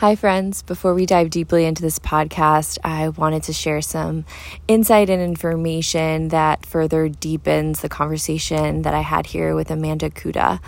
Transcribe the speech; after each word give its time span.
Hi, 0.00 0.16
friends. 0.16 0.62
Before 0.62 0.94
we 0.94 1.04
dive 1.04 1.28
deeply 1.28 1.66
into 1.66 1.82
this 1.82 1.98
podcast, 1.98 2.78
I 2.82 3.10
wanted 3.10 3.42
to 3.42 3.52
share 3.52 3.82
some 3.82 4.24
insight 4.66 5.10
and 5.10 5.20
information 5.20 6.28
that 6.28 6.64
further 6.64 7.10
deepens 7.10 7.82
the 7.82 7.90
conversation 7.90 8.80
that 8.80 8.94
I 8.94 9.02
had 9.02 9.26
here 9.26 9.54
with 9.54 9.70
Amanda 9.70 10.08
Kuda. 10.08 10.58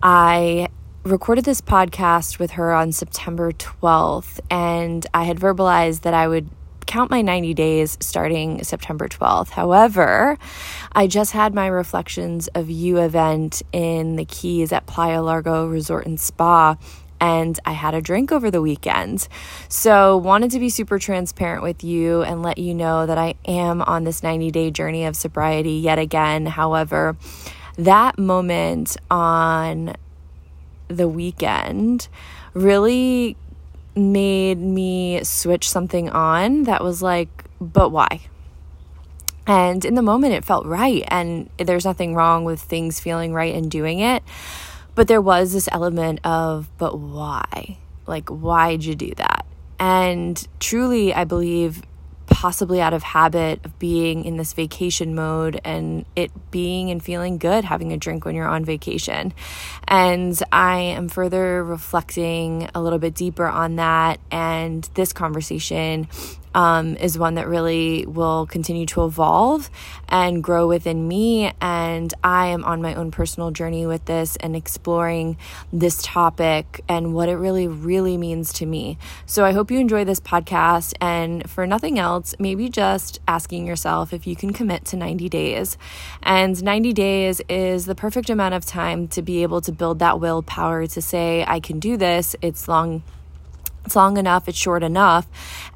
I 0.00 0.68
recorded 1.02 1.44
this 1.44 1.60
podcast 1.60 2.38
with 2.38 2.52
her 2.52 2.72
on 2.72 2.92
September 2.92 3.50
12th, 3.50 4.38
and 4.48 5.04
I 5.12 5.24
had 5.24 5.40
verbalized 5.40 6.02
that 6.02 6.14
I 6.14 6.28
would 6.28 6.48
count 6.86 7.10
my 7.10 7.20
90 7.20 7.54
days 7.54 7.98
starting 8.00 8.62
September 8.62 9.08
12th. 9.08 9.50
However, 9.50 10.38
I 10.92 11.08
just 11.08 11.32
had 11.32 11.52
my 11.52 11.66
Reflections 11.66 12.46
of 12.54 12.70
You 12.70 12.98
event 12.98 13.60
in 13.72 14.14
the 14.14 14.24
Keys 14.24 14.72
at 14.72 14.86
Playa 14.86 15.20
Largo 15.20 15.66
Resort 15.66 16.06
and 16.06 16.20
Spa 16.20 16.76
and 17.20 17.58
I 17.64 17.72
had 17.72 17.94
a 17.94 18.00
drink 18.00 18.32
over 18.32 18.50
the 18.50 18.62
weekend. 18.62 19.28
So, 19.68 20.16
wanted 20.16 20.50
to 20.52 20.60
be 20.60 20.68
super 20.68 20.98
transparent 20.98 21.62
with 21.62 21.82
you 21.84 22.22
and 22.22 22.42
let 22.42 22.58
you 22.58 22.74
know 22.74 23.06
that 23.06 23.18
I 23.18 23.34
am 23.46 23.82
on 23.82 24.04
this 24.04 24.22
90 24.22 24.50
day 24.50 24.70
journey 24.70 25.04
of 25.04 25.16
sobriety 25.16 25.72
yet 25.72 25.98
again. 25.98 26.46
However, 26.46 27.16
that 27.76 28.18
moment 28.18 28.96
on 29.10 29.94
the 30.88 31.08
weekend 31.08 32.08
really 32.54 33.36
made 33.94 34.58
me 34.58 35.22
switch 35.24 35.68
something 35.68 36.08
on 36.10 36.64
that 36.64 36.82
was 36.82 37.02
like, 37.02 37.44
but 37.60 37.90
why? 37.90 38.20
And 39.46 39.84
in 39.84 39.94
the 39.94 40.02
moment, 40.02 40.34
it 40.34 40.44
felt 40.44 40.66
right. 40.66 41.04
And 41.08 41.48
there's 41.56 41.84
nothing 41.84 42.14
wrong 42.14 42.44
with 42.44 42.60
things 42.60 43.00
feeling 43.00 43.32
right 43.32 43.54
and 43.54 43.70
doing 43.70 44.00
it. 44.00 44.22
But 44.98 45.06
there 45.06 45.22
was 45.22 45.52
this 45.52 45.68
element 45.70 46.18
of, 46.24 46.68
but 46.76 46.98
why? 46.98 47.78
Like, 48.08 48.30
why'd 48.30 48.82
you 48.82 48.96
do 48.96 49.12
that? 49.14 49.46
And 49.78 50.44
truly, 50.58 51.14
I 51.14 51.22
believe 51.22 51.82
possibly 52.26 52.80
out 52.80 52.92
of 52.92 53.04
habit 53.04 53.64
of 53.64 53.78
being 53.78 54.24
in 54.24 54.38
this 54.38 54.54
vacation 54.54 55.14
mode 55.14 55.60
and 55.64 56.04
it 56.16 56.32
being 56.50 56.90
and 56.90 57.00
feeling 57.00 57.38
good 57.38 57.64
having 57.64 57.92
a 57.92 57.96
drink 57.96 58.24
when 58.24 58.34
you're 58.34 58.48
on 58.48 58.64
vacation. 58.64 59.32
And 59.86 60.36
I 60.50 60.80
am 60.80 61.08
further 61.08 61.62
reflecting 61.62 62.68
a 62.74 62.82
little 62.82 62.98
bit 62.98 63.14
deeper 63.14 63.46
on 63.46 63.76
that. 63.76 64.18
And 64.32 64.82
this 64.94 65.12
conversation 65.12 66.08
um, 66.58 66.96
is 66.96 67.16
one 67.16 67.34
that 67.34 67.46
really 67.46 68.04
will 68.04 68.44
continue 68.44 68.84
to 68.84 69.04
evolve 69.04 69.70
and 70.08 70.42
grow 70.42 70.66
within 70.66 71.06
me. 71.06 71.52
And 71.60 72.12
I 72.24 72.48
am 72.48 72.64
on 72.64 72.82
my 72.82 72.96
own 72.96 73.12
personal 73.12 73.52
journey 73.52 73.86
with 73.86 74.06
this 74.06 74.34
and 74.34 74.56
exploring 74.56 75.36
this 75.72 76.02
topic 76.02 76.80
and 76.88 77.14
what 77.14 77.28
it 77.28 77.36
really, 77.36 77.68
really 77.68 78.16
means 78.16 78.52
to 78.54 78.66
me. 78.66 78.98
So 79.24 79.44
I 79.44 79.52
hope 79.52 79.70
you 79.70 79.78
enjoy 79.78 80.04
this 80.04 80.18
podcast. 80.18 80.94
And 81.00 81.48
for 81.48 81.64
nothing 81.64 81.96
else, 81.96 82.34
maybe 82.40 82.68
just 82.68 83.20
asking 83.28 83.64
yourself 83.64 84.12
if 84.12 84.26
you 84.26 84.34
can 84.34 84.52
commit 84.52 84.84
to 84.86 84.96
90 84.96 85.28
days. 85.28 85.78
And 86.24 86.60
90 86.60 86.92
days 86.92 87.40
is 87.48 87.86
the 87.86 87.94
perfect 87.94 88.30
amount 88.30 88.54
of 88.54 88.66
time 88.66 89.06
to 89.08 89.22
be 89.22 89.44
able 89.44 89.60
to 89.60 89.70
build 89.70 90.00
that 90.00 90.18
willpower 90.18 90.88
to 90.88 91.00
say, 91.00 91.44
I 91.46 91.60
can 91.60 91.78
do 91.78 91.96
this. 91.96 92.34
It's 92.42 92.66
long 92.66 93.04
it's 93.88 93.96
long 93.96 94.18
enough, 94.18 94.48
it's 94.48 94.58
short 94.58 94.82
enough, 94.82 95.26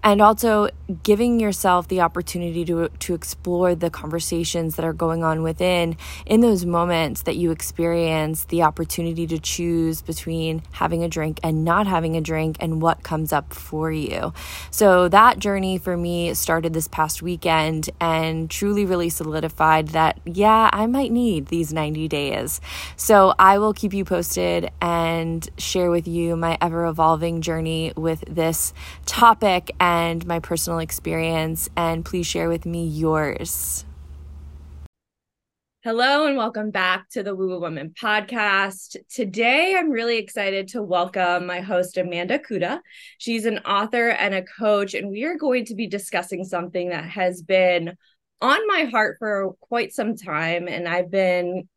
and 0.02 0.20
also 0.20 0.68
giving 1.02 1.40
yourself 1.40 1.88
the 1.88 2.02
opportunity 2.02 2.62
to 2.62 2.90
to 2.90 3.14
explore 3.14 3.74
the 3.74 3.88
conversations 3.88 4.76
that 4.76 4.84
are 4.84 4.92
going 4.92 5.24
on 5.24 5.42
within 5.42 5.96
in 6.26 6.42
those 6.42 6.66
moments 6.66 7.22
that 7.22 7.36
you 7.36 7.50
experience 7.50 8.44
the 8.44 8.62
opportunity 8.62 9.26
to 9.26 9.38
choose 9.38 10.02
between 10.02 10.62
having 10.72 11.02
a 11.02 11.08
drink 11.08 11.40
and 11.42 11.64
not 11.64 11.86
having 11.86 12.14
a 12.14 12.20
drink 12.20 12.58
and 12.60 12.82
what 12.82 13.02
comes 13.02 13.32
up 13.32 13.54
for 13.54 13.90
you. 13.90 14.34
So 14.70 15.08
that 15.08 15.38
journey 15.38 15.78
for 15.78 15.96
me 15.96 16.34
started 16.34 16.74
this 16.74 16.88
past 16.88 17.22
weekend 17.22 17.88
and 17.98 18.50
truly 18.50 18.84
really 18.84 19.08
solidified 19.08 19.88
that 19.88 20.20
yeah, 20.26 20.68
I 20.70 20.86
might 20.86 21.12
need 21.12 21.46
these 21.46 21.72
90 21.72 22.08
days. 22.08 22.60
So 22.96 23.34
I 23.38 23.58
will 23.58 23.72
keep 23.72 23.94
you 23.94 24.04
posted 24.04 24.70
and 24.82 25.48
share 25.56 25.90
with 25.90 26.06
you 26.06 26.36
my 26.36 26.58
ever 26.60 26.84
evolving 26.84 27.40
journey 27.40 27.94
with 28.02 28.24
this 28.28 28.74
topic 29.06 29.70
and 29.80 30.26
my 30.26 30.40
personal 30.40 30.80
experience. 30.80 31.70
And 31.76 32.04
please 32.04 32.26
share 32.26 32.48
with 32.48 32.66
me 32.66 32.86
yours. 32.86 33.86
Hello 35.84 36.26
and 36.26 36.36
welcome 36.36 36.70
back 36.70 37.08
to 37.08 37.24
the 37.24 37.34
Woo 37.34 37.58
Woman 37.58 37.92
podcast. 38.00 38.96
Today, 39.08 39.74
I'm 39.76 39.90
really 39.90 40.16
excited 40.16 40.68
to 40.68 40.82
welcome 40.82 41.44
my 41.44 41.60
host, 41.60 41.96
Amanda 41.96 42.38
Kuda. 42.38 42.78
She's 43.18 43.46
an 43.46 43.58
author 43.58 44.10
and 44.10 44.32
a 44.32 44.44
coach, 44.44 44.94
and 44.94 45.10
we 45.10 45.24
are 45.24 45.34
going 45.34 45.64
to 45.64 45.74
be 45.74 45.88
discussing 45.88 46.44
something 46.44 46.90
that 46.90 47.06
has 47.06 47.42
been 47.42 47.96
on 48.40 48.66
my 48.68 48.84
heart 48.92 49.16
for 49.18 49.54
quite 49.58 49.92
some 49.92 50.14
time. 50.14 50.68
And 50.68 50.86
I've 50.86 51.10
been 51.10 51.68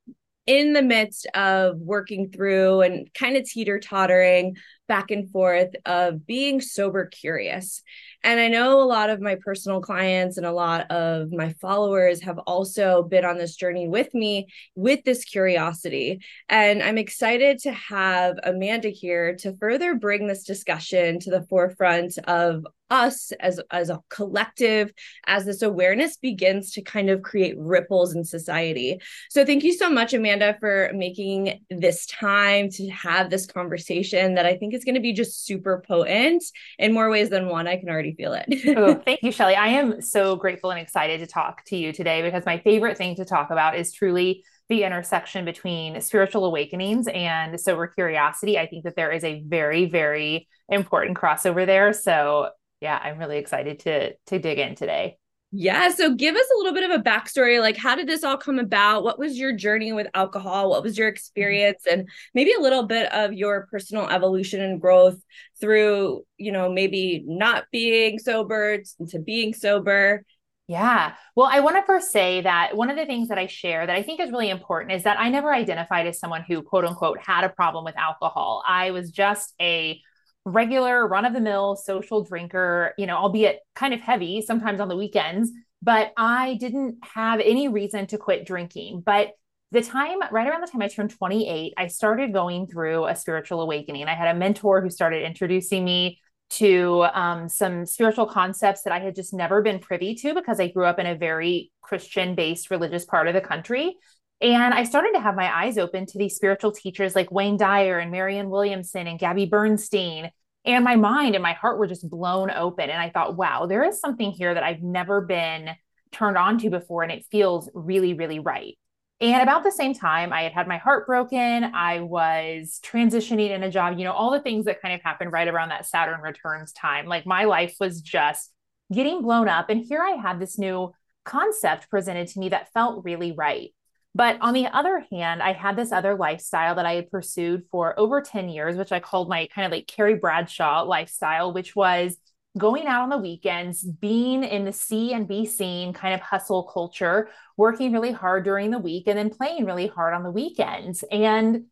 in 0.45 0.73
the 0.73 0.83
midst 0.83 1.25
of 1.33 1.79
working 1.79 2.29
through 2.29 2.81
and 2.81 3.11
kind 3.15 3.37
of 3.37 3.45
teeter 3.45 3.79
tottering 3.79 4.55
back 4.87 5.11
and 5.11 5.29
forth 5.31 5.69
of 5.85 6.25
being 6.25 6.61
sober 6.61 7.05
curious. 7.05 7.81
And 8.23 8.39
I 8.39 8.47
know 8.47 8.81
a 8.81 8.85
lot 8.85 9.09
of 9.09 9.21
my 9.21 9.37
personal 9.43 9.81
clients 9.81 10.37
and 10.37 10.45
a 10.45 10.51
lot 10.51 10.89
of 10.91 11.31
my 11.31 11.53
followers 11.61 12.21
have 12.23 12.39
also 12.39 13.03
been 13.03 13.25
on 13.25 13.37
this 13.37 13.55
journey 13.55 13.87
with 13.87 14.13
me 14.13 14.47
with 14.75 15.03
this 15.03 15.23
curiosity. 15.23 16.21
And 16.49 16.81
I'm 16.81 16.97
excited 16.97 17.59
to 17.59 17.71
have 17.71 18.37
Amanda 18.43 18.89
here 18.89 19.35
to 19.37 19.55
further 19.57 19.95
bring 19.95 20.27
this 20.27 20.43
discussion 20.43 21.19
to 21.19 21.31
the 21.31 21.43
forefront 21.43 22.17
of 22.27 22.65
us 22.89 23.31
as 23.39 23.59
as 23.71 23.89
a 23.89 23.99
collective 24.09 24.91
as 25.27 25.45
this 25.45 25.61
awareness 25.61 26.17
begins 26.17 26.71
to 26.71 26.81
kind 26.81 27.09
of 27.09 27.21
create 27.21 27.55
ripples 27.57 28.15
in 28.15 28.23
society 28.23 28.99
so 29.29 29.43
thank 29.43 29.63
you 29.63 29.73
so 29.73 29.89
much 29.89 30.13
amanda 30.13 30.55
for 30.59 30.91
making 30.93 31.59
this 31.69 32.05
time 32.05 32.69
to 32.69 32.87
have 32.89 33.29
this 33.29 33.45
conversation 33.45 34.35
that 34.35 34.45
i 34.45 34.55
think 34.55 34.73
is 34.73 34.83
going 34.83 34.95
to 34.95 35.01
be 35.01 35.13
just 35.13 35.45
super 35.45 35.83
potent 35.87 36.43
in 36.77 36.93
more 36.93 37.09
ways 37.09 37.29
than 37.29 37.47
one 37.47 37.67
i 37.67 37.77
can 37.77 37.89
already 37.89 38.13
feel 38.13 38.33
it 38.33 38.45
oh, 38.77 38.93
thank 39.05 39.21
you 39.23 39.31
shelly 39.31 39.55
i 39.55 39.67
am 39.67 40.01
so 40.01 40.35
grateful 40.35 40.69
and 40.69 40.79
excited 40.79 41.19
to 41.19 41.27
talk 41.27 41.63
to 41.65 41.75
you 41.75 41.91
today 41.91 42.21
because 42.21 42.45
my 42.45 42.59
favorite 42.59 42.97
thing 42.97 43.15
to 43.15 43.25
talk 43.25 43.49
about 43.49 43.77
is 43.77 43.91
truly 43.91 44.43
the 44.67 44.83
intersection 44.83 45.45
between 45.45 46.01
spiritual 46.01 46.45
awakenings 46.45 47.07
and 47.07 47.59
sober 47.59 47.87
curiosity. 47.87 48.57
I 48.57 48.65
think 48.65 48.83
that 48.85 48.95
there 48.95 49.11
is 49.11 49.23
a 49.23 49.43
very, 49.45 49.85
very 49.85 50.47
important 50.69 51.17
crossover 51.17 51.65
there. 51.65 51.93
So 51.93 52.49
yeah, 52.85 52.99
I'm 53.01 53.17
really 53.17 53.39
excited 53.39 53.79
to 53.79 54.13
to 54.27 54.37
dig 54.37 54.59
in 54.59 54.75
today. 54.75 55.17
Yeah. 55.51 55.89
So 55.89 56.13
give 56.13 56.35
us 56.35 56.45
a 56.53 56.57
little 56.57 56.73
bit 56.73 56.87
of 56.87 56.99
a 56.99 57.03
backstory. 57.03 57.59
Like, 57.59 57.77
how 57.77 57.95
did 57.95 58.07
this 58.07 58.23
all 58.23 58.37
come 58.37 58.59
about? 58.59 59.03
What 59.03 59.17
was 59.17 59.39
your 59.39 59.53
journey 59.53 59.91
with 59.91 60.07
alcohol? 60.13 60.69
What 60.69 60.83
was 60.83 60.97
your 60.97 61.07
mm-hmm. 61.07 61.15
experience? 61.15 61.83
And 61.89 62.07
maybe 62.35 62.53
a 62.53 62.61
little 62.61 62.83
bit 62.83 63.11
of 63.11 63.33
your 63.33 63.67
personal 63.71 64.07
evolution 64.07 64.61
and 64.61 64.79
growth 64.79 65.17
through, 65.59 66.25
you 66.37 66.51
know, 66.51 66.71
maybe 66.71 67.23
not 67.25 67.65
being 67.71 68.19
sober 68.19 68.83
to 69.09 69.19
being 69.19 69.55
sober. 69.55 70.23
Yeah. 70.67 71.13
Well, 71.35 71.49
I 71.51 71.61
want 71.61 71.77
to 71.77 71.83
first 71.87 72.11
say 72.11 72.41
that 72.41 72.77
one 72.77 72.91
of 72.91 72.97
the 72.97 73.05
things 73.07 73.29
that 73.29 73.39
I 73.39 73.47
share 73.47 73.87
that 73.87 73.95
I 73.95 74.03
think 74.03 74.19
is 74.19 74.29
really 74.29 74.49
important 74.51 74.91
is 74.91 75.03
that 75.03 75.19
I 75.19 75.29
never 75.29 75.51
identified 75.51 76.05
as 76.05 76.19
someone 76.19 76.43
who, 76.47 76.61
quote 76.61 76.85
unquote, 76.85 77.17
had 77.19 77.45
a 77.45 77.49
problem 77.49 77.83
with 77.85 77.97
alcohol. 77.97 78.63
I 78.67 78.91
was 78.91 79.09
just 79.09 79.55
a 79.59 79.99
regular 80.45 81.07
run 81.07 81.25
of 81.25 81.33
the 81.33 81.41
mill 81.41 81.75
social 81.75 82.23
drinker, 82.23 82.93
you 82.97 83.07
know, 83.07 83.17
albeit 83.17 83.59
kind 83.73 83.93
of 83.93 83.99
heavy 83.99 84.41
sometimes 84.41 84.79
on 84.79 84.87
the 84.87 84.95
weekends, 84.95 85.51
but 85.81 86.13
I 86.15 86.55
didn't 86.59 86.97
have 87.03 87.39
any 87.39 87.67
reason 87.67 88.07
to 88.07 88.17
quit 88.17 88.45
drinking. 88.45 89.03
But 89.05 89.31
the 89.71 89.81
time, 89.81 90.19
right 90.31 90.47
around 90.47 90.61
the 90.61 90.67
time 90.67 90.81
I 90.81 90.87
turned 90.87 91.09
28, 91.09 91.73
I 91.77 91.87
started 91.87 92.31
going 92.31 92.67
through 92.67 93.05
a 93.07 93.15
spiritual 93.15 93.61
awakening. 93.61 94.05
I 94.05 94.13
had 94.13 94.33
a 94.33 94.39
mentor 94.39 94.81
who 94.81 94.89
started 94.89 95.25
introducing 95.25 95.83
me 95.83 96.19
to 96.51 97.05
um, 97.13 97.49
some 97.49 97.85
spiritual 97.85 98.27
concepts 98.27 98.83
that 98.83 98.93
I 98.93 98.99
had 98.99 99.15
just 99.15 99.33
never 99.33 99.61
been 99.61 99.79
privy 99.79 100.15
to 100.15 100.35
because 100.35 100.59
I 100.59 100.69
grew 100.69 100.85
up 100.85 100.99
in 100.99 101.07
a 101.07 101.15
very 101.15 101.71
Christian 101.81 102.35
based 102.35 102.69
religious 102.69 103.03
part 103.03 103.27
of 103.27 103.33
the 103.33 103.41
country. 103.41 103.95
And 104.41 104.73
I 104.73 104.83
started 104.83 105.13
to 105.13 105.21
have 105.21 105.35
my 105.35 105.63
eyes 105.63 105.77
open 105.77 106.05
to 106.07 106.17
these 106.17 106.35
spiritual 106.35 106.71
teachers 106.71 107.15
like 107.15 107.31
Wayne 107.31 107.57
Dyer 107.57 107.99
and 107.99 108.11
Marianne 108.11 108.49
Williamson 108.49 109.07
and 109.07 109.19
Gabby 109.19 109.45
Bernstein. 109.45 110.29
And 110.65 110.83
my 110.83 110.95
mind 110.95 111.35
and 111.35 111.43
my 111.43 111.53
heart 111.53 111.77
were 111.77 111.87
just 111.87 112.09
blown 112.09 112.51
open. 112.51 112.89
And 112.89 113.01
I 113.01 113.09
thought, 113.09 113.37
wow, 113.37 113.65
there 113.65 113.83
is 113.83 113.99
something 113.99 114.31
here 114.31 114.53
that 114.53 114.63
I've 114.63 114.81
never 114.81 115.21
been 115.21 115.69
turned 116.11 116.37
on 116.37 116.57
to 116.59 116.69
before. 116.69 117.03
And 117.03 117.11
it 117.11 117.25
feels 117.31 117.69
really, 117.73 118.13
really 118.13 118.39
right. 118.39 118.77
And 119.21 119.41
about 119.41 119.63
the 119.63 119.71
same 119.71 119.93
time, 119.93 120.33
I 120.33 120.41
had 120.41 120.51
had 120.51 120.67
my 120.67 120.77
heart 120.77 121.07
broken. 121.07 121.63
I 121.63 122.01
was 122.01 122.81
transitioning 122.83 123.51
in 123.51 123.63
a 123.63 123.71
job, 123.71 123.97
you 123.97 124.03
know, 124.03 124.11
all 124.11 124.31
the 124.31 124.41
things 124.41 124.65
that 124.65 124.81
kind 124.81 124.93
of 124.93 125.01
happened 125.01 125.31
right 125.31 125.47
around 125.47 125.69
that 125.69 125.85
Saturn 125.85 126.19
returns 126.19 126.73
time. 126.73 127.05
Like 127.05 127.25
my 127.25 127.45
life 127.45 127.75
was 127.79 128.01
just 128.01 128.51
getting 128.91 129.21
blown 129.21 129.47
up. 129.47 129.69
And 129.69 129.85
here 129.85 130.01
I 130.01 130.17
had 130.21 130.39
this 130.39 130.59
new 130.59 130.91
concept 131.23 131.89
presented 131.89 132.27
to 132.29 132.39
me 132.39 132.49
that 132.49 132.73
felt 132.73 133.05
really 133.05 133.31
right. 133.31 133.73
But 134.15 134.37
on 134.39 134.53
the 134.53 134.67
other 134.67 135.05
hand, 135.11 135.43
I 135.43 135.51
had 135.51 135.75
this 135.75 135.91
other 135.91 136.15
lifestyle 136.15 136.75
that 136.75 136.85
I 136.85 136.93
had 136.93 137.11
pursued 137.11 137.63
for 137.69 137.99
over 137.99 138.21
10 138.21 138.47
years, 138.47 138.77
which 138.77 138.93
I 138.93 139.01
called 139.01 139.27
my 139.27 139.47
kind 139.53 139.65
of 139.65 139.73
like 139.73 139.87
Carrie 139.87 140.15
Bradshaw 140.15 140.83
lifestyle, 140.83 141.53
which 141.53 141.75
was 141.75 142.17
going 142.57 142.87
out 142.87 143.01
on 143.01 143.09
the 143.09 143.17
weekends, 143.17 143.83
being 143.83 144.45
in 144.45 144.63
the 144.63 144.71
see 144.71 145.11
and 145.11 145.27
be 145.27 145.45
seen 145.45 145.91
kind 145.91 146.13
of 146.13 146.21
hustle 146.21 146.63
culture, 146.63 147.27
working 147.57 147.91
really 147.91 148.13
hard 148.13 148.45
during 148.45 148.71
the 148.71 148.79
week, 148.79 149.03
and 149.07 149.17
then 149.17 149.29
playing 149.29 149.65
really 149.65 149.87
hard 149.87 150.13
on 150.13 150.23
the 150.23 150.31
weekends. 150.31 151.03
And 151.11 151.65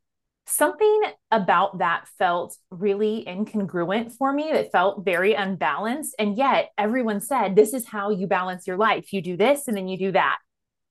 something 0.46 1.02
about 1.32 1.78
that 1.78 2.10
felt 2.18 2.58
really 2.70 3.24
incongruent 3.26 4.12
for 4.12 4.34
me. 4.34 4.52
It 4.52 4.74
felt 4.74 5.06
very 5.06 5.34
unbalanced. 5.34 6.16
And 6.20 6.38
yet, 6.38 6.72
everyone 6.78 7.22
said, 7.22 7.56
This 7.56 7.74
is 7.74 7.88
how 7.88 8.10
you 8.10 8.28
balance 8.28 8.68
your 8.68 8.78
life. 8.78 9.14
You 9.14 9.22
do 9.22 9.38
this 9.38 9.70
and 9.70 9.78
then 9.78 9.88
you 9.88 9.98
do 9.98 10.12
that. 10.12 10.40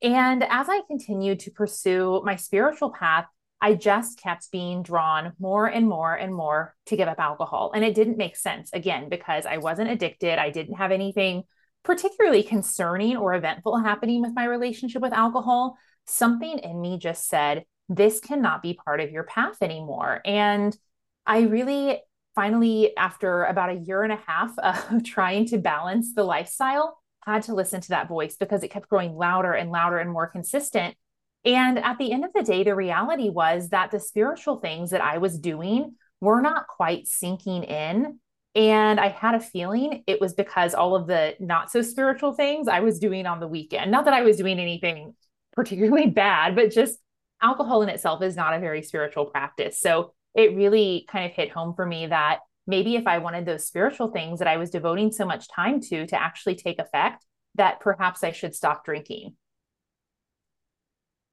And 0.03 0.43
as 0.43 0.69
I 0.69 0.81
continued 0.89 1.41
to 1.41 1.51
pursue 1.51 2.23
my 2.25 2.37
spiritual 2.37 2.91
path, 2.91 3.27
I 3.61 3.75
just 3.75 4.19
kept 4.19 4.51
being 4.51 4.83
drawn 4.83 5.35
more 5.39 5.67
and 5.67 5.89
more 5.89 6.15
and 6.15 6.35
more 6.35 6.75
to 6.87 6.97
give 6.97 7.07
up 7.07 7.21
alcohol. 7.21 7.71
And 7.75 7.85
it 7.85 7.95
didn't 7.95 8.17
make 8.17 8.37
sense 8.37 8.73
again 8.73 9.09
because 9.09 9.47
I 9.47 9.59
wasn't 9.59 9.91
addicted. 9.91 10.41
I 10.41 10.51
didn't 10.51 10.75
have 10.75 10.91
anything 10.91 11.45
particularly 11.85 12.43
concerning 12.43 13.17
or 13.17 13.35
eventful 13.35 13.79
happening 13.79 14.21
with 14.21 14.33
my 14.35 14.45
relationship 14.45 15.01
with 15.01 15.13
alcohol. 15.13 15.77
Something 16.07 16.59
in 16.59 16.81
me 16.81 16.99
just 16.99 17.29
said, 17.29 17.65
this 17.89 18.19
cannot 18.19 18.63
be 18.63 18.75
part 18.75 19.01
of 19.01 19.11
your 19.11 19.25
path 19.25 19.57
anymore. 19.61 20.21
And 20.25 20.77
I 21.25 21.43
really 21.43 22.01
finally, 22.35 22.97
after 22.97 23.45
about 23.45 23.71
a 23.71 23.75
year 23.75 24.03
and 24.03 24.13
a 24.13 24.21
half 24.27 24.59
of 24.59 25.05
trying 25.05 25.47
to 25.47 25.59
balance 25.59 26.15
the 26.15 26.25
lifestyle, 26.25 26.99
had 27.27 27.43
to 27.45 27.55
listen 27.55 27.81
to 27.81 27.89
that 27.91 28.09
voice 28.09 28.37
because 28.37 28.63
it 28.63 28.71
kept 28.71 28.89
growing 28.89 29.15
louder 29.15 29.53
and 29.53 29.71
louder 29.71 29.99
and 29.99 30.11
more 30.11 30.27
consistent. 30.27 30.97
And 31.45 31.79
at 31.79 31.99
the 31.99 32.13
end 32.13 32.25
of 32.25 32.33
the 32.35 32.43
day, 32.43 32.63
the 32.63 32.75
reality 32.75 33.29
was 33.29 33.71
that 33.71 33.91
the 33.91 34.01
spiritual 34.01 34.57
things 34.57 34.91
that 34.91 35.01
I 35.01 35.19
was 35.19 35.39
doing 35.39 35.95
were 36.21 36.41
not 36.41 36.69
quite 36.69 37.09
sinking 37.09 37.65
in. 37.65 38.21
And 38.55 39.01
I 39.01 39.09
had 39.09 39.35
a 39.35 39.41
feeling 39.41 40.05
it 40.07 40.21
was 40.21 40.35
because 40.35 40.75
all 40.75 40.95
of 40.95 41.07
the 41.07 41.35
not 41.41 41.71
so 41.71 41.83
spiritual 41.83 42.35
things 42.35 42.69
I 42.69 42.81
was 42.81 42.99
doing 42.99 43.27
on 43.27 43.41
the 43.41 43.49
weekend. 43.49 43.91
Not 43.91 44.05
that 44.05 44.15
I 44.15 44.23
was 44.23 44.37
doing 44.37 44.59
anything 44.59 45.15
particularly 45.53 46.07
bad, 46.11 46.55
but 46.55 46.71
just 46.71 46.99
alcohol 47.41 47.83
in 47.83 47.89
itself 47.89 48.23
is 48.23 48.37
not 48.37 48.55
a 48.55 48.61
very 48.61 48.83
spiritual 48.83 49.27
practice. 49.27 49.81
So 49.81 50.13
it 50.35 50.55
really 50.55 51.07
kind 51.11 51.27
of 51.27 51.33
hit 51.33 51.51
home 51.51 51.75
for 51.75 51.85
me 51.85 52.07
that 52.07 52.41
maybe 52.67 52.97
if 52.97 53.07
I 53.07 53.19
wanted 53.19 53.47
those 53.47 53.67
spiritual 53.67 54.09
things 54.09 54.39
that 54.39 54.49
I 54.49 54.57
was 54.57 54.71
devoting 54.71 55.13
so 55.13 55.27
much 55.27 55.49
time 55.49 55.81
to 55.83 56.07
to 56.07 56.21
actually 56.21 56.57
take 56.57 56.79
effect, 56.79 57.25
that 57.57 57.81
perhaps 57.81 58.25
I 58.25 58.33
should 58.33 58.55
stop 58.55 58.85
drinking. 58.85 59.37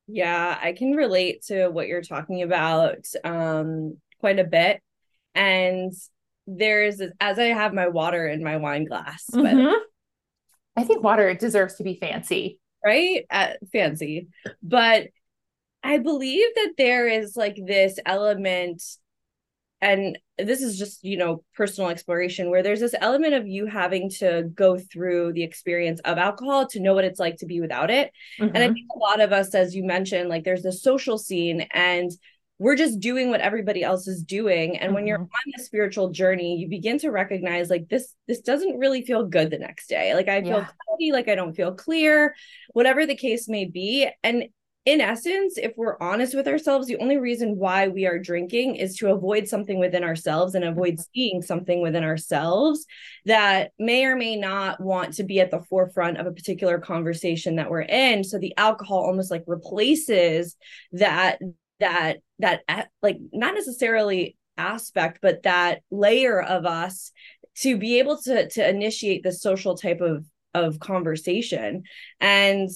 Yeah, 0.08 0.58
I 0.62 0.74
can 0.74 0.94
relate 0.94 1.44
to 1.44 1.70
what 1.70 1.88
you're 1.88 2.02
talking 2.02 2.42
about 2.42 3.06
um, 3.24 3.98
quite 4.20 4.40
a 4.40 4.44
bit. 4.44 4.82
And 5.36 5.94
there's, 6.48 7.00
as 7.20 7.38
I 7.38 7.46
have 7.46 7.74
my 7.74 7.90
water 7.90 8.28
in 8.28 8.44
my 8.44 8.58
wine 8.58 8.86
glass, 8.86 9.26
but 9.32 9.44
mm-hmm. 9.44 9.84
I 10.76 10.84
think 10.84 11.04
water 11.04 11.34
deserves 11.36 11.76
to 11.76 11.84
be 11.84 11.96
fancy. 11.96 12.60
Right? 12.84 13.26
Uh, 13.30 13.54
fancy. 13.72 14.30
But 14.64 15.08
I 15.84 15.98
believe 15.98 16.48
that 16.56 16.74
there 16.78 17.08
is 17.08 17.36
like 17.36 17.58
this 17.64 18.00
element 18.06 18.82
and 19.82 20.18
this 20.38 20.62
is 20.62 20.78
just 20.78 21.04
you 21.04 21.18
know 21.18 21.44
personal 21.56 21.90
exploration 21.90 22.50
where 22.50 22.64
there's 22.64 22.80
this 22.80 22.96
element 23.00 23.34
of 23.34 23.48
you 23.48 23.66
having 23.66 24.10
to 24.10 24.44
go 24.54 24.78
through 24.78 25.34
the 25.34 25.44
experience 25.44 26.00
of 26.02 26.18
alcohol 26.18 26.68
to 26.68 26.80
know 26.80 26.94
what 26.94 27.06
it's 27.06 27.20
like 27.20 27.38
to 27.38 27.46
be 27.46 27.62
without 27.62 27.90
it 27.90 28.12
mm-hmm. 28.40 28.56
and 28.56 28.58
i 28.58 28.68
mm-hmm. 28.68 28.74
think 28.74 28.88
a 28.96 29.00
lot 29.00 29.22
of 29.22 29.32
us 29.32 29.54
as 29.56 29.76
you 29.76 29.84
mentioned 29.84 30.30
like 30.30 30.44
there's 30.44 30.64
the 30.64 30.72
social 30.72 31.18
scene 31.18 31.62
and 31.72 32.12
we're 32.58 32.76
just 32.76 33.00
doing 33.00 33.30
what 33.30 33.40
everybody 33.40 33.84
else 33.84 34.06
is 34.06 34.22
doing 34.22 34.78
and 34.78 34.88
mm-hmm. 34.88 34.96
when 34.96 35.08
you're 35.08 35.18
mm-hmm. 35.18 35.24
on 35.24 35.54
the 35.56 35.64
spiritual 35.64 36.10
journey 36.10 36.58
you 36.58 36.68
begin 36.68 36.98
to 37.00 37.10
recognize 37.10 37.70
like 37.70 37.88
this 37.90 38.16
this 38.28 38.42
doesn't 38.42 38.78
really 38.78 39.02
feel 39.02 39.26
good 39.26 39.50
the 39.50 39.58
next 39.58 39.88
day 39.88 40.14
like 40.14 40.28
i 40.28 40.42
feel 40.42 40.60
yeah. 40.60 40.68
cloudy 40.86 41.12
like 41.12 41.30
i 41.30 41.36
don't 41.36 41.56
feel 41.56 41.74
clear 41.74 42.36
whatever 42.74 43.06
the 43.06 43.16
case 43.16 43.48
may 43.48 43.66
be 43.66 44.10
and 44.24 44.44
in 44.90 45.02
essence, 45.02 45.60
if 45.60 45.74
we're 45.78 46.02
honest 46.02 46.34
with 46.34 46.48
ourselves, 46.48 46.88
the 46.88 46.98
only 46.98 47.18
reason 47.18 47.58
why 47.58 47.90
we 47.90 48.08
are 48.08 48.18
drinking 48.18 48.76
is 48.76 48.96
to 48.96 49.12
avoid 49.12 49.48
something 49.48 49.78
within 49.78 50.04
ourselves 50.04 50.56
and 50.56 50.66
avoid 50.66 50.96
mm-hmm. 50.96 51.04
seeing 51.14 51.42
something 51.44 51.84
within 51.84 52.04
ourselves 52.04 52.88
that 53.26 53.70
may 53.78 54.04
or 54.06 54.16
may 54.16 54.36
not 54.36 54.82
want 54.82 55.14
to 55.14 55.24
be 55.24 55.40
at 55.40 55.52
the 55.52 55.62
forefront 55.62 56.18
of 56.18 56.26
a 56.26 56.32
particular 56.32 56.80
conversation 56.80 57.58
that 57.58 57.70
we're 57.70 57.82
in. 57.82 58.24
So 58.24 58.40
the 58.40 58.58
alcohol 58.58 59.02
almost 59.02 59.30
like 59.30 59.44
replaces 59.46 60.58
that 60.94 61.38
that 61.80 62.18
that 62.40 62.62
like 63.04 63.20
not 63.32 63.54
necessarily 63.54 64.38
aspect 64.58 65.20
but 65.22 65.44
that 65.44 65.82
layer 65.92 66.42
of 66.42 66.66
us 66.66 67.12
to 67.58 67.78
be 67.78 68.00
able 68.00 68.18
to 68.24 68.50
to 68.50 68.68
initiate 68.68 69.22
the 69.22 69.32
social 69.32 69.78
type 69.78 70.02
of 70.02 70.26
of 70.56 70.80
conversation 70.80 71.84
and 72.20 72.70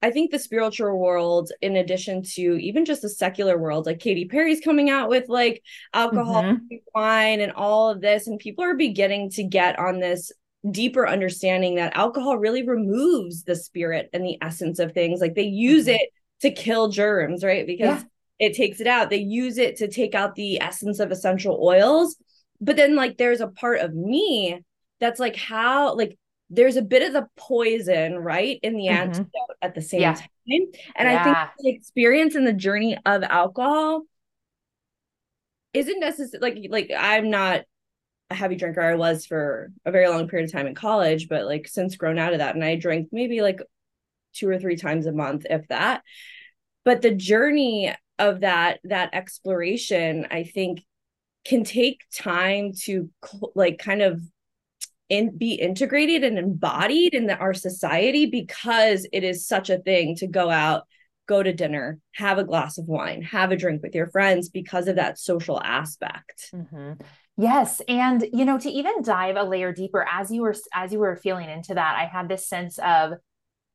I 0.00 0.10
think 0.10 0.30
the 0.30 0.38
spiritual 0.38 0.96
world, 0.96 1.50
in 1.60 1.76
addition 1.76 2.22
to 2.34 2.40
even 2.40 2.84
just 2.84 3.02
the 3.02 3.08
secular 3.08 3.58
world, 3.58 3.86
like 3.86 3.98
Katy 3.98 4.26
Perry's 4.26 4.60
coming 4.60 4.90
out 4.90 5.08
with 5.08 5.28
like 5.28 5.62
alcohol, 5.92 6.44
mm-hmm. 6.44 6.76
wine, 6.94 7.40
and 7.40 7.52
all 7.52 7.90
of 7.90 8.00
this, 8.00 8.26
and 8.26 8.38
people 8.38 8.64
are 8.64 8.76
beginning 8.76 9.30
to 9.30 9.42
get 9.42 9.78
on 9.78 9.98
this 9.98 10.30
deeper 10.70 11.08
understanding 11.08 11.76
that 11.76 11.96
alcohol 11.96 12.36
really 12.36 12.66
removes 12.66 13.44
the 13.44 13.56
spirit 13.56 14.08
and 14.12 14.24
the 14.24 14.38
essence 14.40 14.78
of 14.78 14.92
things. 14.92 15.20
Like 15.20 15.34
they 15.34 15.42
use 15.42 15.86
mm-hmm. 15.86 15.96
it 15.96 16.10
to 16.42 16.50
kill 16.50 16.88
germs, 16.88 17.42
right? 17.42 17.66
Because 17.66 18.02
yeah. 18.38 18.48
it 18.48 18.54
takes 18.54 18.80
it 18.80 18.86
out. 18.86 19.10
They 19.10 19.18
use 19.18 19.58
it 19.58 19.76
to 19.76 19.88
take 19.88 20.14
out 20.14 20.34
the 20.34 20.60
essence 20.60 21.00
of 21.00 21.10
essential 21.10 21.58
oils. 21.60 22.16
But 22.60 22.76
then, 22.76 22.96
like, 22.96 23.18
there's 23.18 23.40
a 23.40 23.48
part 23.48 23.80
of 23.80 23.94
me 23.94 24.60
that's 25.00 25.20
like, 25.20 25.36
how, 25.36 25.94
like, 25.94 26.18
there's 26.50 26.76
a 26.76 26.82
bit 26.82 27.02
of 27.02 27.12
the 27.12 27.28
poison, 27.36 28.16
right, 28.16 28.58
in 28.62 28.74
the 28.74 28.86
mm-hmm. 28.86 29.10
antidote 29.10 29.56
at 29.60 29.74
the 29.74 29.82
same 29.82 30.00
yeah. 30.00 30.14
time. 30.14 30.28
And 30.48 31.08
yeah. 31.08 31.20
I 31.20 31.24
think 31.24 31.36
the 31.58 31.70
experience 31.70 32.34
and 32.34 32.46
the 32.46 32.52
journey 32.52 32.96
of 33.04 33.22
alcohol 33.22 34.02
isn't 35.74 36.00
necessary. 36.00 36.40
Like, 36.40 36.66
like 36.70 36.90
I'm 36.98 37.30
not 37.30 37.62
a 38.30 38.34
heavy 38.34 38.56
drinker. 38.56 38.80
I 38.80 38.94
was 38.94 39.26
for 39.26 39.70
a 39.84 39.90
very 39.90 40.08
long 40.08 40.28
period 40.28 40.48
of 40.48 40.52
time 40.52 40.66
in 40.66 40.74
college, 40.74 41.28
but 41.28 41.46
like 41.46 41.68
since 41.68 41.96
grown 41.96 42.18
out 42.18 42.32
of 42.32 42.38
that, 42.38 42.54
and 42.54 42.64
I 42.64 42.76
drink 42.76 43.08
maybe 43.12 43.42
like 43.42 43.60
two 44.34 44.48
or 44.48 44.58
three 44.58 44.76
times 44.76 45.06
a 45.06 45.12
month, 45.12 45.46
if 45.48 45.66
that. 45.68 46.02
But 46.84 47.02
the 47.02 47.14
journey 47.14 47.94
of 48.18 48.40
that 48.40 48.80
that 48.84 49.10
exploration, 49.12 50.26
I 50.30 50.44
think, 50.44 50.82
can 51.44 51.64
take 51.64 52.04
time 52.14 52.72
to 52.84 53.10
like 53.54 53.78
kind 53.78 54.02
of 54.02 54.20
in 55.08 55.36
be 55.36 55.54
integrated 55.54 56.22
and 56.22 56.38
embodied 56.38 57.14
in 57.14 57.26
the, 57.26 57.36
our 57.36 57.54
society 57.54 58.26
because 58.26 59.06
it 59.12 59.24
is 59.24 59.46
such 59.46 59.70
a 59.70 59.78
thing 59.78 60.14
to 60.16 60.26
go 60.26 60.50
out 60.50 60.84
go 61.26 61.42
to 61.42 61.52
dinner 61.52 61.98
have 62.14 62.38
a 62.38 62.44
glass 62.44 62.78
of 62.78 62.86
wine 62.86 63.22
have 63.22 63.50
a 63.50 63.56
drink 63.56 63.82
with 63.82 63.94
your 63.94 64.08
friends 64.10 64.48
because 64.48 64.88
of 64.88 64.96
that 64.96 65.18
social 65.18 65.60
aspect 65.62 66.50
mm-hmm. 66.54 66.92
yes 67.36 67.80
and 67.86 68.26
you 68.32 68.44
know 68.44 68.58
to 68.58 68.70
even 68.70 69.02
dive 69.02 69.36
a 69.36 69.42
layer 69.42 69.72
deeper 69.72 70.06
as 70.10 70.30
you 70.30 70.42
were 70.42 70.54
as 70.72 70.92
you 70.92 70.98
were 70.98 71.16
feeling 71.16 71.48
into 71.48 71.74
that 71.74 71.96
i 71.98 72.06
had 72.06 72.28
this 72.28 72.48
sense 72.48 72.78
of 72.78 73.12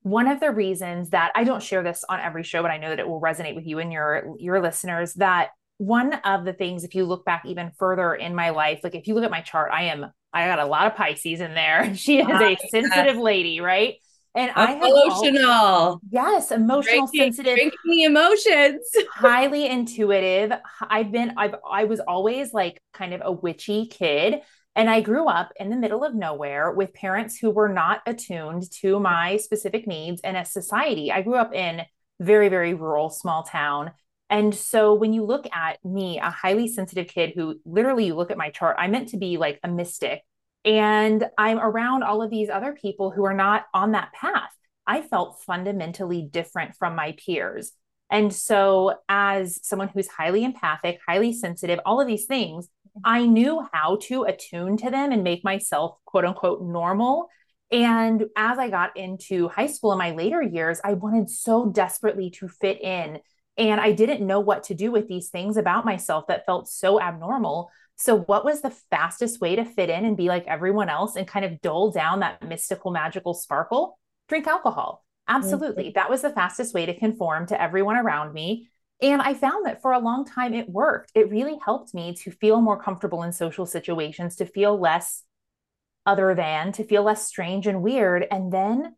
one 0.01 0.27
of 0.27 0.39
the 0.39 0.51
reasons 0.51 1.09
that 1.11 1.31
i 1.35 1.43
don't 1.43 1.63
share 1.63 1.83
this 1.83 2.03
on 2.09 2.19
every 2.19 2.43
show 2.43 2.61
but 2.61 2.71
i 2.71 2.77
know 2.77 2.89
that 2.89 2.99
it 2.99 3.07
will 3.07 3.21
resonate 3.21 3.55
with 3.55 3.65
you 3.65 3.79
and 3.79 3.91
your 3.91 4.35
your 4.39 4.61
listeners 4.61 5.13
that 5.13 5.49
one 5.77 6.13
of 6.13 6.45
the 6.45 6.53
things 6.53 6.83
if 6.83 6.95
you 6.95 7.05
look 7.05 7.25
back 7.25 7.43
even 7.45 7.71
further 7.77 8.15
in 8.15 8.33
my 8.33 8.49
life 8.49 8.79
like 8.83 8.95
if 8.95 9.07
you 9.07 9.13
look 9.13 9.23
at 9.23 9.31
my 9.31 9.41
chart 9.41 9.71
i 9.71 9.83
am 9.83 10.11
I 10.33 10.47
got 10.47 10.59
a 10.59 10.65
lot 10.65 10.87
of 10.87 10.95
Pisces 10.95 11.41
in 11.41 11.53
there. 11.53 11.93
She 12.03 12.19
is 12.19 12.27
a 12.27 12.57
sensitive 12.69 13.17
lady, 13.17 13.61
right? 13.61 13.95
And 14.35 14.51
I 14.55 14.71
have 14.71 14.81
emotional. 14.81 16.01
yes, 16.09 16.51
emotional, 16.51 17.07
drinking, 17.07 17.33
sensitive, 17.33 17.55
drinking 17.55 18.01
emotions, 18.03 18.81
highly 19.13 19.67
intuitive. 19.67 20.53
I've 20.81 21.11
been, 21.11 21.33
I've, 21.37 21.55
I 21.69 21.83
was 21.83 21.99
always 21.99 22.51
like 22.51 22.81
kind 22.93 23.13
of 23.13 23.21
a 23.23 23.31
witchy 23.31 23.85
kid. 23.87 24.41
And 24.75 24.89
I 24.89 25.01
grew 25.01 25.27
up 25.27 25.53
in 25.57 25.69
the 25.69 25.75
middle 25.75 26.03
of 26.03 26.15
nowhere 26.15 26.71
with 26.71 26.95
parents 26.95 27.37
who 27.37 27.51
were 27.51 27.69
not 27.69 28.01
attuned 28.07 28.71
to 28.81 28.99
my 28.99 29.37
specific 29.37 29.85
needs 29.85 30.19
in 30.21 30.35
a 30.35 30.45
society. 30.45 31.11
I 31.11 31.21
grew 31.21 31.35
up 31.35 31.53
in 31.53 31.83
very, 32.19 32.49
very 32.49 32.73
rural, 32.73 33.11
small 33.11 33.43
town. 33.43 33.91
And 34.33 34.55
so 34.55 34.95
when 34.95 35.13
you 35.13 35.23
look 35.23 35.45
at 35.53 35.77
me, 35.85 36.17
a 36.17 36.31
highly 36.31 36.67
sensitive 36.67 37.07
kid 37.07 37.33
who 37.35 37.59
literally 37.65 38.07
you 38.07 38.15
look 38.15 38.31
at 38.31 38.37
my 38.37 38.49
chart, 38.49 38.77
I 38.79 38.87
meant 38.87 39.09
to 39.09 39.17
be 39.17 39.37
like 39.37 39.59
a 39.63 39.67
mystic. 39.67 40.23
And 40.65 41.23
I'm 41.37 41.59
around 41.59 42.01
all 42.01 42.23
of 42.23 42.31
these 42.31 42.49
other 42.49 42.73
people 42.73 43.11
who 43.11 43.25
are 43.25 43.35
not 43.35 43.65
on 43.75 43.91
that 43.91 44.11
path. 44.11 44.49
I 44.87 45.01
felt 45.01 45.43
fundamentally 45.45 46.23
different 46.23 46.75
from 46.75 46.95
my 46.95 47.15
peers. 47.23 47.73
And 48.09 48.33
so, 48.33 48.95
as 49.07 49.59
someone 49.61 49.89
who's 49.89 50.07
highly 50.07 50.43
empathic, 50.43 50.99
highly 51.07 51.31
sensitive, 51.31 51.79
all 51.85 52.01
of 52.01 52.07
these 52.07 52.25
things, 52.25 52.65
mm-hmm. 52.65 53.01
I 53.05 53.27
knew 53.27 53.63
how 53.71 53.99
to 54.07 54.23
attune 54.23 54.77
to 54.77 54.89
them 54.89 55.11
and 55.11 55.23
make 55.23 55.43
myself 55.43 55.99
quote 56.05 56.25
unquote 56.25 56.63
normal. 56.63 57.27
And 57.69 58.25
as 58.35 58.57
I 58.57 58.71
got 58.71 58.97
into 58.97 59.47
high 59.49 59.67
school 59.67 59.91
in 59.91 59.99
my 59.99 60.09
later 60.09 60.41
years, 60.41 60.81
I 60.83 60.93
wanted 60.93 61.29
so 61.29 61.69
desperately 61.69 62.31
to 62.31 62.47
fit 62.47 62.81
in. 62.81 63.19
And 63.57 63.79
I 63.79 63.91
didn't 63.91 64.25
know 64.25 64.39
what 64.39 64.63
to 64.65 64.73
do 64.73 64.91
with 64.91 65.07
these 65.07 65.29
things 65.29 65.57
about 65.57 65.85
myself 65.85 66.27
that 66.27 66.45
felt 66.45 66.67
so 66.67 66.99
abnormal. 66.99 67.69
So, 67.95 68.21
what 68.21 68.43
was 68.43 68.61
the 68.61 68.73
fastest 68.89 69.39
way 69.39 69.55
to 69.55 69.63
fit 69.63 69.89
in 69.89 70.05
and 70.05 70.17
be 70.17 70.27
like 70.27 70.47
everyone 70.47 70.89
else 70.89 71.15
and 71.15 71.27
kind 71.27 71.45
of 71.45 71.61
dull 71.61 71.91
down 71.91 72.21
that 72.21 72.47
mystical, 72.47 72.91
magical 72.91 73.33
sparkle? 73.33 73.99
Drink 74.27 74.47
alcohol. 74.47 75.05
Absolutely. 75.27 75.85
Mm-hmm. 75.85 75.93
That 75.95 76.09
was 76.09 76.21
the 76.21 76.31
fastest 76.31 76.73
way 76.73 76.85
to 76.85 76.97
conform 76.97 77.47
to 77.47 77.61
everyone 77.61 77.95
around 77.95 78.33
me. 78.33 78.69
And 79.01 79.21
I 79.21 79.33
found 79.33 79.65
that 79.65 79.81
for 79.81 79.91
a 79.91 79.99
long 79.99 80.25
time 80.25 80.53
it 80.53 80.69
worked. 80.69 81.11
It 81.13 81.29
really 81.29 81.57
helped 81.63 81.93
me 81.93 82.15
to 82.23 82.31
feel 82.31 82.61
more 82.61 82.81
comfortable 82.81 83.23
in 83.23 83.31
social 83.31 83.65
situations, 83.65 84.35
to 84.37 84.45
feel 84.45 84.79
less 84.79 85.23
other 86.05 86.35
than, 86.35 86.71
to 86.73 86.83
feel 86.83 87.03
less 87.03 87.27
strange 87.27 87.67
and 87.67 87.81
weird. 87.81 88.25
And 88.29 88.51
then 88.51 88.95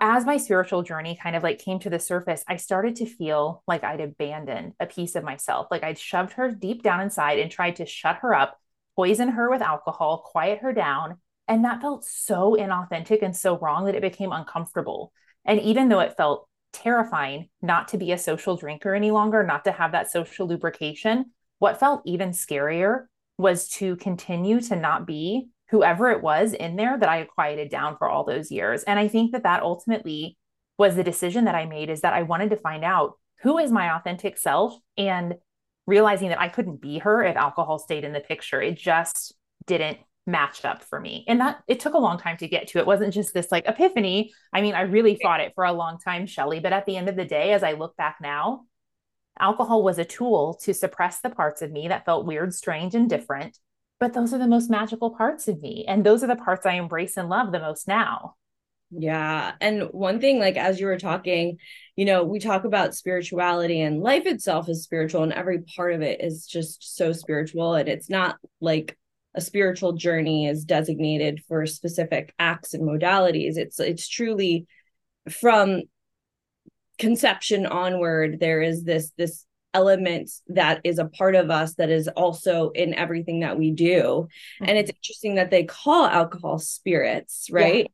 as 0.00 0.24
my 0.24 0.36
spiritual 0.36 0.82
journey 0.82 1.18
kind 1.20 1.36
of 1.36 1.42
like 1.42 1.58
came 1.58 1.78
to 1.80 1.90
the 1.90 1.98
surface, 1.98 2.44
I 2.48 2.56
started 2.56 2.96
to 2.96 3.06
feel 3.06 3.62
like 3.66 3.84
I'd 3.84 4.00
abandoned 4.00 4.74
a 4.80 4.86
piece 4.86 5.14
of 5.14 5.24
myself. 5.24 5.68
Like 5.70 5.84
I'd 5.84 5.98
shoved 5.98 6.34
her 6.34 6.50
deep 6.50 6.82
down 6.82 7.00
inside 7.00 7.38
and 7.38 7.50
tried 7.50 7.76
to 7.76 7.86
shut 7.86 8.16
her 8.22 8.34
up, 8.34 8.58
poison 8.96 9.28
her 9.30 9.50
with 9.50 9.62
alcohol, 9.62 10.24
quiet 10.26 10.58
her 10.58 10.72
down. 10.72 11.18
And 11.48 11.64
that 11.64 11.80
felt 11.80 12.04
so 12.04 12.56
inauthentic 12.58 13.22
and 13.22 13.36
so 13.36 13.58
wrong 13.58 13.86
that 13.86 13.94
it 13.94 14.02
became 14.02 14.32
uncomfortable. 14.32 15.12
And 15.44 15.60
even 15.60 15.88
though 15.88 16.00
it 16.00 16.16
felt 16.16 16.48
terrifying 16.72 17.48
not 17.62 17.88
to 17.88 17.98
be 17.98 18.12
a 18.12 18.18
social 18.18 18.56
drinker 18.56 18.94
any 18.94 19.10
longer, 19.10 19.42
not 19.42 19.64
to 19.64 19.72
have 19.72 19.92
that 19.92 20.10
social 20.10 20.46
lubrication, 20.46 21.32
what 21.58 21.80
felt 21.80 22.02
even 22.04 22.30
scarier 22.30 23.06
was 23.38 23.68
to 23.68 23.96
continue 23.96 24.60
to 24.60 24.76
not 24.76 25.06
be 25.06 25.48
whoever 25.70 26.10
it 26.10 26.22
was 26.22 26.52
in 26.52 26.76
there 26.76 26.98
that 26.98 27.08
I 27.08 27.24
quieted 27.24 27.70
down 27.70 27.96
for 27.96 28.08
all 28.08 28.24
those 28.24 28.50
years. 28.50 28.82
And 28.82 28.98
I 28.98 29.08
think 29.08 29.32
that 29.32 29.44
that 29.44 29.62
ultimately 29.62 30.36
was 30.78 30.96
the 30.96 31.04
decision 31.04 31.44
that 31.44 31.54
I 31.54 31.66
made 31.66 31.90
is 31.90 32.00
that 32.00 32.14
I 32.14 32.22
wanted 32.22 32.50
to 32.50 32.56
find 32.56 32.84
out 32.84 33.18
who 33.42 33.58
is 33.58 33.70
my 33.70 33.94
authentic 33.94 34.36
self 34.36 34.74
and 34.96 35.34
realizing 35.86 36.28
that 36.28 36.40
I 36.40 36.48
couldn't 36.48 36.80
be 36.80 36.98
her 36.98 37.22
if 37.22 37.36
alcohol 37.36 37.78
stayed 37.78 38.04
in 38.04 38.12
the 38.12 38.20
picture. 38.20 38.60
It 38.60 38.78
just 38.78 39.34
didn't 39.66 39.98
matched 40.26 40.64
up 40.64 40.82
for 40.84 41.00
me. 41.00 41.24
And 41.28 41.40
that 41.40 41.62
it 41.68 41.80
took 41.80 41.94
a 41.94 41.98
long 41.98 42.18
time 42.18 42.36
to 42.38 42.48
get 42.48 42.68
to. 42.68 42.78
It 42.78 42.86
wasn't 42.86 43.14
just 43.14 43.32
this 43.32 43.50
like 43.50 43.66
epiphany. 43.66 44.32
I 44.52 44.60
mean, 44.60 44.74
I 44.74 44.82
really 44.82 45.18
fought 45.22 45.40
it 45.40 45.52
for 45.54 45.64
a 45.64 45.72
long 45.72 45.98
time, 45.98 46.26
Shelly. 46.26 46.60
But 46.60 46.72
at 46.72 46.86
the 46.86 46.96
end 46.96 47.08
of 47.08 47.16
the 47.16 47.24
day, 47.24 47.52
as 47.52 47.62
I 47.62 47.72
look 47.72 47.96
back 47.96 48.18
now, 48.20 48.64
alcohol 49.38 49.82
was 49.82 49.98
a 49.98 50.04
tool 50.04 50.58
to 50.62 50.74
suppress 50.74 51.20
the 51.20 51.30
parts 51.30 51.62
of 51.62 51.70
me 51.70 51.88
that 51.88 52.04
felt 52.04 52.26
weird, 52.26 52.54
strange, 52.54 52.94
and 52.94 53.08
different. 53.08 53.58
But 54.00 54.14
those 54.14 54.34
are 54.34 54.38
the 54.38 54.48
most 54.48 54.70
magical 54.70 55.10
parts 55.10 55.46
of 55.46 55.60
me. 55.60 55.84
And 55.86 56.04
those 56.04 56.24
are 56.24 56.26
the 56.26 56.36
parts 56.36 56.66
I 56.66 56.74
embrace 56.74 57.16
and 57.16 57.28
love 57.28 57.52
the 57.52 57.60
most 57.60 57.86
now. 57.86 58.34
Yeah. 58.90 59.52
And 59.60 59.82
one 59.92 60.20
thing, 60.20 60.40
like 60.40 60.56
as 60.56 60.80
you 60.80 60.86
were 60.86 60.98
talking, 60.98 61.58
you 61.94 62.04
know, 62.04 62.24
we 62.24 62.40
talk 62.40 62.64
about 62.64 62.94
spirituality 62.94 63.80
and 63.80 64.00
life 64.00 64.26
itself 64.26 64.68
is 64.68 64.82
spiritual, 64.82 65.22
and 65.22 65.32
every 65.32 65.60
part 65.60 65.92
of 65.92 66.02
it 66.02 66.20
is 66.20 66.46
just 66.46 66.96
so 66.96 67.12
spiritual. 67.12 67.74
And 67.74 67.88
it's 67.88 68.10
not 68.10 68.38
like 68.60 68.98
a 69.34 69.40
spiritual 69.40 69.92
journey 69.92 70.46
is 70.46 70.64
designated 70.64 71.42
for 71.46 71.66
specific 71.66 72.34
acts 72.38 72.74
and 72.74 72.82
modalities 72.82 73.56
it's 73.56 73.78
it's 73.78 74.08
truly 74.08 74.66
from 75.30 75.82
conception 76.98 77.66
onward 77.66 78.40
there 78.40 78.60
is 78.60 78.84
this 78.84 79.12
this 79.16 79.46
element 79.74 80.30
that 80.48 80.80
is 80.84 80.98
a 80.98 81.04
part 81.04 81.34
of 81.34 81.50
us 81.50 81.74
that 81.74 81.90
is 81.90 82.08
also 82.08 82.70
in 82.70 82.94
everything 82.94 83.40
that 83.40 83.58
we 83.58 83.70
do 83.70 83.92
mm-hmm. 83.92 84.64
and 84.64 84.78
it's 84.78 84.90
interesting 84.90 85.36
that 85.36 85.50
they 85.50 85.64
call 85.64 86.06
alcohol 86.06 86.58
spirits 86.58 87.48
right 87.50 87.90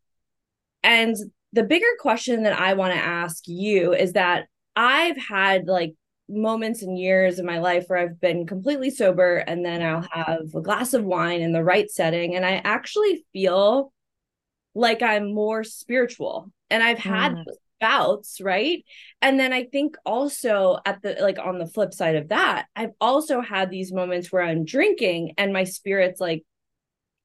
yeah. 0.83 0.91
and 0.91 1.17
the 1.53 1.63
bigger 1.63 1.87
question 2.01 2.45
that 2.45 2.59
i 2.59 2.73
want 2.75 2.95
to 2.95 2.99
ask 2.99 3.45
you 3.47 3.93
is 3.93 4.15
that 4.15 4.47
i've 4.75 5.19
had 5.19 5.67
like 5.67 5.95
moments 6.29 6.83
and 6.83 6.99
years 6.99 7.39
in 7.39 7.47
my 7.47 7.59
life 7.59 7.85
where 7.87 7.99
I've 8.01 8.21
been 8.21 8.47
completely 8.47 8.91
sober 8.91 9.37
and 9.37 9.65
then 9.65 9.83
I'll 9.83 10.07
have 10.11 10.55
a 10.55 10.61
glass 10.61 10.93
of 10.93 11.05
wine 11.05 11.41
in 11.41 11.53
the 11.53 11.63
right 11.63 11.89
setting 11.91 12.35
and 12.35 12.45
I 12.45 12.61
actually 12.65 13.25
feel 13.33 13.93
like 14.75 15.03
I'm 15.03 15.33
more 15.33 15.65
spiritual. 15.65 16.53
And 16.69 16.83
I've 16.83 16.99
had 16.99 17.33
mm. 17.33 17.45
Bouts, 17.81 18.41
right? 18.41 18.85
And 19.21 19.39
then 19.39 19.53
I 19.53 19.65
think 19.65 19.97
also 20.05 20.79
at 20.85 21.03
the 21.03 21.17
like 21.21 21.39
on 21.39 21.59
the 21.59 21.67
flip 21.67 21.93
side 21.93 22.17
of 22.17 22.29
that, 22.29 22.67
I've 22.75 22.93
also 23.01 23.41
had 23.41 23.71
these 23.71 23.93
moments 23.93 24.33
where 24.33 24.43
I'm 24.43 24.65
drinking 24.65 25.35
and 25.39 25.53
my 25.53 25.65
spirit's 25.65 26.21
like 26.21 26.45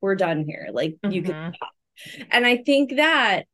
we're 0.01 0.15
done 0.15 0.43
here. 0.45 0.69
Like 0.71 0.97
mm-hmm. 1.03 1.11
you 1.11 1.21
can 1.23 1.33
mm-hmm. 1.33 1.53
stop. 1.55 1.71
And 2.31 2.45
I 2.45 2.57
think 2.57 2.95
that 2.95 3.45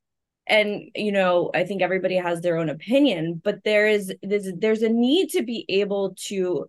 and 0.48 0.90
you 0.96 1.12
know 1.12 1.52
i 1.54 1.64
think 1.64 1.82
everybody 1.82 2.16
has 2.16 2.42
their 2.42 2.58
own 2.58 2.70
opinion 2.70 3.40
but 3.44 3.64
there 3.64 3.88
is 3.88 4.14
there's, 4.24 4.50
there's 4.58 4.82
a 4.82 4.90
need 4.90 5.30
to 5.30 5.44
be 5.44 5.66
able 5.70 6.16
to 6.18 6.66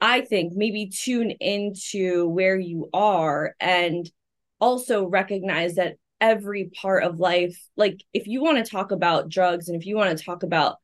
i 0.00 0.20
think 0.20 0.52
maybe 0.54 0.86
tune 0.86 1.30
into 1.30 2.28
where 2.28 2.58
you 2.58 2.88
are 2.92 3.54
and 3.60 4.10
also 4.60 5.06
recognize 5.06 5.74
that 5.74 5.96
every 6.20 6.70
part 6.80 7.04
of 7.04 7.20
life 7.20 7.56
like 7.76 8.02
if 8.12 8.26
you 8.26 8.42
want 8.42 8.64
to 8.64 8.70
talk 8.70 8.90
about 8.90 9.28
drugs 9.28 9.68
and 9.68 9.80
if 9.80 9.86
you 9.86 9.96
want 9.96 10.16
to 10.16 10.24
talk 10.24 10.42
about 10.42 10.76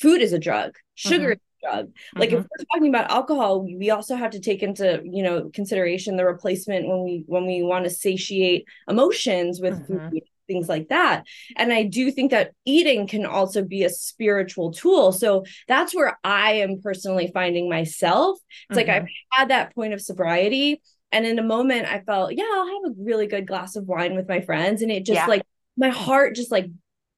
food 0.00 0.20
is 0.20 0.32
a 0.32 0.38
drug 0.38 0.76
sugar 0.94 1.24
mm-hmm. 1.24 1.32
is 1.32 1.38
a 1.38 1.66
drug 1.66 1.92
like 2.16 2.30
mm-hmm. 2.30 2.38
if 2.38 2.44
we're 2.44 2.64
talking 2.72 2.88
about 2.88 3.10
alcohol 3.10 3.62
we 3.62 3.90
also 3.90 4.16
have 4.16 4.30
to 4.30 4.40
take 4.40 4.62
into 4.62 5.00
you 5.04 5.22
know 5.22 5.50
consideration 5.50 6.16
the 6.16 6.24
replacement 6.24 6.88
when 6.88 7.04
we 7.04 7.24
when 7.26 7.46
we 7.46 7.62
want 7.62 7.84
to 7.84 7.90
satiate 7.90 8.66
emotions 8.88 9.60
with 9.60 9.74
mm-hmm. 9.74 10.10
food 10.10 10.22
things 10.46 10.68
like 10.68 10.88
that. 10.88 11.24
And 11.56 11.72
I 11.72 11.84
do 11.84 12.10
think 12.10 12.30
that 12.30 12.52
eating 12.64 13.06
can 13.06 13.24
also 13.24 13.62
be 13.62 13.84
a 13.84 13.90
spiritual 13.90 14.72
tool. 14.72 15.12
So 15.12 15.44
that's 15.68 15.94
where 15.94 16.18
I 16.22 16.54
am 16.54 16.80
personally 16.82 17.30
finding 17.32 17.68
myself. 17.68 18.38
It's 18.68 18.78
mm-hmm. 18.78 18.88
like 18.88 18.88
I've 18.88 19.02
mm-hmm. 19.04 19.40
had 19.40 19.50
that 19.50 19.74
point 19.74 19.94
of 19.94 20.00
sobriety. 20.00 20.82
And 21.12 21.26
in 21.26 21.38
a 21.38 21.42
moment, 21.42 21.86
I 21.86 22.00
felt, 22.00 22.34
yeah, 22.34 22.44
I'll 22.52 22.66
have 22.66 22.92
a 22.92 22.94
really 22.98 23.26
good 23.26 23.46
glass 23.46 23.76
of 23.76 23.86
wine 23.86 24.14
with 24.14 24.28
my 24.28 24.40
friends. 24.40 24.82
And 24.82 24.90
it 24.90 25.04
just 25.04 25.16
yeah. 25.16 25.26
like, 25.26 25.42
my 25.76 25.90
heart 25.90 26.34
just 26.34 26.50
like 26.50 26.66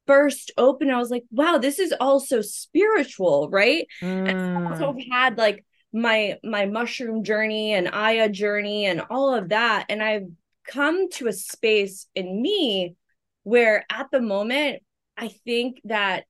burst 0.07 0.51
open. 0.59 0.91
I 0.91 0.99
was 0.99 1.11
like, 1.11 1.25
wow, 1.31 1.59
this 1.59 1.79
is 1.79 1.95
also 2.01 2.41
spiritual, 2.41 3.49
right? 3.51 3.87
Mm. 4.03 4.29
And 4.29 4.41
I 4.41 4.71
also 4.71 4.93
mm. 4.93 5.11
had 5.11 5.39
like 5.39 5.65
my 5.93 6.39
my 6.43 6.67
mushroom 6.67 7.23
journey 7.25 7.73
and 7.73 7.89
Aya 7.89 8.29
journey 8.29 8.87
and 8.87 9.03
all 9.11 9.35
of 9.35 9.51
that. 9.51 9.87
And 9.89 10.03
I've 10.03 10.27
come 10.67 11.11
to 11.11 11.29
a 11.29 11.33
space 11.33 12.07
in 12.15 12.41
me 12.41 12.97
where 13.43 13.85
at 13.91 14.11
the 14.11 14.21
moment 14.21 14.83
i 15.17 15.29
think 15.45 15.81
that 15.85 16.25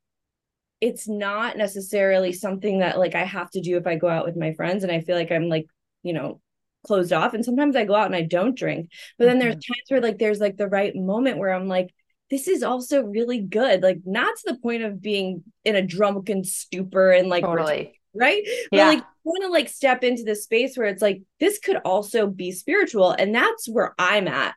it's 0.80 1.08
not 1.08 1.56
necessarily 1.56 2.32
something 2.32 2.80
that 2.80 2.98
like 2.98 3.14
i 3.14 3.24
have 3.24 3.50
to 3.50 3.60
do 3.60 3.76
if 3.76 3.86
i 3.86 3.96
go 3.96 4.08
out 4.08 4.26
with 4.26 4.36
my 4.36 4.52
friends 4.54 4.82
and 4.82 4.92
i 4.92 5.00
feel 5.00 5.16
like 5.16 5.32
i'm 5.32 5.48
like 5.48 5.66
you 6.02 6.12
know 6.12 6.40
closed 6.84 7.12
off 7.12 7.34
and 7.34 7.44
sometimes 7.44 7.76
i 7.76 7.84
go 7.84 7.94
out 7.94 8.06
and 8.06 8.16
i 8.16 8.22
don't 8.22 8.56
drink 8.56 8.90
but 9.18 9.24
then 9.24 9.38
mm-hmm. 9.38 9.50
there's 9.50 9.54
times 9.54 9.84
where 9.88 10.00
like 10.00 10.18
there's 10.18 10.40
like 10.40 10.56
the 10.56 10.68
right 10.68 10.94
moment 10.94 11.38
where 11.38 11.52
i'm 11.52 11.68
like 11.68 11.92
this 12.30 12.48
is 12.48 12.62
also 12.62 13.02
really 13.02 13.40
good 13.40 13.82
like 13.82 13.98
not 14.04 14.34
to 14.36 14.52
the 14.52 14.58
point 14.58 14.82
of 14.82 15.00
being 15.00 15.42
in 15.64 15.76
a 15.76 15.82
drunken 15.82 16.44
stupor 16.44 17.10
and 17.10 17.28
like 17.28 17.44
totally. 17.44 18.00
right 18.14 18.42
but 18.70 18.76
yeah. 18.76 18.88
like 18.88 19.04
want 19.24 19.42
to 19.42 19.48
like 19.48 19.68
step 19.68 20.04
into 20.04 20.22
the 20.22 20.36
space 20.36 20.76
where 20.76 20.86
it's 20.86 21.02
like 21.02 21.22
this 21.40 21.58
could 21.58 21.76
also 21.84 22.26
be 22.26 22.52
spiritual 22.52 23.10
and 23.10 23.34
that's 23.34 23.68
where 23.68 23.94
i'm 23.98 24.28
at 24.28 24.54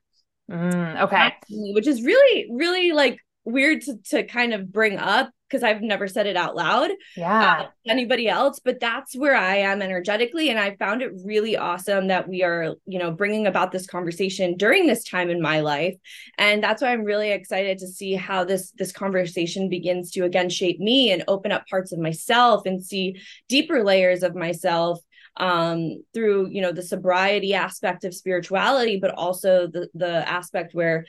Mm, 0.50 1.02
okay. 1.04 1.34
Which 1.50 1.88
is 1.88 2.04
really, 2.04 2.48
really 2.52 2.92
like 2.92 3.20
weird 3.44 3.82
to, 3.82 3.98
to 4.10 4.24
kind 4.24 4.54
of 4.54 4.72
bring 4.72 4.98
up 4.98 5.30
because 5.50 5.64
I've 5.64 5.82
never 5.82 6.08
said 6.08 6.28
it 6.28 6.36
out 6.36 6.56
loud. 6.56 6.92
Yeah. 7.16 7.62
Uh, 7.62 7.68
anybody 7.88 8.28
else, 8.28 8.60
but 8.60 8.80
that's 8.80 9.16
where 9.16 9.36
I 9.36 9.58
am 9.58 9.82
energetically. 9.82 10.50
And 10.50 10.60
I 10.60 10.76
found 10.76 11.02
it 11.02 11.12
really 11.24 11.56
awesome 11.56 12.08
that 12.08 12.28
we 12.28 12.44
are, 12.44 12.76
you 12.86 13.00
know, 13.00 13.12
bringing 13.12 13.48
about 13.48 13.72
this 13.72 13.88
conversation 13.88 14.58
during 14.58 14.88
this 14.88 15.04
time 15.04 15.30
in 15.30 15.42
my 15.42 15.62
life. 15.62 15.96
And 16.38 16.64
that's 16.64 16.82
why 16.82 16.92
I'm 16.92 17.04
really 17.04 17.32
excited 17.32 17.78
to 17.80 17.88
see 17.88 18.14
how 18.14 18.44
this, 18.44 18.72
this 18.78 18.92
conversation 18.92 19.70
begins 19.70 20.12
to 20.12 20.24
again 20.26 20.50
shape 20.50 20.80
me 20.80 21.12
and 21.12 21.24
open 21.28 21.52
up 21.52 21.68
parts 21.68 21.92
of 21.92 22.00
myself 22.00 22.66
and 22.66 22.84
see 22.84 23.22
deeper 23.48 23.84
layers 23.84 24.24
of 24.24 24.36
myself 24.36 25.00
um, 25.38 26.04
through 26.14 26.50
you 26.50 26.62
know 26.62 26.72
the 26.72 26.82
sobriety 26.82 27.54
aspect 27.54 28.04
of 28.04 28.14
spirituality, 28.14 28.98
but 29.00 29.12
also 29.12 29.68
the 29.68 29.88
the 29.94 30.28
aspect 30.28 30.74
where 30.74 31.06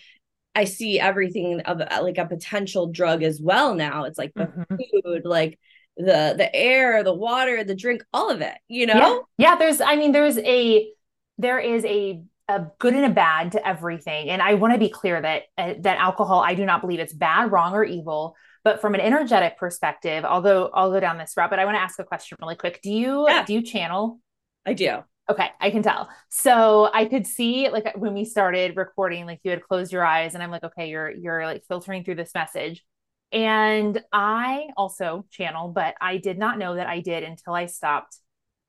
I 0.59 0.65
see 0.65 0.99
everything 0.99 1.61
of 1.61 1.79
like 1.79 2.19
a 2.19 2.27
potential 2.27 2.88
drug 2.88 3.23
as 3.23 3.41
well 3.41 3.75
now. 3.75 4.05
It's 4.05 4.19
like 4.19 4.35
the 4.35 4.47
mm-hmm. 4.47 4.77
food, 5.05 5.23
like 5.25 5.57
the 5.97 6.35
the 6.37 6.50
air, 6.53 7.05
the 7.05 7.15
water, 7.15 7.62
the 7.62 7.77
drink, 7.77 8.03
all 8.12 8.29
of 8.29 8.41
it, 8.41 8.57
you 8.67 8.87
know? 8.87 9.25
Yeah. 9.37 9.50
yeah, 9.50 9.57
there's 9.57 9.81
I 9.81 9.95
mean 9.95 10.11
there's 10.11 10.37
a 10.38 10.91
there 11.38 11.61
is 11.61 11.85
a 11.85 12.25
a 12.49 12.67
good 12.81 12.95
and 12.95 13.05
a 13.05 13.11
bad 13.11 13.53
to 13.53 13.65
everything. 13.65 14.31
And 14.31 14.43
I 14.43 14.55
want 14.55 14.73
to 14.73 14.81
be 14.81 14.88
clear 14.88 15.21
that 15.23 15.43
uh, 15.57 15.75
that 15.81 15.99
alcohol 15.99 16.41
I 16.41 16.55
do 16.55 16.65
not 16.65 16.81
believe 16.81 16.99
it's 16.99 17.12
bad, 17.12 17.53
wrong 17.53 17.73
or 17.73 17.85
evil. 17.85 18.35
But 18.65 18.81
from 18.81 18.95
an 18.95 19.00
energetic 19.00 19.59
perspective, 19.59 20.25
I'll 20.25 20.43
go 20.43 20.71
I'll 20.75 20.91
go 20.91 20.99
down 20.99 21.19
this 21.19 21.35
route. 21.37 21.50
But 21.50 21.61
I 21.61 21.67
want 21.67 21.77
to 21.77 21.81
ask 21.81 22.00
a 22.00 22.05
question 22.05 22.37
really 22.41 22.57
quick. 22.57 22.81
Do 22.83 22.91
you 22.91 23.29
yeah. 23.29 23.45
do 23.45 23.55
you 23.55 23.62
channel? 23.62 24.19
I 24.67 24.73
do. 24.73 25.05
Okay, 25.30 25.50
I 25.61 25.70
can 25.70 25.82
tell. 25.82 26.08
So 26.30 26.88
I 26.92 27.04
could 27.04 27.26
see 27.26 27.68
like 27.68 27.94
when 27.97 28.14
we 28.14 28.25
started 28.25 28.76
recording, 28.76 29.26
like 29.26 29.40
you 29.44 29.50
had 29.50 29.62
closed 29.62 29.92
your 29.92 30.04
eyes, 30.04 30.35
and 30.35 30.42
I'm 30.42 30.50
like, 30.50 30.64
okay, 30.64 30.88
you're 30.88 31.11
you're 31.11 31.44
like 31.44 31.64
filtering 31.68 32.04
through 32.04 32.14
this 32.14 32.32
message. 32.35 32.85
And 33.30 34.02
I 34.11 34.68
also 34.76 35.26
channel, 35.30 35.68
but 35.68 35.94
I 36.00 36.16
did 36.16 36.38
not 36.38 36.58
know 36.58 36.76
that 36.76 36.87
I 36.87 37.00
did 37.00 37.25
until 37.25 37.52
I 37.52 37.66
stopped 37.66 38.16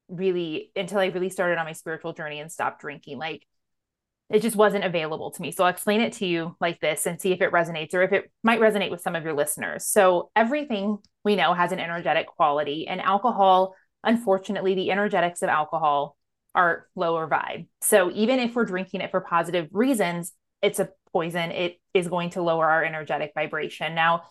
really 0.09 0.71
until 0.75 0.99
I 0.99 1.05
really 1.07 1.29
started 1.29 1.57
on 1.59 1.65
my 1.65 1.71
spiritual 1.73 2.13
journey 2.13 2.39
and 2.39 2.51
stopped 2.51 2.81
drinking. 2.81 3.19
Like 3.19 3.45
it 4.29 4.41
just 4.41 4.55
wasn't 4.55 4.83
available 4.83 5.31
to 5.31 5.41
me. 5.41 5.51
So 5.51 5.63
I'll 5.63 5.71
explain 5.71 6.01
it 6.01 6.13
to 6.13 6.25
you 6.25 6.55
like 6.59 6.79
this 6.81 7.05
and 7.05 7.19
see 7.19 7.31
if 7.31 7.41
it 7.41 7.51
resonates 7.51 7.93
or 7.93 8.03
if 8.03 8.11
it 8.11 8.31
might 8.43 8.59
resonate 8.59 8.91
with 8.91 9.01
some 9.01 9.15
of 9.15 9.23
your 9.23 9.33
listeners. 9.33 9.85
So 9.87 10.29
everything 10.35 10.99
we 11.23 11.35
know 11.35 11.53
has 11.53 11.71
an 11.71 11.79
energetic 11.79 12.27
quality, 12.27 12.87
and 12.87 13.01
alcohol, 13.01 13.75
unfortunately, 14.03 14.75
the 14.75 14.91
energetics 14.91 15.41
of 15.41 15.49
alcohol 15.49 16.15
are 16.59 16.87
lower 16.95 17.27
vibe. 17.27 17.67
So 17.81 18.11
even 18.11 18.39
if 18.39 18.53
we're 18.53 18.65
drinking 18.65 19.01
it 19.01 19.11
for 19.11 19.21
positive 19.21 19.69
reasons, 19.71 20.33
it's 20.61 20.79
a 20.79 20.89
poison. 21.13 21.51
It 21.51 21.79
is 21.93 22.09
going 22.09 22.31
to 22.31 22.41
lower 22.41 22.69
our 22.69 22.83
energetic 22.83 23.31
vibration. 23.33 23.95
Now, 23.95 24.23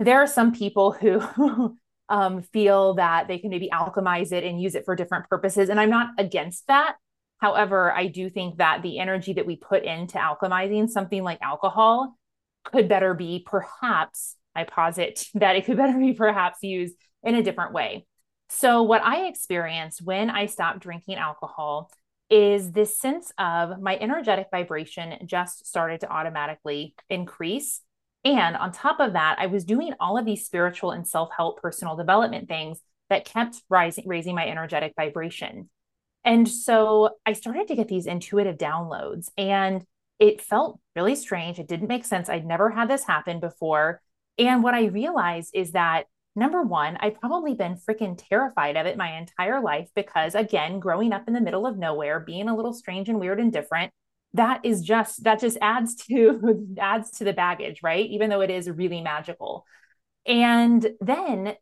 there 0.00 0.20
are 0.20 0.26
some 0.26 0.52
people 0.52 0.90
who 0.90 1.76
um, 2.08 2.42
feel 2.42 2.94
that 2.94 3.28
they 3.28 3.38
can 3.38 3.50
maybe 3.50 3.70
alchemize 3.72 4.32
it 4.32 4.42
and 4.42 4.60
use 4.60 4.74
it 4.74 4.84
for 4.84 4.96
different 4.96 5.28
purposes. 5.28 5.68
And 5.68 5.78
I'm 5.78 5.90
not 5.90 6.08
against 6.18 6.66
that. 6.66 6.96
However, 7.38 7.92
I 7.92 8.08
do 8.08 8.28
think 8.28 8.58
that 8.58 8.82
the 8.82 8.98
energy 8.98 9.34
that 9.34 9.46
we 9.46 9.56
put 9.56 9.84
into 9.84 10.18
alchemizing 10.18 10.88
something 10.88 11.22
like 11.22 11.38
alcohol 11.40 12.16
could 12.64 12.88
better 12.88 13.14
be 13.14 13.44
perhaps, 13.46 14.36
I 14.56 14.64
posit 14.64 15.24
that 15.34 15.54
it 15.54 15.66
could 15.66 15.76
better 15.76 15.98
be 15.98 16.14
perhaps 16.14 16.58
used 16.62 16.96
in 17.22 17.36
a 17.36 17.42
different 17.42 17.72
way. 17.72 18.06
So, 18.52 18.82
what 18.82 19.02
I 19.04 19.26
experienced 19.28 20.02
when 20.02 20.28
I 20.28 20.46
stopped 20.46 20.80
drinking 20.80 21.14
alcohol 21.14 21.88
is 22.28 22.72
this 22.72 22.98
sense 22.98 23.32
of 23.38 23.80
my 23.80 23.96
energetic 23.96 24.48
vibration 24.50 25.16
just 25.24 25.66
started 25.66 26.00
to 26.00 26.10
automatically 26.10 26.94
increase. 27.08 27.80
And 28.24 28.56
on 28.56 28.72
top 28.72 28.98
of 28.98 29.12
that, 29.12 29.36
I 29.38 29.46
was 29.46 29.64
doing 29.64 29.94
all 30.00 30.18
of 30.18 30.24
these 30.24 30.44
spiritual 30.44 30.90
and 30.90 31.06
self 31.06 31.30
help 31.34 31.62
personal 31.62 31.94
development 31.94 32.48
things 32.48 32.80
that 33.08 33.24
kept 33.24 33.62
rising, 33.68 34.08
raising 34.08 34.34
my 34.34 34.46
energetic 34.48 34.94
vibration. 34.96 35.70
And 36.24 36.48
so 36.48 37.10
I 37.24 37.34
started 37.34 37.68
to 37.68 37.76
get 37.76 37.86
these 37.86 38.06
intuitive 38.06 38.58
downloads, 38.58 39.28
and 39.38 39.84
it 40.18 40.42
felt 40.42 40.80
really 40.96 41.14
strange. 41.14 41.60
It 41.60 41.68
didn't 41.68 41.88
make 41.88 42.04
sense. 42.04 42.28
I'd 42.28 42.44
never 42.44 42.68
had 42.70 42.90
this 42.90 43.04
happen 43.04 43.38
before. 43.38 44.02
And 44.38 44.64
what 44.64 44.74
I 44.74 44.86
realized 44.86 45.52
is 45.54 45.72
that 45.72 46.06
Number 46.36 46.62
one, 46.62 46.96
I've 47.00 47.20
probably 47.20 47.54
been 47.54 47.76
freaking 47.76 48.16
terrified 48.16 48.76
of 48.76 48.86
it 48.86 48.96
my 48.96 49.18
entire 49.18 49.60
life 49.60 49.88
because, 49.96 50.34
again, 50.34 50.78
growing 50.78 51.12
up 51.12 51.26
in 51.26 51.34
the 51.34 51.40
middle 51.40 51.66
of 51.66 51.76
nowhere, 51.76 52.20
being 52.20 52.48
a 52.48 52.56
little 52.56 52.72
strange 52.72 53.08
and 53.08 53.18
weird 53.18 53.40
and 53.40 53.52
different, 53.52 53.92
that 54.34 54.60
is 54.64 54.82
just 54.82 55.24
that 55.24 55.40
just 55.40 55.58
adds 55.60 55.96
to 56.06 56.66
adds 56.78 57.10
to 57.12 57.24
the 57.24 57.32
baggage, 57.32 57.82
right? 57.82 58.08
Even 58.10 58.30
though 58.30 58.42
it 58.42 58.50
is 58.50 58.70
really 58.70 59.00
magical. 59.00 59.64
And 60.26 60.86
then, 61.00 61.54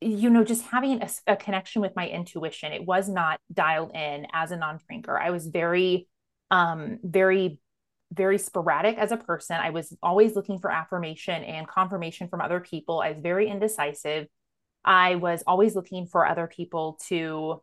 you 0.00 0.28
know, 0.28 0.44
just 0.44 0.64
having 0.64 1.00
a, 1.02 1.08
a 1.26 1.36
connection 1.36 1.80
with 1.80 1.96
my 1.96 2.08
intuition, 2.08 2.72
it 2.72 2.84
was 2.84 3.08
not 3.08 3.40
dialed 3.52 3.94
in 3.94 4.26
as 4.32 4.50
a 4.50 4.56
non-drinker. 4.56 5.18
I 5.18 5.30
was 5.30 5.46
very, 5.46 6.08
um, 6.50 6.98
very 7.02 7.58
very 8.12 8.38
sporadic 8.38 8.96
as 8.98 9.12
a 9.12 9.16
person. 9.16 9.56
I 9.56 9.70
was 9.70 9.96
always 10.02 10.36
looking 10.36 10.58
for 10.58 10.70
affirmation 10.70 11.42
and 11.44 11.66
confirmation 11.66 12.28
from 12.28 12.40
other 12.40 12.60
people. 12.60 13.00
I 13.00 13.10
was 13.10 13.20
very 13.20 13.48
indecisive. 13.48 14.28
I 14.84 15.16
was 15.16 15.42
always 15.46 15.74
looking 15.74 16.06
for 16.06 16.26
other 16.26 16.46
people 16.46 16.98
to 17.08 17.62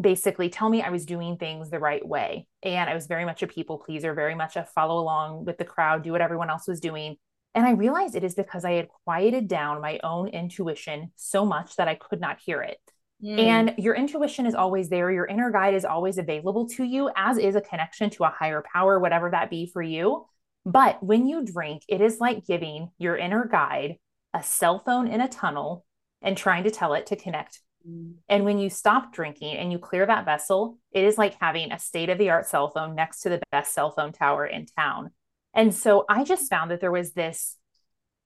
basically 0.00 0.48
tell 0.48 0.68
me 0.68 0.82
I 0.82 0.90
was 0.90 1.06
doing 1.06 1.36
things 1.36 1.70
the 1.70 1.78
right 1.78 2.06
way. 2.06 2.46
And 2.62 2.88
I 2.88 2.94
was 2.94 3.06
very 3.06 3.24
much 3.24 3.42
a 3.42 3.46
people 3.46 3.78
pleaser, 3.78 4.14
very 4.14 4.34
much 4.34 4.56
a 4.56 4.64
follow 4.74 4.98
along 4.98 5.44
with 5.44 5.58
the 5.58 5.64
crowd, 5.64 6.02
do 6.02 6.12
what 6.12 6.20
everyone 6.20 6.50
else 6.50 6.68
was 6.68 6.80
doing. 6.80 7.16
And 7.54 7.66
I 7.66 7.70
realized 7.70 8.14
it 8.14 8.24
is 8.24 8.34
because 8.34 8.64
I 8.64 8.72
had 8.72 8.88
quieted 9.04 9.48
down 9.48 9.80
my 9.80 9.98
own 10.04 10.28
intuition 10.28 11.12
so 11.16 11.46
much 11.46 11.76
that 11.76 11.88
I 11.88 11.94
could 11.94 12.20
not 12.20 12.38
hear 12.38 12.60
it. 12.60 12.78
Mm. 13.24 13.38
And 13.38 13.74
your 13.78 13.94
intuition 13.94 14.46
is 14.46 14.54
always 14.54 14.88
there. 14.88 15.10
Your 15.10 15.26
inner 15.26 15.50
guide 15.50 15.74
is 15.74 15.84
always 15.84 16.18
available 16.18 16.68
to 16.70 16.84
you, 16.84 17.10
as 17.16 17.38
is 17.38 17.56
a 17.56 17.60
connection 17.60 18.10
to 18.10 18.24
a 18.24 18.28
higher 18.28 18.62
power, 18.72 18.98
whatever 18.98 19.30
that 19.30 19.50
be 19.50 19.70
for 19.72 19.82
you. 19.82 20.26
But 20.64 21.02
when 21.02 21.26
you 21.26 21.44
drink, 21.44 21.82
it 21.88 22.00
is 22.00 22.18
like 22.20 22.44
giving 22.44 22.90
your 22.98 23.16
inner 23.16 23.46
guide 23.46 23.96
a 24.34 24.42
cell 24.42 24.80
phone 24.80 25.08
in 25.08 25.20
a 25.20 25.28
tunnel 25.28 25.84
and 26.20 26.36
trying 26.36 26.64
to 26.64 26.70
tell 26.70 26.94
it 26.94 27.06
to 27.06 27.16
connect. 27.16 27.60
Mm. 27.88 28.14
And 28.28 28.44
when 28.44 28.58
you 28.58 28.68
stop 28.68 29.12
drinking 29.12 29.56
and 29.56 29.72
you 29.72 29.78
clear 29.78 30.04
that 30.04 30.24
vessel, 30.24 30.78
it 30.92 31.04
is 31.04 31.16
like 31.16 31.36
having 31.40 31.72
a 31.72 31.78
state 31.78 32.10
of 32.10 32.18
the 32.18 32.30
art 32.30 32.46
cell 32.46 32.70
phone 32.70 32.94
next 32.94 33.20
to 33.20 33.28
the 33.28 33.40
best 33.50 33.72
cell 33.72 33.92
phone 33.92 34.12
tower 34.12 34.44
in 34.44 34.66
town. 34.66 35.10
And 35.54 35.74
so 35.74 36.04
I 36.08 36.24
just 36.24 36.50
found 36.50 36.70
that 36.70 36.80
there 36.80 36.92
was 36.92 37.12
this 37.12 37.56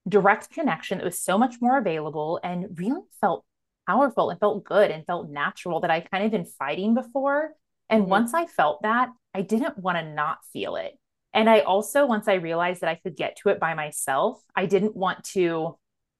direct 0.08 0.50
connection 0.50 0.98
that 0.98 1.04
was 1.04 1.20
so 1.20 1.38
much 1.38 1.56
more 1.60 1.78
available 1.78 2.40
and 2.42 2.66
really 2.78 3.02
felt 3.20 3.44
powerful 3.90 4.30
and 4.30 4.38
felt 4.38 4.64
good 4.64 4.90
and 4.90 5.06
felt 5.06 5.30
natural 5.30 5.80
that 5.80 5.90
I 5.90 6.00
kind 6.00 6.24
of 6.24 6.30
been 6.30 6.44
fighting 6.44 6.94
before. 6.94 7.50
And 7.88 8.02
mm-hmm. 8.02 8.10
once 8.10 8.34
I 8.34 8.46
felt 8.46 8.82
that, 8.82 9.10
I 9.34 9.42
didn't 9.42 9.78
want 9.78 9.98
to 9.98 10.04
not 10.04 10.38
feel 10.52 10.76
it. 10.76 10.96
And 11.32 11.48
I 11.48 11.60
also, 11.60 12.06
once 12.06 12.28
I 12.28 12.34
realized 12.34 12.80
that 12.80 12.90
I 12.90 12.96
could 12.96 13.16
get 13.16 13.36
to 13.42 13.50
it 13.50 13.60
by 13.60 13.74
myself, 13.74 14.42
I 14.54 14.66
didn't 14.66 14.96
want 14.96 15.24
to 15.34 15.76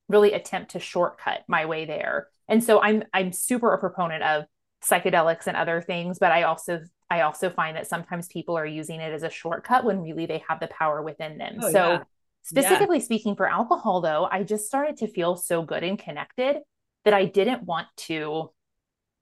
really 0.09 0.33
attempt 0.33 0.73
to 0.73 0.81
shortcut 0.81 1.45
my 1.49 1.67
way 1.67 1.85
there. 1.85 2.29
And 2.49 2.63
so 2.63 2.81
I'm 2.81 3.05
I'm 3.13 3.33
super 3.33 3.73
a 3.73 3.79
proponent 3.79 4.23
of 4.25 4.45
psychedelics 4.85 5.47
and 5.47 5.57
other 5.57 5.81
things, 5.81 6.19
but 6.19 6.33
I 6.33 6.45
also 6.45 6.81
I 7.09 7.23
also 7.23 7.51
find 7.51 7.77
that 7.77 7.87
sometimes 7.87 8.29
people 8.29 8.57
are 8.57 8.67
using 8.67 9.01
it 9.01 9.13
as 9.13 9.23
a 9.23 9.31
shortcut 9.31 9.85
when 9.85 10.03
really 10.03 10.27
they 10.27 10.43
have 10.49 10.61
the 10.61 10.69
power 10.69 11.03
within 11.03 11.39
them. 11.39 11.59
Oh, 11.63 11.71
so 11.71 11.91
yeah. 11.93 12.03
specifically 12.43 12.99
yeah. 12.99 13.05
speaking 13.05 13.37
for 13.37 13.49
alcohol 13.49 14.01
though, 14.01 14.29
I 14.31 14.43
just 14.43 14.67
started 14.67 14.97
to 14.99 15.09
feel 15.09 15.37
so 15.37 15.63
good 15.63 15.85
and 15.85 15.99
connected 15.99 16.59
that 17.05 17.15
I 17.15 17.25
didn't 17.25 17.65
want 17.65 17.89
to 17.97 18.51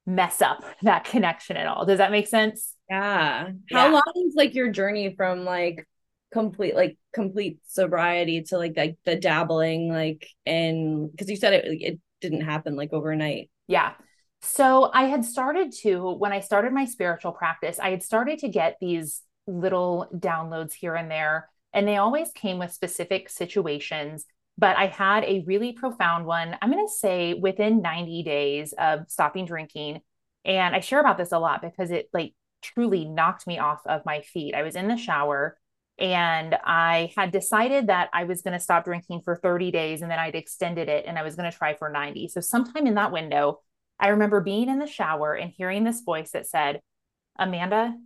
mess 0.07 0.41
up 0.43 0.65
that 0.83 1.05
connection 1.05 1.57
at 1.57 1.67
all. 1.67 1.85
Does 1.85 1.99
that 1.99 2.11
make 2.11 2.27
sense? 2.27 2.75
Yeah. 2.91 3.51
How 3.71 3.87
yeah. 3.87 3.93
long 3.93 4.13
is 4.27 4.35
like 4.35 4.55
your 4.55 4.71
journey 4.71 5.15
from 5.17 5.45
like 5.45 5.87
complete 6.33 6.75
like 6.75 6.99
complete 7.15 7.59
sobriety 7.67 8.43
to 8.43 8.59
like 8.59 8.75
like 8.77 8.99
the 9.07 9.17
dabbling 9.17 9.91
like 9.91 10.29
and 10.45 11.11
because 11.11 11.31
you 11.31 11.37
said 11.37 11.55
it 11.55 11.65
it 11.67 12.01
didn't 12.21 12.43
happen 12.43 12.77
like 12.77 12.93
overnight. 12.93 13.51
Yeah. 13.67 13.93
So 14.41 14.91
I 14.93 15.05
had 15.05 15.25
started 15.25 15.73
to 15.83 16.13
when 16.13 16.33
I 16.33 16.41
started 16.41 16.73
my 16.73 16.85
spiritual 16.85 17.33
practice, 17.33 17.79
I 17.79 17.91
had 17.91 18.03
started 18.03 18.39
to 18.41 18.49
get 18.49 18.77
these 18.81 19.23
little 19.47 20.09
downloads 20.15 20.73
here 20.73 20.95
and 20.95 21.11
there 21.11 21.49
and 21.73 21.87
they 21.87 21.97
always 21.97 22.31
came 22.33 22.59
with 22.59 22.73
specific 22.73 23.29
situations 23.29 24.25
but 24.59 24.77
I 24.77 24.89
had 24.89 25.25
a 25.25 25.45
really 25.47 25.73
profound 25.73 26.27
one. 26.27 26.57
I'm 26.61 26.73
going 26.73 26.85
to 26.85 26.93
say 26.93 27.35
within 27.35 27.81
90 27.81 28.25
days 28.25 28.75
of 28.77 29.09
stopping 29.09 29.47
drinking. 29.47 30.01
And 30.45 30.75
I 30.75 30.81
share 30.81 30.99
about 30.99 31.17
this 31.17 31.31
a 31.31 31.39
lot 31.39 31.63
because 31.63 31.93
it 31.93 32.09
like 32.13 32.35
truly 32.61 33.05
knocked 33.05 33.47
me 33.47 33.59
off 33.59 33.81
of 33.87 34.05
my 34.05 34.21
feet. 34.23 34.55
I 34.55 34.65
was 34.65 34.75
in 34.75 34.89
the 34.89 34.97
shower 34.97 35.57
and 35.97 36.57
I 36.65 37.13
had 37.17 37.31
decided 37.31 37.87
that 37.87 38.11
I 38.13 38.25
was 38.25 38.43
going 38.43 38.55
to 38.55 38.61
stop 38.61 38.85
drinking 38.85 39.23
for 39.25 39.37
30 39.37 39.71
days 39.71 40.03
and 40.03 40.11
then 40.11 40.19
I'd 40.19 40.35
extended 40.35 40.89
it 40.89 41.05
and 41.07 41.17
I 41.17 41.23
was 41.23 41.37
going 41.37 41.51
to 41.51 41.57
try 41.57 41.75
for 41.75 41.89
90. 41.89 42.29
So, 42.29 42.41
sometime 42.41 42.87
in 42.87 42.95
that 42.95 43.13
window, 43.13 43.61
I 44.01 44.09
remember 44.09 44.41
being 44.41 44.69
in 44.69 44.79
the 44.81 44.87
shower 44.87 45.35
and 45.35 45.53
hearing 45.57 45.85
this 45.85 46.03
voice 46.03 46.33
that 46.33 46.49
said, 46.49 46.81
Amanda, 47.39 47.97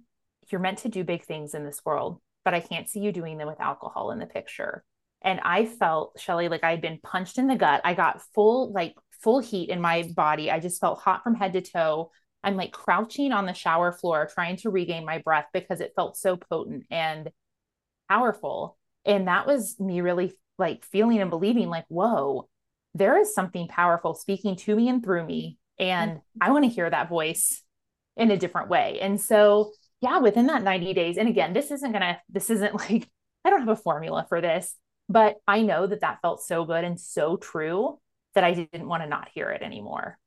you're 0.51 0.61
meant 0.61 0.79
to 0.79 0.89
do 0.89 1.05
big 1.05 1.25
things 1.25 1.55
in 1.55 1.65
this 1.65 1.81
world, 1.85 2.21
but 2.45 2.53
I 2.55 2.61
can't 2.61 2.89
see 2.89 3.01
you 3.01 3.13
doing 3.13 3.39
them 3.39 3.49
with 3.49 3.61
alcohol 3.61 4.11
in 4.11 4.19
the 4.19 4.27
picture 4.27 4.85
and 5.25 5.41
I 5.45 5.67
felt 5.67 6.19
Shelly 6.19 6.49
like 6.49 6.65
I'd 6.65 6.81
been 6.81 6.99
punched 7.03 7.39
in 7.39 7.47
the 7.47 7.57
gut. 7.57 7.81
I 7.85 7.95
got 7.95 8.23
full 8.35 8.73
like 8.73 8.95
full 9.23 9.39
heat 9.39 9.71
in 9.71 9.81
my 9.81 10.03
body. 10.15 10.51
I 10.51 10.61
just 10.61 10.81
felt 10.81 11.01
hot 11.01 11.23
from 11.23 11.35
head 11.35 11.53
to 11.55 11.61
toe. 11.61 12.11
I'm 12.45 12.57
like 12.57 12.73
crouching 12.73 13.33
on 13.33 13.47
the 13.47 13.53
shower 13.55 13.93
floor 13.93 14.29
trying 14.33 14.57
to 14.59 14.71
regain 14.71 15.05
my 15.05 15.19
breath 15.19 15.47
because 15.53 15.81
it 15.81 15.93
felt 15.95 16.17
so 16.17 16.37
potent 16.37 16.85
and 16.91 17.31
powerful. 18.09 18.77
And 19.05 19.29
that 19.29 19.47
was 19.47 19.79
me 19.79 20.01
really 20.01 20.33
like 20.59 20.85
feeling 20.85 21.21
and 21.21 21.31
believing 21.31 21.69
like, 21.69 21.87
whoa, 21.89 22.49
there 22.95 23.19
is 23.19 23.35
something 23.35 23.69
powerful 23.69 24.15
speaking 24.15 24.57
to 24.57 24.75
me 24.75 24.89
and 24.89 25.03
through 25.03 25.25
me. 25.25 25.59
And 25.79 26.21
I 26.41 26.51
want 26.51 26.65
to 26.65 26.71
hear 26.71 26.89
that 26.89 27.09
voice 27.09 27.63
in 28.17 28.31
a 28.31 28.37
different 28.37 28.69
way. 28.69 28.99
And 29.01 29.21
so, 29.21 29.73
yeah, 30.01 30.19
within 30.19 30.47
that 30.49 30.63
90 30.63 30.93
days, 30.95 31.17
and 31.17 31.29
again, 31.29 31.53
this 31.53 31.71
isn't 31.71 31.93
gonna, 31.93 32.21
this 32.29 32.51
isn't 32.51 32.75
like 32.91 33.09
I 33.45 33.51
don't 33.51 33.61
have 33.61 33.69
a 33.69 33.77
formula 33.77 34.27
for 34.29 34.41
this, 34.41 34.75
but 35.13 35.37
I 35.47 35.63
know 35.63 35.87
that 35.87 36.01
that 36.01 36.21
felt 36.23 36.43
so 36.43 36.65
good 36.65 36.85
and 36.85 37.01
so 37.01 37.37
true 37.37 37.99
that 38.35 38.45
I 38.45 38.55
didn't 38.55 38.89
want 38.89 39.03
to 39.03 39.09
not 39.09 39.29
hear 39.33 39.51
it 39.51 39.63
anymore. 39.63 40.19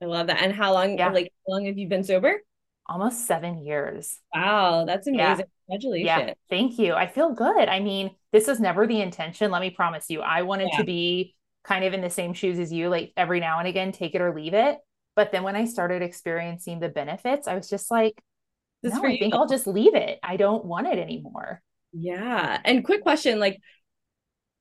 I 0.00 0.06
love 0.06 0.28
that. 0.28 0.42
And 0.42 0.52
how 0.52 0.72
long, 0.72 0.98
yeah. 0.98 1.10
like, 1.10 1.32
how 1.46 1.54
long 1.54 1.66
have 1.66 1.78
you 1.78 1.88
been 1.88 2.04
sober? 2.04 2.40
Almost 2.86 3.26
seven 3.26 3.64
years. 3.64 4.18
Wow, 4.34 4.84
that's 4.84 5.06
amazing. 5.06 5.20
Yeah. 5.20 5.44
Congratulations. 5.68 6.06
Yeah, 6.06 6.34
thank 6.50 6.78
you. 6.78 6.94
I 6.94 7.06
feel 7.06 7.32
good. 7.32 7.68
I 7.68 7.80
mean, 7.80 8.10
this 8.32 8.48
was 8.48 8.58
never 8.58 8.86
the 8.86 9.00
intention. 9.00 9.50
Let 9.50 9.62
me 9.62 9.70
promise 9.70 10.06
you. 10.08 10.20
I 10.20 10.42
wanted 10.42 10.70
yeah. 10.72 10.78
to 10.78 10.84
be 10.84 11.34
kind 11.64 11.84
of 11.84 11.94
in 11.94 12.00
the 12.00 12.10
same 12.10 12.34
shoes 12.34 12.58
as 12.58 12.72
you, 12.72 12.88
like 12.88 13.12
every 13.16 13.38
now 13.38 13.60
and 13.60 13.68
again, 13.68 13.92
take 13.92 14.14
it 14.14 14.20
or 14.20 14.34
leave 14.34 14.54
it. 14.54 14.78
But 15.14 15.30
then 15.30 15.44
when 15.44 15.54
I 15.54 15.66
started 15.66 16.02
experiencing 16.02 16.80
the 16.80 16.88
benefits, 16.88 17.46
I 17.46 17.54
was 17.54 17.68
just 17.68 17.90
like, 17.90 18.20
this 18.82 18.94
no, 18.94 19.04
I 19.04 19.16
think 19.16 19.34
I'll 19.34 19.46
just 19.46 19.68
leave 19.68 19.94
it. 19.94 20.18
I 20.22 20.36
don't 20.36 20.64
want 20.64 20.88
it 20.88 20.98
anymore. 20.98 21.62
Yeah. 21.92 22.60
And 22.64 22.84
quick 22.84 23.02
question 23.02 23.38
like, 23.38 23.60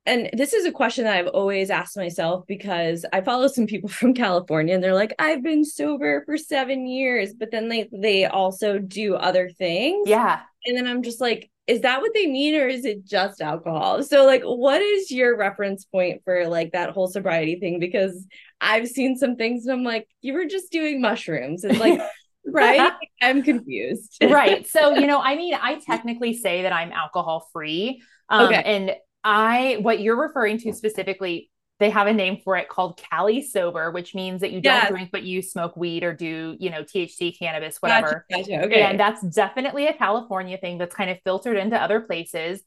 and 0.05 0.31
this 0.33 0.53
is 0.53 0.65
a 0.65 0.71
question 0.71 1.03
that 1.03 1.15
I've 1.15 1.27
always 1.27 1.69
asked 1.69 1.95
myself 1.95 2.45
because 2.47 3.05
I 3.13 3.21
follow 3.21 3.47
some 3.47 3.67
people 3.67 3.89
from 3.89 4.13
California 4.13 4.73
and 4.73 4.83
they're 4.83 4.95
like, 4.95 5.13
I've 5.19 5.43
been 5.43 5.63
sober 5.63 6.23
for 6.25 6.37
seven 6.37 6.87
years, 6.87 7.33
but 7.33 7.51
then 7.51 7.69
they 7.69 7.87
they 7.91 8.25
also 8.25 8.79
do 8.79 9.15
other 9.15 9.49
things. 9.49 10.07
Yeah. 10.09 10.41
And 10.65 10.77
then 10.77 10.87
I'm 10.87 11.03
just 11.03 11.21
like, 11.21 11.49
is 11.67 11.81
that 11.81 12.01
what 12.01 12.11
they 12.13 12.27
mean 12.27 12.55
or 12.55 12.67
is 12.67 12.85
it 12.85 13.05
just 13.05 13.41
alcohol? 13.41 14.03
So 14.03 14.25
like 14.25 14.41
what 14.43 14.81
is 14.81 15.11
your 15.11 15.37
reference 15.37 15.85
point 15.85 16.21
for 16.25 16.47
like 16.47 16.71
that 16.71 16.89
whole 16.91 17.07
sobriety 17.07 17.59
thing? 17.59 17.79
Because 17.79 18.25
I've 18.59 18.87
seen 18.87 19.15
some 19.17 19.35
things 19.35 19.65
and 19.65 19.73
I'm 19.73 19.83
like, 19.83 20.07
you 20.21 20.33
were 20.33 20.45
just 20.45 20.71
doing 20.71 20.99
mushrooms 20.99 21.63
It's 21.63 21.79
like 21.79 22.01
right? 22.45 22.91
I'm 23.21 23.43
confused. 23.43 24.17
right. 24.21 24.67
So, 24.67 24.95
you 24.95 25.07
know, 25.07 25.19
I 25.19 25.35
mean, 25.35 25.53
I 25.53 25.75
technically 25.85 26.33
say 26.33 26.63
that 26.63 26.73
I'm 26.73 26.91
alcohol 26.91 27.49
free. 27.53 28.01
Um, 28.29 28.47
okay. 28.47 28.61
And 28.63 28.95
I, 29.23 29.77
what 29.81 29.99
you're 29.99 30.19
referring 30.19 30.57
to 30.59 30.73
specifically, 30.73 31.49
they 31.79 31.89
have 31.89 32.07
a 32.07 32.13
name 32.13 32.37
for 32.43 32.55
it 32.57 32.69
called 32.69 33.01
Cali 33.09 33.41
sober, 33.41 33.91
which 33.91 34.13
means 34.13 34.41
that 34.41 34.51
you 34.51 34.61
don't 34.61 34.87
drink, 34.89 35.09
but 35.11 35.23
you 35.23 35.41
smoke 35.41 35.75
weed 35.75 36.03
or 36.03 36.13
do, 36.13 36.55
you 36.59 36.69
know, 36.69 36.83
THC, 36.83 37.37
cannabis, 37.37 37.77
whatever. 37.79 38.25
Gotcha, 38.29 38.51
gotcha. 38.51 38.65
Okay. 38.65 38.81
And 38.83 38.99
that's 38.99 39.21
definitely 39.23 39.87
a 39.87 39.93
California 39.93 40.57
thing 40.57 40.77
that's 40.77 40.93
kind 40.93 41.09
of 41.09 41.17
filtered 41.23 41.57
into 41.57 41.81
other 41.81 41.99
places. 42.01 42.61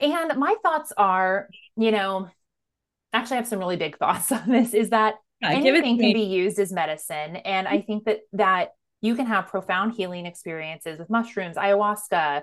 And 0.00 0.38
my 0.38 0.54
thoughts 0.62 0.92
are, 0.96 1.48
you 1.76 1.90
know, 1.90 2.28
actually 3.12 3.34
I 3.34 3.40
have 3.40 3.48
some 3.48 3.58
really 3.58 3.76
big 3.76 3.98
thoughts 3.98 4.30
on 4.32 4.48
this 4.48 4.74
is 4.74 4.90
that 4.90 5.14
yeah, 5.40 5.50
anything 5.50 5.98
can 5.98 6.12
be 6.12 6.22
used 6.22 6.58
as 6.58 6.72
medicine. 6.72 7.36
And 7.36 7.68
I 7.68 7.80
think 7.80 8.04
that 8.04 8.20
that 8.32 8.70
you 9.00 9.14
can 9.14 9.26
have 9.26 9.46
profound 9.46 9.94
healing 9.94 10.26
experiences 10.26 10.98
with 10.98 11.10
mushrooms, 11.10 11.56
ayahuasca, 11.56 12.42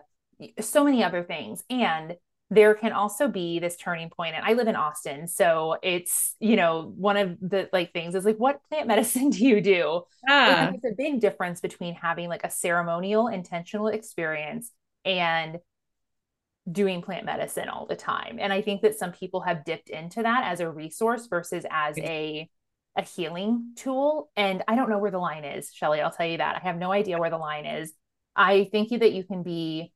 so 0.59 0.83
many 0.83 1.03
other 1.03 1.23
things. 1.23 1.63
And 1.69 2.15
there 2.51 2.75
can 2.75 2.91
also 2.91 3.27
be 3.27 3.59
this 3.59 3.75
turning 3.75 4.09
point 4.09 4.35
and 4.35 4.45
i 4.45 4.53
live 4.53 4.67
in 4.67 4.75
austin 4.75 5.27
so 5.27 5.77
it's 5.81 6.35
you 6.39 6.55
know 6.55 6.93
one 6.95 7.17
of 7.17 7.37
the 7.41 7.67
like 7.73 7.91
things 7.91 8.13
is 8.13 8.25
like 8.25 8.37
what 8.37 8.59
plant 8.69 8.87
medicine 8.93 9.29
do 9.29 9.43
you 9.43 9.61
do 9.61 10.01
yeah. 10.27 10.71
it's 10.73 10.85
a 10.85 10.95
big 10.95 11.19
difference 11.19 11.59
between 11.59 11.95
having 11.95 12.29
like 12.29 12.43
a 12.43 12.49
ceremonial 12.49 13.27
intentional 13.27 13.87
experience 13.87 14.71
and 15.03 15.57
doing 16.71 17.01
plant 17.01 17.25
medicine 17.25 17.69
all 17.69 17.85
the 17.85 17.95
time 17.95 18.37
and 18.39 18.53
i 18.53 18.61
think 18.61 18.81
that 18.81 18.97
some 18.97 19.11
people 19.11 19.41
have 19.41 19.65
dipped 19.65 19.89
into 19.89 20.21
that 20.21 20.43
as 20.45 20.59
a 20.59 20.69
resource 20.69 21.27
versus 21.27 21.65
as 21.71 21.97
a 21.99 22.47
a 22.95 23.01
healing 23.03 23.73
tool. 23.75 24.29
And 24.35 24.63
I 24.67 24.75
don't 24.75 24.89
know 24.89 24.99
where 24.99 25.11
the 25.11 25.19
line 25.19 25.43
is, 25.43 25.71
Shelly. 25.73 26.01
I'll 26.01 26.11
tell 26.11 26.27
you 26.27 26.37
that. 26.37 26.55
I 26.55 26.67
have 26.67 26.77
no 26.77 26.91
idea 26.91 27.17
where 27.17 27.29
the 27.29 27.37
line 27.37 27.65
is. 27.65 27.93
I 28.35 28.65
think 28.71 28.89
that 28.89 29.13
you 29.13 29.23
can 29.23 29.43
be 29.43 29.91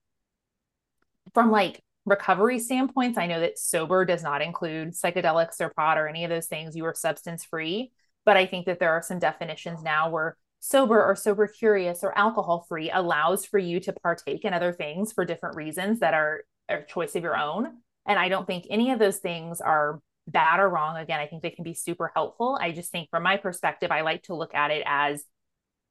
from 1.34 1.52
like 1.52 1.82
recovery 2.06 2.60
standpoints. 2.60 3.18
I 3.18 3.28
know 3.28 3.40
that 3.40 3.60
sober 3.60 4.06
does 4.06 4.24
not 4.24 4.42
include 4.42 4.94
psychedelics 4.94 5.62
or 5.62 5.70
pot 5.70 5.98
or 5.98 6.08
any 6.08 6.24
of 6.24 6.30
those 6.30 6.48
things. 6.48 6.76
You 6.76 6.86
are 6.86 6.94
substance 6.94 7.46
free. 7.46 7.92
But 8.26 8.38
I 8.38 8.46
think 8.46 8.66
that 8.66 8.80
there 8.80 8.92
are 8.92 9.02
some 9.02 9.20
definitions 9.20 9.82
now 9.82 10.10
where 10.10 10.38
sober 10.60 11.04
or 11.04 11.16
sober 11.16 11.48
curious 11.48 12.04
or 12.04 12.18
alcohol 12.18 12.66
free 12.68 12.92
allows 12.92 13.46
for 13.46 13.58
you 13.58 13.80
to 13.80 13.94
partake 13.94 14.44
in 14.44 14.54
other 14.54 14.74
things 14.74 15.14
for 15.14 15.24
different 15.24 15.56
reasons 15.56 16.00
that 16.00 16.14
are 16.14 16.44
a 16.68 16.82
choice 16.82 17.16
of 17.16 17.24
your 17.24 17.38
own. 17.38 17.78
And 18.06 18.20
I 18.20 18.30
don't 18.30 18.46
think 18.46 18.66
any 18.70 18.92
of 18.92 19.00
those 19.00 19.18
things 19.18 19.62
are 19.62 20.02
bad 20.32 20.60
or 20.60 20.70
wrong. 20.70 20.98
Again, 20.98 21.20
I 21.20 21.28
think 21.28 21.42
they 21.42 21.50
can 21.50 21.64
be 21.64 21.74
super 21.74 22.12
helpful. 22.14 22.58
I 22.62 22.72
just 22.72 22.92
think 22.92 23.10
from 23.10 23.24
my 23.24 23.38
perspective, 23.38 23.92
I 23.92 24.02
like 24.02 24.24
to 24.24 24.36
look 24.36 24.54
at 24.54 24.72
it 24.72 24.84
as 24.86 25.24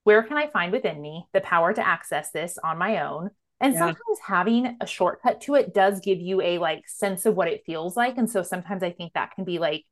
where 0.04 0.22
can 0.22 0.38
I 0.38 0.48
find 0.48 0.72
within 0.72 1.00
me 1.00 1.26
the 1.32 1.40
power 1.40 1.72
to 1.72 1.86
access 1.86 2.30
this 2.30 2.58
on 2.62 2.78
my 2.78 3.02
own? 3.02 3.30
And 3.60 3.74
yeah. 3.74 3.80
sometimes 3.80 4.18
having 4.24 4.76
a 4.80 4.86
shortcut 4.86 5.40
to 5.42 5.54
it 5.54 5.74
does 5.74 6.00
give 6.00 6.20
you 6.20 6.40
a 6.40 6.58
like 6.58 6.88
sense 6.88 7.26
of 7.26 7.34
what 7.34 7.48
it 7.48 7.64
feels 7.66 7.96
like. 7.96 8.16
And 8.16 8.30
so 8.30 8.42
sometimes 8.42 8.82
I 8.82 8.92
think 8.92 9.12
that 9.12 9.32
can 9.34 9.44
be 9.44 9.58
like 9.58 9.84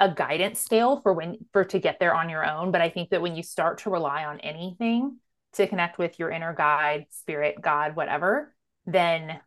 a 0.00 0.10
guidance 0.10 0.60
scale 0.60 1.00
for 1.00 1.12
when 1.12 1.38
for 1.52 1.64
to 1.64 1.78
get 1.78 1.98
there 1.98 2.14
on 2.14 2.30
your 2.30 2.48
own. 2.48 2.70
But 2.70 2.80
I 2.80 2.90
think 2.90 3.10
that 3.10 3.20
when 3.20 3.34
you 3.34 3.42
start 3.42 3.78
to 3.78 3.90
rely 3.90 4.24
on 4.24 4.40
anything 4.40 5.18
to 5.54 5.66
connect 5.66 5.98
with 5.98 6.18
your 6.18 6.30
inner 6.30 6.54
guide, 6.54 7.06
spirit, 7.10 7.56
God, 7.60 7.96
whatever, 7.96 8.54
then 8.86 9.40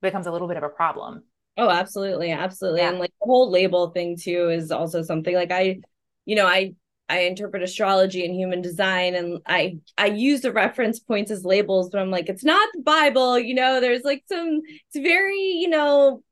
becomes 0.00 0.26
a 0.26 0.32
little 0.32 0.48
bit 0.48 0.56
of 0.56 0.62
a 0.62 0.68
problem. 0.68 1.24
Oh, 1.56 1.70
absolutely. 1.70 2.32
Absolutely. 2.32 2.80
Yeah. 2.80 2.90
And 2.90 2.98
like 2.98 3.12
the 3.20 3.26
whole 3.26 3.50
label 3.50 3.90
thing 3.90 4.16
too 4.16 4.50
is 4.50 4.70
also 4.70 5.02
something 5.02 5.34
like 5.34 5.50
I, 5.50 5.80
you 6.24 6.36
know, 6.36 6.46
I 6.46 6.74
I 7.08 7.20
interpret 7.20 7.62
astrology 7.62 8.24
and 8.24 8.34
human 8.34 8.62
design 8.62 9.14
and 9.14 9.40
I 9.46 9.78
I 9.96 10.06
use 10.06 10.40
the 10.40 10.52
reference 10.52 10.98
points 10.98 11.30
as 11.30 11.44
labels, 11.44 11.88
but 11.90 12.00
I'm 12.00 12.10
like, 12.10 12.28
it's 12.28 12.44
not 12.44 12.68
the 12.74 12.82
Bible, 12.82 13.38
you 13.38 13.54
know, 13.54 13.80
there's 13.80 14.02
like 14.02 14.24
some 14.28 14.60
it's 14.66 14.96
very, 14.96 15.40
you 15.40 15.68
know, 15.68 16.22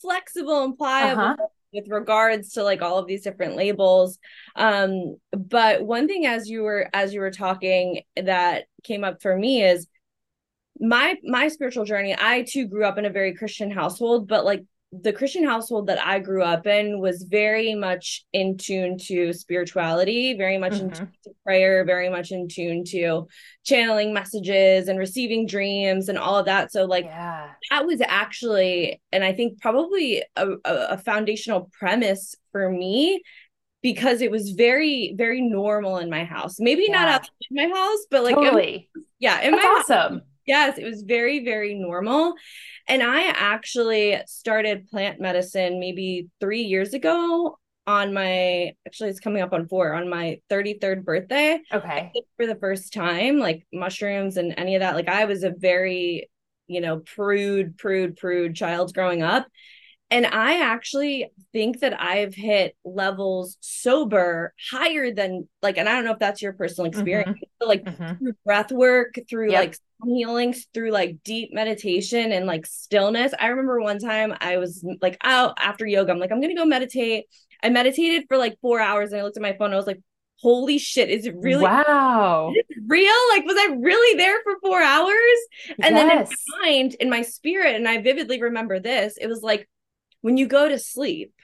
flexible 0.00 0.64
and 0.64 0.76
pliable 0.76 1.22
uh-huh. 1.22 1.46
with 1.72 1.88
regards 1.88 2.52
to 2.54 2.64
like 2.64 2.82
all 2.82 2.98
of 2.98 3.06
these 3.06 3.22
different 3.22 3.56
labels. 3.56 4.18
Um, 4.56 5.16
but 5.32 5.82
one 5.84 6.08
thing 6.08 6.26
as 6.26 6.50
you 6.50 6.62
were 6.62 6.90
as 6.92 7.14
you 7.14 7.20
were 7.20 7.30
talking 7.30 8.02
that 8.16 8.64
came 8.82 9.04
up 9.04 9.22
for 9.22 9.36
me 9.36 9.62
is 9.62 9.86
my 10.80 11.16
my 11.24 11.48
spiritual 11.48 11.84
journey 11.84 12.14
i 12.18 12.42
too 12.42 12.66
grew 12.66 12.84
up 12.84 12.98
in 12.98 13.04
a 13.04 13.10
very 13.10 13.34
christian 13.34 13.70
household 13.70 14.26
but 14.28 14.44
like 14.44 14.64
the 14.92 15.12
christian 15.12 15.44
household 15.44 15.86
that 15.86 16.04
i 16.04 16.18
grew 16.18 16.42
up 16.42 16.66
in 16.66 16.98
was 16.98 17.22
very 17.22 17.74
much 17.74 18.24
in 18.32 18.56
tune 18.56 18.98
to 18.98 19.32
spirituality 19.32 20.34
very 20.34 20.58
much 20.58 20.72
mm-hmm. 20.72 20.86
in 20.86 20.90
tune 20.90 21.12
to 21.24 21.30
prayer 21.44 21.84
very 21.84 22.10
much 22.10 22.30
in 22.30 22.46
tune 22.48 22.84
to 22.84 23.26
channeling 23.64 24.12
messages 24.12 24.88
and 24.88 24.98
receiving 24.98 25.46
dreams 25.46 26.08
and 26.08 26.18
all 26.18 26.36
of 26.36 26.46
that 26.46 26.70
so 26.72 26.84
like 26.84 27.04
yeah. 27.04 27.50
that 27.70 27.86
was 27.86 28.00
actually 28.06 29.00
and 29.12 29.24
i 29.24 29.32
think 29.32 29.58
probably 29.60 30.22
a, 30.36 30.48
a 30.64 30.98
foundational 30.98 31.70
premise 31.78 32.34
for 32.50 32.70
me 32.70 33.22
because 33.82 34.20
it 34.20 34.30
was 34.30 34.50
very 34.50 35.14
very 35.16 35.40
normal 35.40 35.96
in 35.98 36.10
my 36.10 36.24
house 36.24 36.56
maybe 36.58 36.84
yeah. 36.88 36.92
not 36.92 37.08
outside 37.08 37.30
my 37.50 37.68
house 37.68 38.06
but 38.10 38.24
like 38.24 38.34
totally. 38.34 38.88
was, 38.94 39.04
yeah 39.20 39.40
in 39.40 39.52
That's 39.52 39.64
my 39.64 39.68
awesome 39.70 40.12
house, 40.14 40.22
Yes, 40.46 40.78
it 40.78 40.84
was 40.84 41.02
very, 41.02 41.44
very 41.44 41.74
normal. 41.74 42.34
And 42.88 43.02
I 43.02 43.26
actually 43.26 44.20
started 44.26 44.88
plant 44.88 45.20
medicine 45.20 45.78
maybe 45.78 46.28
three 46.40 46.62
years 46.62 46.94
ago 46.94 47.58
on 47.84 48.14
my 48.14 48.72
actually 48.86 49.10
it's 49.10 49.18
coming 49.18 49.42
up 49.42 49.52
on 49.52 49.66
four 49.66 49.92
on 49.94 50.08
my 50.08 50.40
33rd 50.48 51.04
birthday. 51.04 51.60
Okay. 51.72 52.12
for 52.36 52.46
the 52.46 52.54
first 52.56 52.92
time 52.92 53.38
like 53.38 53.66
mushrooms 53.72 54.36
and 54.36 54.54
any 54.56 54.76
of 54.76 54.80
that. 54.80 54.94
Like 54.94 55.08
i 55.08 55.24
was 55.24 55.42
a 55.42 55.50
very 55.50 56.28
you 56.68 56.80
know 56.80 57.00
prude 57.00 57.76
prude 57.76 58.16
prude 58.16 58.54
child 58.54 58.94
growing 58.94 59.22
up 59.22 59.46
and 60.12 60.26
I 60.26 60.60
actually 60.60 61.32
think 61.54 61.80
that 61.80 61.98
I've 61.98 62.34
hit 62.34 62.76
levels 62.84 63.56
sober 63.60 64.52
higher 64.70 65.10
than 65.10 65.48
like, 65.62 65.78
and 65.78 65.88
I 65.88 65.92
don't 65.94 66.04
know 66.04 66.12
if 66.12 66.18
that's 66.18 66.42
your 66.42 66.52
personal 66.52 66.90
mm-hmm. 66.90 67.00
experience, 67.00 67.30
mm-hmm. 67.30 67.52
but 67.58 67.68
like 67.68 67.84
mm-hmm. 67.84 68.18
through 68.18 68.34
breath 68.44 68.70
work, 68.70 69.18
through 69.28 69.52
yep. 69.52 69.60
like 69.60 69.78
healings, 70.04 70.66
through 70.74 70.90
like 70.90 71.22
deep 71.24 71.54
meditation 71.54 72.30
and 72.30 72.46
like 72.46 72.66
stillness. 72.66 73.32
I 73.40 73.46
remember 73.46 73.80
one 73.80 73.98
time 73.98 74.36
I 74.38 74.58
was 74.58 74.84
like 75.00 75.16
out 75.22 75.54
after 75.58 75.86
yoga, 75.86 76.12
I'm 76.12 76.18
like, 76.18 76.30
I'm 76.30 76.42
gonna 76.42 76.54
go 76.54 76.66
meditate. 76.66 77.24
I 77.62 77.70
meditated 77.70 78.24
for 78.28 78.36
like 78.36 78.58
four 78.60 78.80
hours 78.80 79.12
and 79.12 79.20
I 79.20 79.24
looked 79.24 79.38
at 79.38 79.42
my 79.42 79.54
phone. 79.54 79.72
I 79.72 79.76
was 79.76 79.86
like, 79.86 80.02
holy 80.36 80.76
shit, 80.76 81.08
is 81.08 81.24
it 81.24 81.36
really 81.36 81.62
wow? 81.62 82.52
Is 82.54 82.76
real? 82.86 83.14
Like, 83.30 83.46
was 83.46 83.56
I 83.58 83.76
really 83.80 84.18
there 84.18 84.42
for 84.42 84.58
four 84.60 84.82
hours? 84.82 85.16
And 85.80 85.94
yes. 85.94 85.94
then 85.94 86.10
in 86.10 86.18
my 86.18 86.68
mind, 86.68 86.96
in 87.00 87.08
my 87.08 87.22
spirit, 87.22 87.76
and 87.76 87.88
I 87.88 88.02
vividly 88.02 88.42
remember 88.42 88.78
this, 88.78 89.16
it 89.18 89.28
was 89.28 89.40
like, 89.42 89.68
when 90.22 90.36
you 90.36 90.46
go 90.46 90.68
to 90.68 90.78
sleep, 90.78 91.34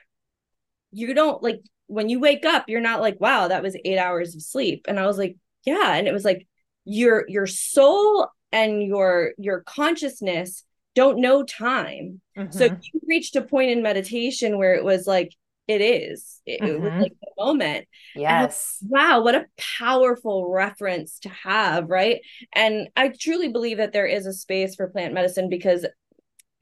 you 0.90 1.12
don't 1.12 1.42
like 1.42 1.60
when 1.88 2.08
you 2.08 2.20
wake 2.20 2.44
up, 2.44 2.64
you're 2.68 2.80
not 2.80 3.00
like, 3.00 3.20
wow, 3.20 3.48
that 3.48 3.62
was 3.62 3.76
eight 3.84 3.98
hours 3.98 4.34
of 4.34 4.42
sleep. 4.42 4.86
And 4.88 4.98
I 4.98 5.06
was 5.06 5.18
like, 5.18 5.36
yeah. 5.64 5.94
And 5.94 6.08
it 6.08 6.12
was 6.12 6.24
like 6.24 6.46
your 6.84 7.24
your 7.28 7.46
soul 7.46 8.28
and 8.52 8.82
your 8.82 9.32
your 9.36 9.60
consciousness 9.60 10.64
don't 10.94 11.20
know 11.20 11.42
time. 11.42 12.20
Mm-hmm. 12.36 12.56
So 12.56 12.64
you 12.64 13.00
reached 13.06 13.36
a 13.36 13.42
point 13.42 13.70
in 13.70 13.82
meditation 13.82 14.58
where 14.58 14.74
it 14.74 14.84
was 14.84 15.06
like, 15.06 15.34
it 15.68 15.80
is. 15.80 16.40
It, 16.46 16.60
mm-hmm. 16.60 16.70
it 16.70 16.80
was 16.80 16.90
mm-hmm. 16.90 17.02
like 17.02 17.12
the 17.20 17.44
moment. 17.44 17.86
Yes. 18.16 18.78
wow, 18.82 19.22
what 19.22 19.34
a 19.34 19.46
powerful 19.78 20.50
reference 20.50 21.18
to 21.20 21.28
have, 21.28 21.88
right? 21.88 22.20
And 22.54 22.88
I 22.96 23.08
truly 23.08 23.48
believe 23.48 23.76
that 23.76 23.92
there 23.92 24.06
is 24.06 24.26
a 24.26 24.32
space 24.32 24.74
for 24.74 24.88
plant 24.88 25.14
medicine 25.14 25.48
because 25.48 25.86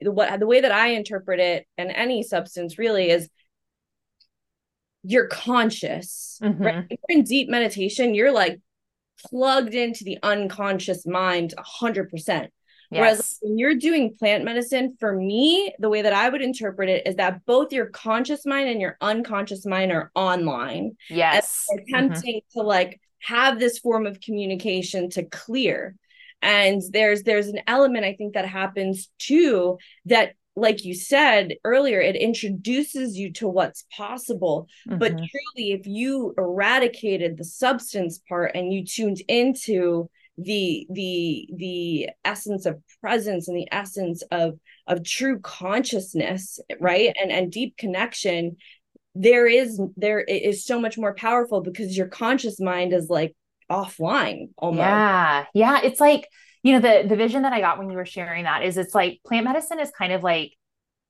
what 0.01 0.39
the 0.39 0.47
way 0.47 0.61
that 0.61 0.71
I 0.71 0.89
interpret 0.89 1.39
it 1.39 1.67
and 1.77 1.91
any 1.91 2.23
substance 2.23 2.77
really 2.77 3.09
is 3.09 3.29
you're 5.03 5.27
conscious, 5.27 6.39
mm-hmm. 6.43 6.63
right? 6.63 6.85
If 6.89 6.99
you're 7.07 7.17
in 7.19 7.23
deep 7.23 7.49
meditation, 7.49 8.13
you're 8.13 8.31
like 8.31 8.59
plugged 9.29 9.73
into 9.73 10.03
the 10.03 10.19
unconscious 10.21 11.05
mind 11.05 11.53
100%. 11.57 12.49
Yes. 12.89 12.99
Whereas 12.99 13.37
when 13.41 13.57
you're 13.57 13.75
doing 13.75 14.15
plant 14.17 14.45
medicine, 14.45 14.95
for 14.99 15.13
me, 15.13 15.73
the 15.79 15.89
way 15.89 16.01
that 16.01 16.13
I 16.13 16.29
would 16.29 16.41
interpret 16.41 16.89
it 16.89 17.05
is 17.05 17.15
that 17.15 17.45
both 17.45 17.73
your 17.73 17.87
conscious 17.87 18.45
mind 18.45 18.69
and 18.69 18.79
your 18.79 18.97
unconscious 19.01 19.65
mind 19.65 19.91
are 19.91 20.11
online. 20.15 20.95
Yes. 21.09 21.65
Attempting 21.69 22.41
mm-hmm. 22.41 22.59
to 22.59 22.65
like 22.65 23.01
have 23.19 23.59
this 23.59 23.79
form 23.79 24.05
of 24.05 24.21
communication 24.21 25.09
to 25.11 25.23
clear. 25.23 25.95
And 26.41 26.81
there's 26.91 27.23
there's 27.23 27.47
an 27.47 27.61
element 27.67 28.05
I 28.05 28.13
think 28.13 28.33
that 28.33 28.47
happens 28.47 29.09
too 29.17 29.77
that 30.05 30.33
like 30.55 30.83
you 30.83 30.95
said 30.95 31.53
earlier, 31.63 32.01
it 32.01 32.15
introduces 32.15 33.15
you 33.15 33.31
to 33.33 33.47
what's 33.47 33.85
possible. 33.95 34.67
Mm-hmm. 34.89 34.97
But 34.97 35.11
truly, 35.11 35.71
if 35.71 35.85
you 35.85 36.33
eradicated 36.35 37.37
the 37.37 37.43
substance 37.43 38.19
part 38.27 38.51
and 38.55 38.73
you 38.73 38.83
tuned 38.83 39.21
into 39.27 40.09
the 40.37 40.85
the 40.89 41.47
the 41.55 42.09
essence 42.23 42.65
of 42.65 42.79
presence 43.01 43.47
and 43.47 43.57
the 43.57 43.67
essence 43.71 44.21
of 44.31 44.59
of 44.85 45.03
true 45.03 45.39
consciousness 45.39 46.59
right 46.79 47.15
and 47.19 47.31
and 47.31 47.51
deep 47.51 47.75
connection 47.75 48.55
there 49.15 49.47
is 49.47 49.81
there 49.95 50.19
is 50.19 50.63
so 50.63 50.79
much 50.79 50.95
more 50.95 51.15
powerful 51.15 51.61
because 51.61 51.97
your 51.97 52.07
conscious 52.07 52.59
mind 52.59 52.93
is 52.93 53.09
like 53.09 53.35
offline 53.69 54.49
almost. 54.57 54.79
Yeah 54.79 55.45
yeah 55.53 55.81
it's 55.83 55.99
like 55.99 56.27
you 56.63 56.73
know 56.73 56.79
the 56.79 57.07
the 57.07 57.15
vision 57.15 57.43
that 57.43 57.53
i 57.53 57.59
got 57.59 57.77
when 57.77 57.89
you 57.89 57.97
were 57.97 58.05
sharing 58.05 58.43
that 58.43 58.63
is 58.63 58.77
it's 58.77 58.95
like 58.95 59.19
plant 59.25 59.45
medicine 59.45 59.79
is 59.79 59.91
kind 59.97 60.13
of 60.13 60.23
like 60.23 60.53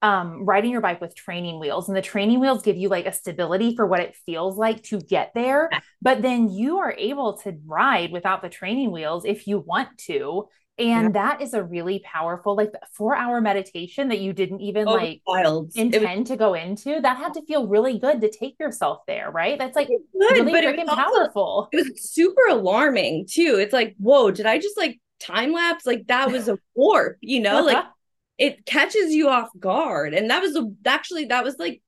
um, 0.01 0.45
riding 0.45 0.71
your 0.71 0.81
bike 0.81 1.01
with 1.01 1.15
training 1.15 1.59
wheels 1.59 1.87
and 1.87 1.97
the 1.97 2.01
training 2.01 2.39
wheels 2.39 2.61
give 2.61 2.77
you 2.77 2.87
like 2.87 3.07
a 3.07 3.11
stability 3.11 3.75
for 3.75 3.87
what 3.87 3.99
it 3.99 4.15
feels 4.25 4.57
like 4.57 4.83
to 4.83 4.99
get 4.99 5.31
there 5.33 5.69
but 6.01 6.21
then 6.21 6.49
you 6.49 6.77
are 6.77 6.93
able 6.97 7.37
to 7.39 7.57
ride 7.65 8.11
without 8.11 8.41
the 8.41 8.49
training 8.49 8.91
wheels 8.91 9.25
if 9.25 9.47
you 9.47 9.57
want 9.59 9.89
to 9.97 10.47
and 10.79 11.15
yeah. 11.15 11.21
that 11.21 11.41
is 11.41 11.55
a 11.55 11.63
really 11.63 11.99
powerful 12.05 12.55
like 12.55 12.71
four 12.93 13.15
hour 13.15 13.41
meditation 13.41 14.09
that 14.09 14.19
you 14.19 14.31
didn't 14.31 14.61
even 14.61 14.87
oh, 14.87 14.93
like 14.93 15.21
wild. 15.25 15.71
intend 15.75 16.19
was, 16.19 16.27
to 16.29 16.37
go 16.37 16.53
into 16.53 16.99
that 17.01 17.17
had 17.17 17.33
to 17.33 17.41
feel 17.45 17.67
really 17.67 17.97
good 17.97 18.21
to 18.21 18.29
take 18.29 18.59
yourself 18.59 18.99
there 19.07 19.31
right? 19.31 19.57
That's 19.57 19.75
like 19.75 19.87
good, 19.87 20.01
really 20.13 20.53
freaking 20.53 20.85
powerful. 20.85 21.69
it 21.71 21.77
was 21.77 22.11
super 22.11 22.43
alarming 22.49 23.27
too. 23.27 23.57
It's 23.59 23.73
like 23.73 23.95
whoa 23.97 24.29
did 24.29 24.45
i 24.45 24.59
just 24.59 24.77
like 24.77 24.99
time 25.19 25.51
lapse? 25.51 25.85
Like 25.85 26.07
that 26.07 26.31
was 26.31 26.47
a 26.47 26.59
warp 26.75 27.17
you 27.21 27.39
know? 27.39 27.63
Like 27.63 27.83
it 28.37 28.65
catches 28.65 29.13
you 29.13 29.29
off 29.29 29.49
guard 29.59 30.13
and 30.13 30.29
that 30.29 30.41
was 30.41 30.55
a, 30.55 30.67
actually 30.85 31.25
that 31.25 31.43
was 31.43 31.55
like 31.57 31.81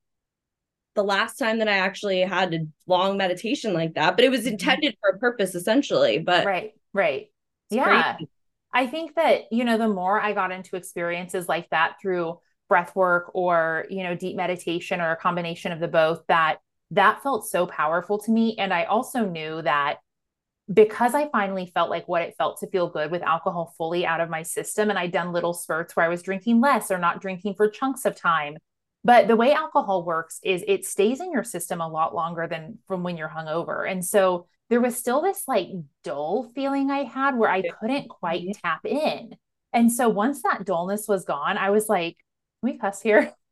the 0.95 1.03
last 1.03 1.38
time 1.38 1.59
that 1.59 1.67
i 1.67 1.77
actually 1.77 2.21
had 2.21 2.53
a 2.53 2.59
long 2.88 3.17
meditation 3.17 3.73
like 3.73 3.93
that 3.93 4.15
but 4.15 4.25
it 4.25 4.29
was 4.29 4.41
mm-hmm. 4.41 4.49
intended 4.49 4.95
for 4.99 5.12
a 5.12 5.19
purpose 5.19 5.55
essentially 5.55 6.19
but 6.19 6.45
right 6.45 6.71
right 6.93 7.27
yeah 7.69 8.15
crazy. 8.15 8.29
i 8.73 8.88
think 8.88 9.15
that 9.15 9.43
you 9.51 9.63
know 9.63 9.77
the 9.77 9.88
more 9.88 10.19
i 10.19 10.33
got 10.33 10.51
into 10.51 10.75
experiences 10.75 11.47
like 11.47 11.69
that 11.69 11.95
through 12.01 12.38
breath 12.67 12.95
work 12.95 13.31
or 13.33 13.85
you 13.89 14.03
know 14.03 14.15
deep 14.15 14.35
meditation 14.35 15.01
or 15.01 15.12
a 15.12 15.17
combination 15.17 15.71
of 15.71 15.79
the 15.79 15.88
both 15.88 16.23
that 16.27 16.57
that 16.91 17.21
felt 17.21 17.47
so 17.47 17.65
powerful 17.67 18.17
to 18.17 18.31
me 18.31 18.55
and 18.57 18.73
i 18.73 18.83
also 18.83 19.25
knew 19.25 19.62
that 19.62 19.97
because 20.71 21.15
I 21.15 21.29
finally 21.29 21.71
felt 21.73 21.89
like 21.89 22.08
what 22.08 22.21
it 22.21 22.36
felt 22.38 22.60
to 22.60 22.67
feel 22.67 22.89
good 22.89 23.10
with 23.12 23.23
alcohol 23.23 23.73
fully 23.77 24.05
out 24.05 24.21
of 24.21 24.29
my 24.29 24.43
system, 24.43 24.89
and 24.89 24.99
I'd 24.99 25.12
done 25.12 25.34
little 25.34 25.53
spurts 25.53 25.95
where 25.95 26.05
I 26.05 26.10
was 26.10 26.21
drinking 26.21 26.62
less 26.62 26.91
or 26.91 26.97
not 26.97 27.21
drinking 27.21 27.55
for 27.55 27.69
chunks 27.69 28.05
of 28.05 28.15
time. 28.15 28.58
But 29.03 29.27
the 29.27 29.36
way 29.36 29.53
alcohol 29.53 30.03
works 30.03 30.39
is 30.43 30.63
it 30.67 30.86
stays 30.86 31.21
in 31.21 31.32
your 31.32 31.43
system 31.43 31.79
a 31.79 31.88
lot 31.88 32.13
longer 32.13 32.47
than 32.47 32.79
from 32.88 33.01
when 33.01 33.17
you're 33.17 33.29
hungover. 33.29 33.89
And 33.89 34.05
so 34.05 34.45
there 34.69 34.82
was 34.82 34.97
still 34.97 35.21
this 35.21 35.43
like 35.47 35.69
dull 36.03 36.51
feeling 36.53 36.91
I 36.91 37.03
had 37.03 37.38
where 37.38 37.49
I 37.49 37.62
couldn't 37.62 38.10
quite 38.10 38.43
mm-hmm. 38.43 38.60
tap 38.62 38.86
in. 38.86 39.36
And 39.71 39.91
so 39.91 40.10
once 40.10 40.43
that 40.43 40.65
dullness 40.65 41.08
was 41.08 41.25
gone, 41.25 41.58
I 41.58 41.69
was 41.69 41.88
like, 41.88 42.17
can 42.62 42.71
we 42.71 42.77
cuss 42.77 43.01
here? 43.01 43.34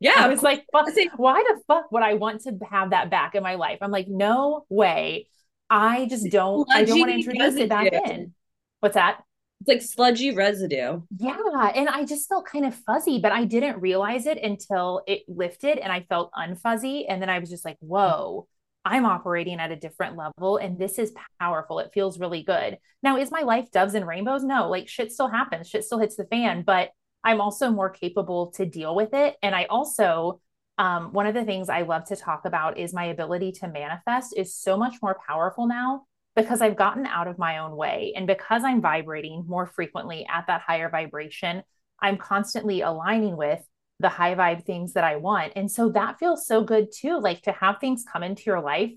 Yeah. 0.00 0.14
I 0.16 0.26
was 0.26 0.42
like, 0.42 0.66
why 0.72 1.44
the 1.46 1.60
fuck 1.68 1.92
would 1.92 2.02
I 2.02 2.14
want 2.14 2.40
to 2.40 2.58
have 2.68 2.90
that 2.90 3.08
back 3.08 3.36
in 3.36 3.42
my 3.44 3.54
life? 3.54 3.78
I'm 3.82 3.92
like, 3.92 4.08
no 4.08 4.66
way. 4.68 5.28
I 5.72 6.06
just 6.06 6.30
don't 6.30 6.66
sludgy 6.66 6.82
I 6.82 6.84
don't 6.84 6.98
want 7.00 7.10
to 7.12 7.16
introduce 7.16 7.40
residue. 7.40 7.64
it 7.64 7.68
back 7.70 7.92
in. 7.92 8.34
What's 8.80 8.94
that? 8.94 9.22
It's 9.60 9.68
like 9.68 9.80
sludgy 9.80 10.34
residue. 10.34 11.00
Yeah. 11.16 11.72
And 11.74 11.88
I 11.88 12.04
just 12.04 12.28
felt 12.28 12.44
kind 12.46 12.66
of 12.66 12.74
fuzzy, 12.74 13.20
but 13.20 13.32
I 13.32 13.44
didn't 13.44 13.80
realize 13.80 14.26
it 14.26 14.36
until 14.36 15.02
it 15.06 15.22
lifted 15.28 15.78
and 15.78 15.90
I 15.90 16.00
felt 16.08 16.30
unfuzzy. 16.32 17.06
And 17.08 17.22
then 17.22 17.30
I 17.30 17.38
was 17.38 17.48
just 17.48 17.64
like, 17.64 17.78
whoa, 17.80 18.46
I'm 18.84 19.06
operating 19.06 19.60
at 19.60 19.70
a 19.70 19.76
different 19.76 20.16
level 20.16 20.58
and 20.58 20.78
this 20.78 20.98
is 20.98 21.14
powerful. 21.40 21.78
It 21.78 21.92
feels 21.94 22.18
really 22.20 22.42
good. 22.42 22.76
Now, 23.02 23.16
is 23.16 23.30
my 23.30 23.42
life 23.42 23.70
doves 23.70 23.94
and 23.94 24.06
rainbows? 24.06 24.44
No, 24.44 24.68
like 24.68 24.88
shit 24.88 25.10
still 25.10 25.28
happens, 25.28 25.68
shit 25.68 25.84
still 25.84 26.00
hits 26.00 26.16
the 26.16 26.26
fan, 26.26 26.64
but 26.66 26.90
I'm 27.24 27.40
also 27.40 27.70
more 27.70 27.88
capable 27.88 28.48
to 28.56 28.66
deal 28.66 28.94
with 28.94 29.14
it. 29.14 29.36
And 29.42 29.54
I 29.54 29.64
also 29.64 30.40
um, 30.78 31.12
one 31.12 31.26
of 31.26 31.34
the 31.34 31.44
things 31.44 31.68
I 31.68 31.82
love 31.82 32.04
to 32.06 32.16
talk 32.16 32.44
about 32.44 32.78
is 32.78 32.94
my 32.94 33.04
ability 33.04 33.52
to 33.52 33.68
manifest 33.68 34.34
is 34.36 34.54
so 34.54 34.76
much 34.76 34.96
more 35.02 35.18
powerful 35.26 35.66
now 35.66 36.04
because 36.34 36.62
I've 36.62 36.76
gotten 36.76 37.06
out 37.06 37.28
of 37.28 37.38
my 37.38 37.58
own 37.58 37.76
way. 37.76 38.14
And 38.16 38.26
because 38.26 38.64
I'm 38.64 38.80
vibrating 38.80 39.44
more 39.46 39.66
frequently 39.66 40.26
at 40.32 40.46
that 40.46 40.62
higher 40.62 40.88
vibration, 40.88 41.62
I'm 42.00 42.16
constantly 42.16 42.80
aligning 42.80 43.36
with 43.36 43.60
the 44.00 44.08
high 44.08 44.34
vibe 44.34 44.64
things 44.64 44.94
that 44.94 45.04
I 45.04 45.16
want. 45.16 45.52
And 45.56 45.70
so 45.70 45.90
that 45.90 46.18
feels 46.18 46.46
so 46.46 46.64
good 46.64 46.88
too, 46.90 47.20
like 47.20 47.42
to 47.42 47.52
have 47.52 47.76
things 47.78 48.04
come 48.10 48.22
into 48.22 48.44
your 48.46 48.60
life 48.60 48.92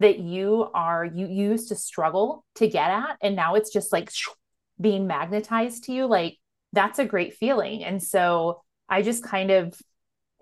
that 0.00 0.18
you 0.18 0.68
are, 0.74 1.04
you 1.04 1.26
used 1.26 1.68
to 1.68 1.74
struggle 1.74 2.44
to 2.56 2.68
get 2.68 2.90
at. 2.90 3.16
And 3.22 3.34
now 3.34 3.54
it's 3.54 3.72
just 3.72 3.92
like 3.92 4.10
being 4.80 5.06
magnetized 5.06 5.84
to 5.84 5.92
you. 5.92 6.06
Like 6.06 6.38
that's 6.72 6.98
a 6.98 7.04
great 7.04 7.34
feeling. 7.34 7.82
And 7.82 8.02
so 8.02 8.62
I 8.88 9.02
just 9.02 9.24
kind 9.24 9.50
of 9.50 9.74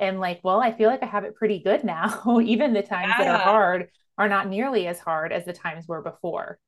and 0.03 0.21
like 0.21 0.41
well 0.43 0.61
i 0.61 0.73
feel 0.73 0.91
like 0.91 1.03
i 1.03 1.07
have 1.07 1.25
it 1.25 1.35
pretty 1.35 1.61
good 1.61 1.85
now 1.85 2.41
even 2.43 2.73
the 2.73 2.83
times 2.83 3.15
yeah. 3.19 3.25
that 3.25 3.41
are 3.41 3.45
hard 3.45 3.89
are 4.19 4.29
not 4.29 4.49
nearly 4.49 4.87
as 4.87 4.99
hard 4.99 5.33
as 5.33 5.45
the 5.45 5.53
times 5.53 5.87
were 5.87 6.03
before 6.03 6.59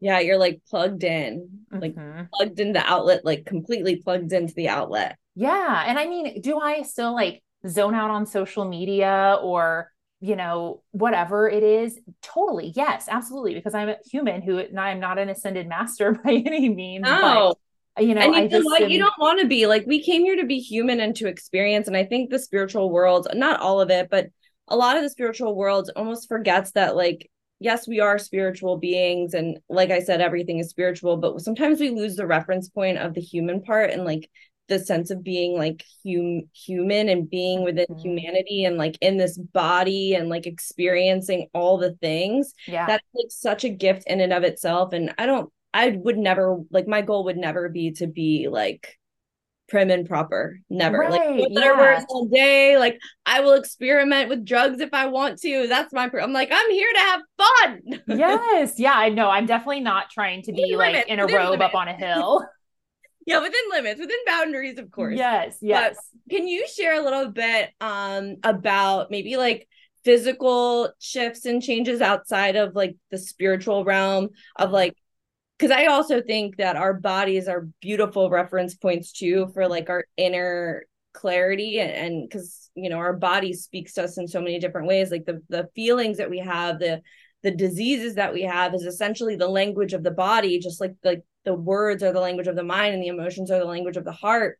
yeah 0.00 0.18
you're 0.18 0.38
like 0.38 0.60
plugged 0.68 1.04
in 1.04 1.48
like 1.70 1.94
mm-hmm. 1.94 2.24
plugged 2.34 2.58
into 2.58 2.78
the 2.78 2.86
outlet 2.86 3.24
like 3.24 3.46
completely 3.46 3.96
plugged 3.96 4.32
into 4.32 4.54
the 4.54 4.68
outlet 4.68 5.16
yeah 5.34 5.84
and 5.86 5.98
i 5.98 6.06
mean 6.06 6.40
do 6.40 6.58
i 6.58 6.82
still 6.82 7.14
like 7.14 7.42
zone 7.68 7.94
out 7.94 8.10
on 8.10 8.26
social 8.26 8.64
media 8.64 9.38
or 9.42 9.90
you 10.20 10.36
know 10.36 10.82
whatever 10.90 11.48
it 11.48 11.62
is 11.62 11.98
totally 12.22 12.72
yes 12.74 13.06
absolutely 13.08 13.54
because 13.54 13.74
i'm 13.74 13.88
a 13.88 13.96
human 14.10 14.42
who 14.42 14.62
i'm 14.78 15.00
not 15.00 15.18
an 15.18 15.28
ascended 15.28 15.66
master 15.68 16.12
by 16.24 16.32
any 16.32 16.68
means 16.68 17.02
no 17.02 17.54
you 18.00 18.14
know, 18.14 18.20
and 18.20 18.50
you 18.50 18.58
know 18.58 18.64
what? 18.64 18.82
Am... 18.82 18.90
You 18.90 18.98
don't 18.98 19.18
want 19.18 19.40
to 19.40 19.46
be 19.46 19.66
like 19.66 19.84
we 19.86 20.02
came 20.02 20.22
here 20.22 20.36
to 20.36 20.46
be 20.46 20.58
human 20.58 21.00
and 21.00 21.14
to 21.16 21.28
experience. 21.28 21.86
And 21.86 21.96
I 21.96 22.04
think 22.04 22.30
the 22.30 22.38
spiritual 22.38 22.90
world, 22.90 23.28
not 23.34 23.60
all 23.60 23.80
of 23.80 23.90
it, 23.90 24.08
but 24.10 24.28
a 24.68 24.76
lot 24.76 24.96
of 24.96 25.02
the 25.02 25.10
spiritual 25.10 25.56
world 25.56 25.90
almost 25.96 26.28
forgets 26.28 26.72
that 26.72 26.96
like 26.96 27.30
yes, 27.60 27.86
we 27.86 28.00
are 28.00 28.18
spiritual 28.18 28.78
beings. 28.78 29.34
And 29.34 29.58
like 29.68 29.90
I 29.90 30.00
said, 30.00 30.20
everything 30.20 30.58
is 30.58 30.70
spiritual, 30.70 31.18
but 31.18 31.40
sometimes 31.40 31.78
we 31.78 31.90
lose 31.90 32.16
the 32.16 32.26
reference 32.26 32.68
point 32.70 32.98
of 32.98 33.14
the 33.14 33.20
human 33.20 33.62
part 33.62 33.90
and 33.90 34.04
like 34.04 34.28
the 34.68 34.78
sense 34.78 35.10
of 35.10 35.22
being 35.22 35.58
like 35.58 35.84
hum- 36.04 36.48
human 36.54 37.08
and 37.08 37.28
being 37.28 37.62
within 37.62 37.86
mm-hmm. 37.86 38.00
humanity 38.00 38.64
and 38.64 38.78
like 38.78 38.96
in 39.00 39.18
this 39.18 39.36
body 39.36 40.14
and 40.14 40.28
like 40.28 40.46
experiencing 40.46 41.48
all 41.52 41.76
the 41.76 41.92
things. 41.96 42.54
Yeah. 42.66 42.86
That's 42.86 43.04
like 43.14 43.30
such 43.30 43.64
a 43.64 43.68
gift 43.68 44.04
in 44.06 44.20
and 44.20 44.32
of 44.32 44.42
itself. 44.42 44.94
And 44.94 45.14
I 45.18 45.26
don't 45.26 45.52
I 45.72 45.90
would 45.90 46.18
never 46.18 46.58
like 46.70 46.88
my 46.88 47.02
goal 47.02 47.24
would 47.24 47.36
never 47.36 47.68
be 47.68 47.92
to 47.92 48.06
be 48.06 48.48
like 48.50 48.98
prim 49.70 49.90
and 49.90 50.06
proper. 50.06 50.58
Never. 50.68 50.98
Right, 50.98 51.40
like 51.40 51.48
yeah. 51.50 52.04
all 52.08 52.26
day. 52.26 52.76
Like 52.76 53.00
I 53.24 53.40
will 53.40 53.54
experiment 53.54 54.28
with 54.28 54.44
drugs 54.44 54.80
if 54.80 54.92
I 54.92 55.06
want 55.06 55.38
to. 55.40 55.66
That's 55.68 55.92
my 55.92 56.10
I'm 56.20 56.32
like, 56.32 56.50
I'm 56.52 56.70
here 56.70 56.92
to 56.92 56.98
have 56.98 57.20
fun. 57.38 57.80
yes. 58.18 58.78
Yeah, 58.78 58.94
I 58.94 59.08
know. 59.08 59.30
I'm 59.30 59.46
definitely 59.46 59.80
not 59.80 60.10
trying 60.10 60.42
to 60.42 60.52
be 60.52 60.62
within 60.62 60.78
like 60.78 60.92
limits, 60.92 61.08
in 61.08 61.20
a 61.20 61.26
robe 61.26 61.50
limits. 61.50 61.62
up 61.62 61.74
on 61.74 61.88
a 61.88 61.94
hill. 61.94 62.44
yeah, 63.26 63.38
within 63.38 63.60
limits, 63.70 64.00
within 64.00 64.18
boundaries, 64.26 64.78
of 64.78 64.90
course. 64.90 65.16
Yes, 65.16 65.56
yes. 65.62 65.96
But 66.26 66.36
can 66.36 66.48
you 66.48 66.66
share 66.68 67.00
a 67.00 67.04
little 67.04 67.30
bit 67.30 67.70
um 67.80 68.36
about 68.42 69.10
maybe 69.10 69.36
like 69.36 69.68
physical 70.04 70.90
shifts 70.98 71.44
and 71.44 71.62
changes 71.62 72.00
outside 72.00 72.56
of 72.56 72.74
like 72.74 72.96
the 73.10 73.18
spiritual 73.18 73.84
realm 73.84 74.30
of 74.56 74.70
like 74.70 74.96
because 75.60 75.76
I 75.76 75.86
also 75.86 76.22
think 76.22 76.56
that 76.56 76.76
our 76.76 76.94
bodies 76.94 77.46
are 77.46 77.68
beautiful 77.82 78.30
reference 78.30 78.74
points 78.74 79.12
too 79.12 79.50
for 79.52 79.68
like 79.68 79.90
our 79.90 80.04
inner 80.16 80.84
clarity 81.12 81.80
and 81.80 82.26
because 82.26 82.70
you 82.74 82.88
know 82.88 82.96
our 82.96 83.12
body 83.12 83.52
speaks 83.52 83.94
to 83.94 84.04
us 84.04 84.16
in 84.16 84.26
so 84.26 84.40
many 84.40 84.58
different 84.58 84.88
ways. 84.88 85.10
Like 85.10 85.26
the 85.26 85.42
the 85.50 85.68
feelings 85.74 86.16
that 86.16 86.30
we 86.30 86.38
have 86.38 86.78
the 86.78 87.02
the 87.42 87.50
diseases 87.50 88.14
that 88.14 88.32
we 88.32 88.42
have 88.42 88.74
is 88.74 88.84
essentially 88.84 89.36
the 89.36 89.48
language 89.48 89.92
of 89.92 90.02
the 90.02 90.10
body 90.10 90.58
just 90.60 90.80
like 90.80 90.94
like 91.04 91.22
the 91.44 91.54
words 91.54 92.02
are 92.02 92.12
the 92.12 92.20
language 92.20 92.46
of 92.46 92.56
the 92.56 92.62
mind 92.62 92.94
and 92.94 93.02
the 93.02 93.08
emotions 93.08 93.50
are 93.50 93.58
the 93.58 93.64
language 93.66 93.98
of 93.98 94.04
the 94.04 94.12
heart. 94.12 94.58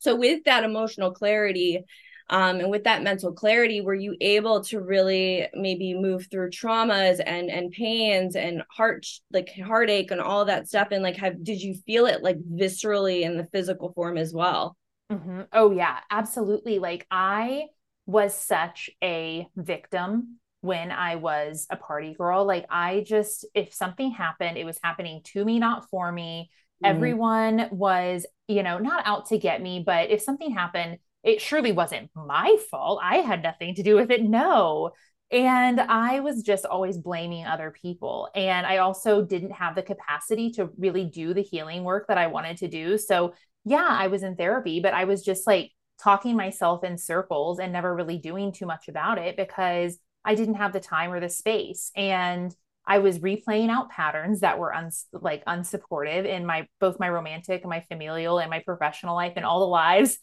So 0.00 0.16
with 0.16 0.44
that 0.44 0.64
emotional 0.64 1.12
clarity, 1.12 1.82
um, 2.30 2.60
and 2.60 2.70
with 2.70 2.84
that 2.84 3.02
mental 3.02 3.32
clarity, 3.32 3.80
were 3.80 3.94
you 3.94 4.16
able 4.20 4.62
to 4.64 4.80
really 4.80 5.48
maybe 5.52 5.94
move 5.94 6.28
through 6.30 6.50
traumas 6.50 7.20
and 7.24 7.50
and 7.50 7.72
pains 7.72 8.36
and 8.36 8.62
heart 8.70 9.06
like 9.32 9.50
heartache 9.66 10.12
and 10.12 10.20
all 10.20 10.44
that 10.44 10.68
stuff? 10.68 10.88
And 10.92 11.02
like, 11.02 11.16
have 11.16 11.42
did 11.42 11.60
you 11.60 11.74
feel 11.86 12.06
it 12.06 12.22
like 12.22 12.38
viscerally 12.38 13.22
in 13.22 13.36
the 13.36 13.48
physical 13.52 13.92
form 13.92 14.16
as 14.16 14.32
well? 14.32 14.76
Mm-hmm. 15.10 15.42
Oh 15.52 15.72
yeah, 15.72 15.98
absolutely. 16.08 16.78
Like 16.78 17.04
I 17.10 17.64
was 18.06 18.32
such 18.32 18.90
a 19.02 19.46
victim 19.56 20.38
when 20.60 20.92
I 20.92 21.16
was 21.16 21.66
a 21.68 21.76
party 21.76 22.14
girl. 22.14 22.44
Like 22.44 22.66
I 22.70 23.02
just, 23.06 23.44
if 23.54 23.74
something 23.74 24.12
happened, 24.12 24.56
it 24.56 24.64
was 24.64 24.78
happening 24.82 25.22
to 25.32 25.44
me, 25.44 25.58
not 25.58 25.88
for 25.90 26.12
me. 26.12 26.50
Mm. 26.84 26.88
Everyone 26.88 27.68
was, 27.72 28.24
you 28.46 28.62
know, 28.62 28.78
not 28.78 29.04
out 29.06 29.26
to 29.26 29.38
get 29.38 29.60
me, 29.60 29.82
but 29.84 30.10
if 30.10 30.22
something 30.22 30.52
happened, 30.52 30.98
it 31.22 31.40
surely 31.40 31.72
wasn't 31.72 32.10
my 32.14 32.56
fault. 32.70 33.00
I 33.02 33.16
had 33.16 33.42
nothing 33.42 33.74
to 33.74 33.82
do 33.82 33.96
with 33.96 34.10
it. 34.10 34.22
No. 34.22 34.92
And 35.30 35.80
I 35.80 36.20
was 36.20 36.42
just 36.42 36.64
always 36.64 36.98
blaming 36.98 37.46
other 37.46 37.70
people. 37.70 38.28
And 38.34 38.66
I 38.66 38.78
also 38.78 39.22
didn't 39.22 39.52
have 39.52 39.74
the 39.74 39.82
capacity 39.82 40.50
to 40.52 40.70
really 40.76 41.04
do 41.04 41.34
the 41.34 41.42
healing 41.42 41.84
work 41.84 42.08
that 42.08 42.18
I 42.18 42.26
wanted 42.26 42.56
to 42.58 42.68
do. 42.68 42.98
So, 42.98 43.34
yeah, 43.64 43.86
I 43.88 44.08
was 44.08 44.22
in 44.22 44.34
therapy, 44.34 44.80
but 44.80 44.94
I 44.94 45.04
was 45.04 45.22
just 45.22 45.46
like 45.46 45.70
talking 46.02 46.36
myself 46.36 46.82
in 46.82 46.98
circles 46.98 47.60
and 47.60 47.72
never 47.72 47.94
really 47.94 48.18
doing 48.18 48.52
too 48.52 48.66
much 48.66 48.88
about 48.88 49.18
it 49.18 49.36
because 49.36 49.98
I 50.24 50.34
didn't 50.34 50.54
have 50.54 50.72
the 50.72 50.80
time 50.80 51.12
or 51.12 51.20
the 51.20 51.28
space. 51.28 51.92
And 51.94 52.54
I 52.86 52.98
was 52.98 53.20
replaying 53.20 53.68
out 53.68 53.90
patterns 53.90 54.40
that 54.40 54.58
were 54.58 54.74
uns- 54.74 55.06
like 55.12 55.44
unsupportive 55.44 56.26
in 56.26 56.44
my 56.44 56.66
both 56.80 56.98
my 56.98 57.08
romantic 57.08 57.60
and 57.60 57.70
my 57.70 57.84
familial 57.88 58.38
and 58.40 58.50
my 58.50 58.60
professional 58.60 59.14
life 59.14 59.34
and 59.36 59.44
all 59.44 59.60
the 59.60 59.66
lives 59.66 60.18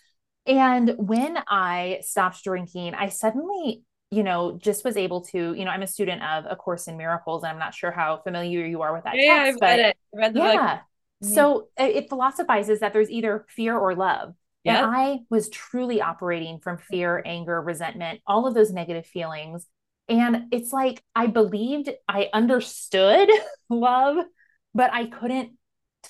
and 0.47 0.95
when 0.97 1.37
I 1.47 1.99
stopped 2.01 2.43
drinking, 2.43 2.95
I 2.95 3.09
suddenly, 3.09 3.83
you 4.09 4.23
know, 4.23 4.57
just 4.57 4.85
was 4.85 4.95
able 4.95 5.21
to, 5.25 5.53
you 5.53 5.65
know, 5.65 5.71
I'm 5.71 5.83
a 5.83 5.87
student 5.87 6.23
of 6.23 6.45
A 6.49 6.55
Course 6.55 6.87
in 6.87 6.97
Miracles, 6.97 7.43
and 7.43 7.51
I'm 7.51 7.59
not 7.59 7.75
sure 7.75 7.91
how 7.91 8.17
familiar 8.23 8.65
you 8.65 8.81
are 8.81 8.93
with 8.93 9.03
that 9.03 9.15
yeah, 9.17 9.43
text, 9.43 9.61
I've 9.61 9.69
read 9.69 9.79
it. 9.79 9.97
I 10.15 10.17
read 10.17 10.33
the 10.33 10.39
yeah. 10.39 10.53
book. 10.53 10.81
Mm-hmm. 11.23 11.33
So 11.33 11.67
it 11.77 12.09
philosophizes 12.09 12.79
that 12.79 12.93
there's 12.93 13.09
either 13.09 13.45
fear 13.49 13.77
or 13.77 13.93
love. 13.95 14.35
Yep. 14.63 14.75
And 14.75 14.95
I 14.95 15.19
was 15.29 15.49
truly 15.49 16.01
operating 16.01 16.59
from 16.59 16.77
fear, 16.77 17.21
anger, 17.25 17.61
resentment, 17.61 18.21
all 18.27 18.47
of 18.47 18.53
those 18.53 18.71
negative 18.71 19.05
feelings. 19.05 19.65
And 20.09 20.45
it's 20.51 20.71
like 20.71 21.03
I 21.15 21.27
believed 21.27 21.89
I 22.07 22.29
understood 22.33 23.29
love, 23.69 24.17
but 24.73 24.93
I 24.93 25.07
couldn't 25.07 25.57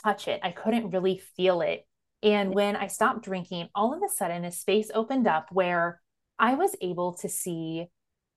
touch 0.04 0.28
it. 0.28 0.42
I 0.44 0.52
couldn't 0.52 0.92
really 0.92 1.22
feel 1.36 1.62
it. 1.62 1.87
And 2.24 2.54
when 2.54 2.76
I 2.76 2.88
stopped 2.88 3.24
drinking, 3.24 3.70
all 3.76 3.94
of 3.94 4.02
a 4.04 4.12
sudden 4.12 4.44
a 4.44 4.52
space 4.52 4.90
opened 4.94 5.28
up 5.28 5.48
where 5.52 6.02
I 6.40 6.56
was 6.56 6.76
able 6.82 7.14
to 7.16 7.30
see 7.30 7.88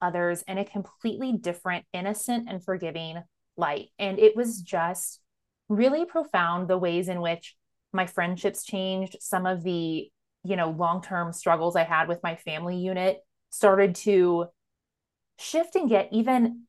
others 0.03 0.43
in 0.47 0.59
a 0.59 0.65
completely 0.65 1.33
different, 1.33 1.85
innocent, 1.93 2.49
and 2.49 2.63
forgiving 2.63 3.23
light. 3.57 3.89
And 3.99 4.19
it 4.19 4.37
was 4.37 4.61
just 4.61 5.21
really 5.69 6.05
profound 6.05 6.69
the 6.69 6.79
ways 6.79 7.09
in 7.09 7.21
which 7.21 7.57
my 7.93 8.07
friendships 8.07 8.65
changed. 8.65 9.17
Some 9.21 9.47
of 9.47 9.63
the, 9.63 10.11
you 10.45 10.57
know, 10.57 10.71
long 10.71 11.03
term 11.03 11.33
struggles 11.33 11.77
I 11.77 11.85
had 11.85 12.09
with 12.09 12.23
my 12.23 12.37
family 12.37 12.77
unit 12.77 13.19
started 13.51 13.95
to 13.97 14.47
shift 15.39 15.75
and 15.75 15.89
get 15.89 16.09
even 16.13 16.65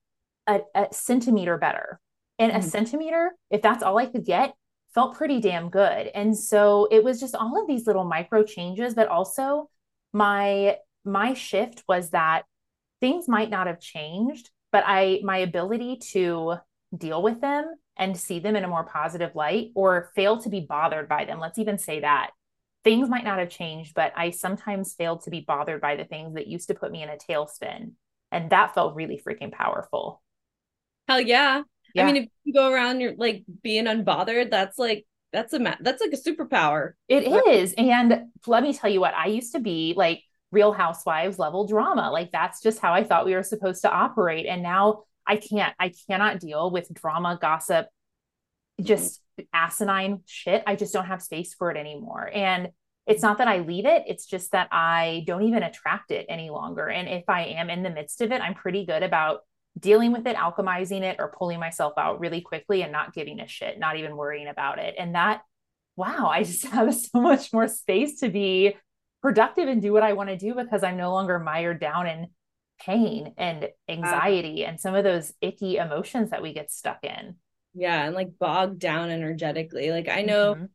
a, 0.48 0.62
a 0.74 0.88
centimeter 0.92 1.58
better. 1.58 2.00
And 2.40 2.52
mm-hmm. 2.52 2.60
a 2.60 2.64
centimeter, 2.64 3.32
if 3.50 3.62
that's 3.62 3.84
all 3.84 3.98
I 3.98 4.08
could 4.08 4.26
get, 4.26 4.54
felt 4.94 5.16
pretty 5.16 5.40
damn 5.40 5.70
good. 5.70 6.08
And 6.14 6.38
so 6.38 6.88
it 6.92 7.04
was 7.04 7.20
just 7.20 7.36
all 7.36 7.62
of 7.62 7.68
these 7.68 7.88
little 7.88 8.04
micro 8.04 8.44
changes, 8.44 8.94
but 8.94 9.08
also 9.08 9.70
my 10.14 10.78
my 11.04 11.34
shift 11.34 11.84
was 11.88 12.12
that 12.12 12.44
things 13.00 13.28
might 13.28 13.50
not 13.50 13.68
have 13.68 13.80
changed, 13.80 14.50
but 14.72 14.84
I 14.86 15.22
my 15.24 15.38
ability 15.38 15.98
to 16.12 16.56
deal 16.96 17.22
with 17.22 17.42
them 17.42 17.74
and 17.98 18.18
see 18.18 18.40
them 18.40 18.56
in 18.56 18.64
a 18.64 18.68
more 18.68 18.84
positive 18.84 19.36
light 19.36 19.72
or 19.76 20.12
fail 20.16 20.42
to 20.42 20.50
be 20.50 20.62
bothered 20.62 21.08
by 21.08 21.26
them. 21.26 21.40
Let's 21.40 21.60
even 21.60 21.78
say 21.78 22.02
that 22.02 22.32
things 22.84 23.10
might 23.10 23.24
not 23.24 23.40
have 23.40 23.50
changed, 23.50 23.94
but 23.94 24.12
I 24.16 24.32
sometimes 24.32 24.94
failed 24.94 25.24
to 25.24 25.30
be 25.30 25.42
bothered 25.42 25.82
by 25.82 25.96
the 25.96 26.06
things 26.06 26.34
that 26.34 26.48
used 26.48 26.68
to 26.68 26.74
put 26.74 26.92
me 26.92 27.04
in 27.04 27.10
a 27.10 27.18
tailspin. 27.18 27.92
And 28.32 28.50
that 28.50 28.74
felt 28.74 28.96
really 28.96 29.22
freaking 29.26 29.52
powerful. 29.52 30.22
Hell 31.08 31.22
yeah. 31.22 31.64
Yeah. 31.94 32.04
I 32.04 32.06
mean, 32.06 32.24
if 32.24 32.30
you 32.44 32.54
go 32.54 32.72
around, 32.72 33.00
you're 33.00 33.16
like 33.16 33.44
being 33.62 33.86
unbothered. 33.86 34.50
That's 34.50 34.78
like 34.78 35.06
that's 35.34 35.54
a 35.54 35.78
that's 35.80 36.02
like 36.02 36.14
a 36.14 36.18
superpower. 36.18 36.94
It 37.08 37.28
is, 37.48 37.74
and 37.78 38.26
let 38.48 38.64
me 38.64 38.74
tell 38.74 38.90
you 38.90 39.00
what 39.00 39.14
I 39.14 39.28
used 39.28 39.54
to 39.54 39.60
be 39.60 39.94
like 39.96 40.24
Real 40.52 40.74
Housewives 40.74 41.40
level 41.40 41.68
drama. 41.68 42.12
Like 42.12 42.32
that's 42.32 42.62
just 42.62 42.80
how 42.80 42.94
I 42.94 43.04
thought 43.04 43.26
we 43.26 43.36
were 43.36 43.44
supposed 43.44 43.82
to 43.84 43.92
operate, 43.92 44.46
and 44.46 44.62
now 44.62 45.04
I 45.26 45.38
can't. 45.38 45.74
I 45.80 45.94
cannot 46.10 46.40
deal 46.40 46.72
with 46.72 46.94
drama, 46.94 47.38
gossip, 47.42 47.86
mm-hmm. 47.86 48.86
just 48.86 49.22
asinine 49.54 50.22
shit. 50.26 50.64
I 50.68 50.76
just 50.76 50.94
don't 50.94 51.06
have 51.06 51.22
space 51.22 51.54
for 51.54 51.72
it 51.72 51.78
anymore, 51.78 52.30
and 52.34 52.70
it's 53.08 53.24
not 53.24 53.40
that 53.40 53.48
I 53.48 53.60
leave 53.60 53.86
it, 53.86 54.04
it's 54.08 54.26
just 54.26 54.52
that 54.52 54.68
I 54.72 55.24
don't 55.26 55.44
even 55.44 55.64
attract 55.64 56.12
it 56.12 56.26
any 56.30 56.50
longer. 56.50 56.88
And 56.88 57.10
if 57.10 57.24
I 57.28 57.46
am 57.46 57.70
in 57.70 57.84
the 57.84 57.90
midst 57.90 58.22
of 58.22 58.32
it, 58.32 58.42
I'm 58.42 58.54
pretty 58.54 58.86
good 58.86 59.04
about 59.04 59.42
dealing 59.80 60.12
with 60.12 60.28
it, 60.28 60.36
alchemizing 60.36 61.02
it, 61.02 61.18
or 61.20 61.34
pulling 61.38 61.60
myself 61.60 61.94
out 61.98 62.20
really 62.20 62.42
quickly 62.42 62.84
and 62.84 62.92
not 62.92 63.14
giving 63.14 63.40
a 63.40 63.48
shit, 63.48 63.80
not 63.80 63.98
even 63.98 64.18
worrying 64.18 64.48
about 64.48 64.80
it. 64.80 64.96
And 64.98 65.16
that, 65.16 65.42
wow, 65.96 66.28
I 66.28 66.44
just 66.44 66.66
have 66.68 66.94
so 66.94 67.22
much 67.22 67.54
more 67.54 67.68
space 67.68 68.20
to 68.20 68.30
be 68.30 68.76
productive 69.22 69.68
and 69.68 69.82
do 69.82 69.94
what 69.94 70.04
I 70.04 70.14
want 70.14 70.30
to 70.30 70.38
do 70.38 70.54
because 70.56 70.84
I'm 70.84 70.98
no 70.98 71.12
longer 71.12 71.40
mired 71.40 71.80
down 71.80 72.08
in 72.08 72.28
pain 72.80 73.34
and 73.38 73.70
anxiety 73.88 74.66
and 74.66 74.80
some 74.80 74.96
of 74.96 75.04
those 75.04 75.34
icky 75.40 75.78
emotions 75.78 76.32
that 76.32 76.42
we 76.42 76.54
get 76.54 76.72
stuck 76.72 77.04
in. 77.04 77.36
Yeah, 77.74 78.06
and 78.06 78.16
like 78.16 78.38
bogged 78.38 78.80
down 78.80 79.12
energetically. 79.12 79.92
Like 79.92 80.10
I 80.10 80.24
know 80.24 80.56
mm-hmm. 80.56 80.66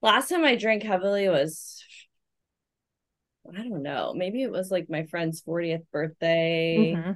last 0.00 0.28
time 0.28 0.44
I 0.44 0.56
drank 0.56 0.82
heavily 0.82 1.28
was 1.28 1.84
I 3.46 3.58
don't 3.58 3.82
know, 3.82 4.14
maybe 4.16 4.42
it 4.42 4.50
was 4.50 4.70
like 4.70 4.88
my 4.88 5.04
friend's 5.04 5.42
40th 5.42 5.82
birthday. 5.92 6.94
Mm-hmm 6.96 7.12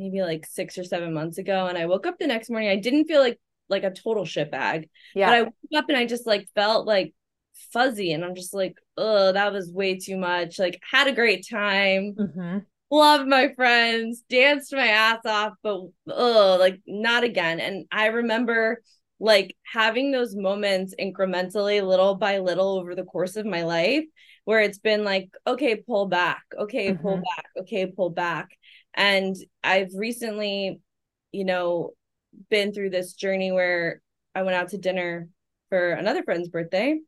maybe 0.00 0.22
like 0.22 0.46
six 0.46 0.78
or 0.78 0.84
seven 0.84 1.12
months 1.12 1.38
ago. 1.38 1.66
And 1.66 1.76
I 1.76 1.86
woke 1.86 2.06
up 2.06 2.18
the 2.18 2.26
next 2.26 2.50
morning. 2.50 2.70
I 2.70 2.76
didn't 2.76 3.04
feel 3.04 3.20
like 3.20 3.38
like 3.68 3.84
a 3.84 3.90
total 3.90 4.24
shit 4.24 4.50
bag. 4.50 4.88
Yeah. 5.14 5.28
But 5.28 5.34
I 5.34 5.42
woke 5.42 5.54
up 5.76 5.84
and 5.88 5.96
I 5.98 6.06
just 6.06 6.26
like 6.26 6.48
felt 6.54 6.86
like 6.86 7.14
fuzzy. 7.72 8.12
And 8.12 8.24
I'm 8.24 8.34
just 8.34 8.54
like, 8.54 8.76
oh, 8.96 9.30
that 9.32 9.52
was 9.52 9.70
way 9.70 9.98
too 9.98 10.16
much. 10.16 10.58
Like 10.58 10.80
had 10.90 11.06
a 11.06 11.14
great 11.14 11.46
time. 11.48 12.14
Mm-hmm. 12.18 12.58
Loved 12.90 13.28
my 13.28 13.52
friends, 13.54 14.24
danced 14.28 14.72
my 14.74 14.88
ass 14.88 15.20
off, 15.24 15.52
but 15.62 15.80
oh, 16.08 16.56
like 16.58 16.80
not 16.88 17.22
again. 17.22 17.60
And 17.60 17.86
I 17.92 18.06
remember 18.06 18.82
like 19.20 19.54
having 19.64 20.10
those 20.10 20.34
moments 20.34 20.94
incrementally, 20.98 21.86
little 21.86 22.16
by 22.16 22.38
little 22.38 22.78
over 22.78 22.96
the 22.96 23.04
course 23.04 23.36
of 23.36 23.46
my 23.46 23.62
life, 23.62 24.04
where 24.44 24.60
it's 24.60 24.78
been 24.78 25.04
like, 25.04 25.30
okay, 25.46 25.76
pull 25.76 26.06
back, 26.06 26.42
okay, 26.58 26.88
mm-hmm. 26.88 27.02
pull 27.02 27.16
back, 27.16 27.44
okay, 27.60 27.86
pull 27.86 28.10
back. 28.10 28.48
And 28.94 29.36
I've 29.62 29.90
recently, 29.94 30.80
you 31.32 31.44
know, 31.44 31.90
been 32.48 32.72
through 32.72 32.90
this 32.90 33.14
journey 33.14 33.52
where 33.52 34.02
I 34.34 34.42
went 34.42 34.56
out 34.56 34.68
to 34.70 34.78
dinner 34.78 35.28
for 35.68 35.92
another 35.92 36.22
friend's 36.22 36.48
birthday 36.48 36.98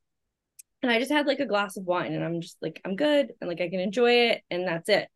and 0.83 0.90
I 0.90 0.99
just 0.99 1.11
had 1.11 1.27
like 1.27 1.40
a 1.40 1.47
glass 1.47 1.77
of 1.77 1.85
wine 1.85 2.12
and 2.12 2.25
I'm 2.25 2.40
just 2.40 2.57
like 2.61 2.81
I'm 2.85 2.97
good 2.97 3.33
and 3.40 3.49
like 3.49 3.61
I 3.61 3.68
can 3.68 3.81
enjoy 3.81 4.12
it 4.31 4.42
and 4.51 4.66
that's 4.66 4.88
it. 4.88 5.09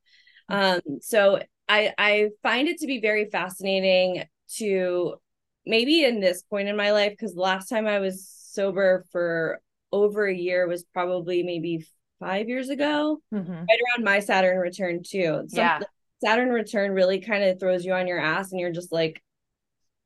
Um 0.49 0.81
so 1.01 1.41
I 1.69 1.93
I 1.99 2.29
find 2.43 2.69
it 2.69 2.79
to 2.79 2.87
be 2.87 3.01
very 3.01 3.29
fascinating 3.31 4.25
to 4.57 5.17
maybe 5.65 6.05
in 6.05 6.21
this 6.21 6.43
point 6.43 6.69
in 6.69 6.77
my 6.77 6.93
life 6.93 7.11
because 7.11 7.35
the 7.35 7.41
last 7.41 7.69
time 7.69 7.87
I 7.87 7.99
was 7.99 8.29
sober 8.29 9.05
for 9.11 9.61
over 9.93 10.27
a 10.27 10.35
year 10.35 10.69
was 10.69 10.85
probably 10.93 11.43
maybe 11.43 11.87
five 12.21 12.49
years 12.49 12.69
ago, 12.69 13.21
mm-hmm. 13.33 13.53
right 13.53 13.81
around 13.97 14.05
my 14.05 14.21
Saturn 14.21 14.59
return 14.59 15.03
too. 15.03 15.45
Some, 15.49 15.59
yeah. 15.59 15.81
Saturn 16.25 16.49
return 16.49 16.93
really 16.93 17.21
kind 17.21 17.45
of 17.45 17.61
throws 17.61 17.85
you 17.85 17.93
on 17.93 18.07
your 18.07 18.19
ass 18.19 18.51
and 18.51 18.61
you're 18.61 18.73
just 18.73 18.93
like 18.93 19.23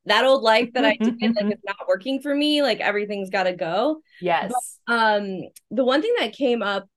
that 0.06 0.24
old 0.24 0.42
life 0.42 0.70
that 0.74 0.84
I 0.84 0.96
did 0.96 1.20
like 1.20 1.34
it's 1.50 1.62
not 1.64 1.88
working 1.88 2.20
for 2.20 2.34
me 2.34 2.62
like 2.62 2.80
everything's 2.80 3.30
got 3.30 3.44
to 3.44 3.52
go. 3.52 4.00
Yes. 4.20 4.52
But, 4.86 4.94
um 4.94 5.42
the 5.70 5.84
one 5.84 6.02
thing 6.02 6.14
that 6.18 6.32
came 6.32 6.62
up 6.62 6.88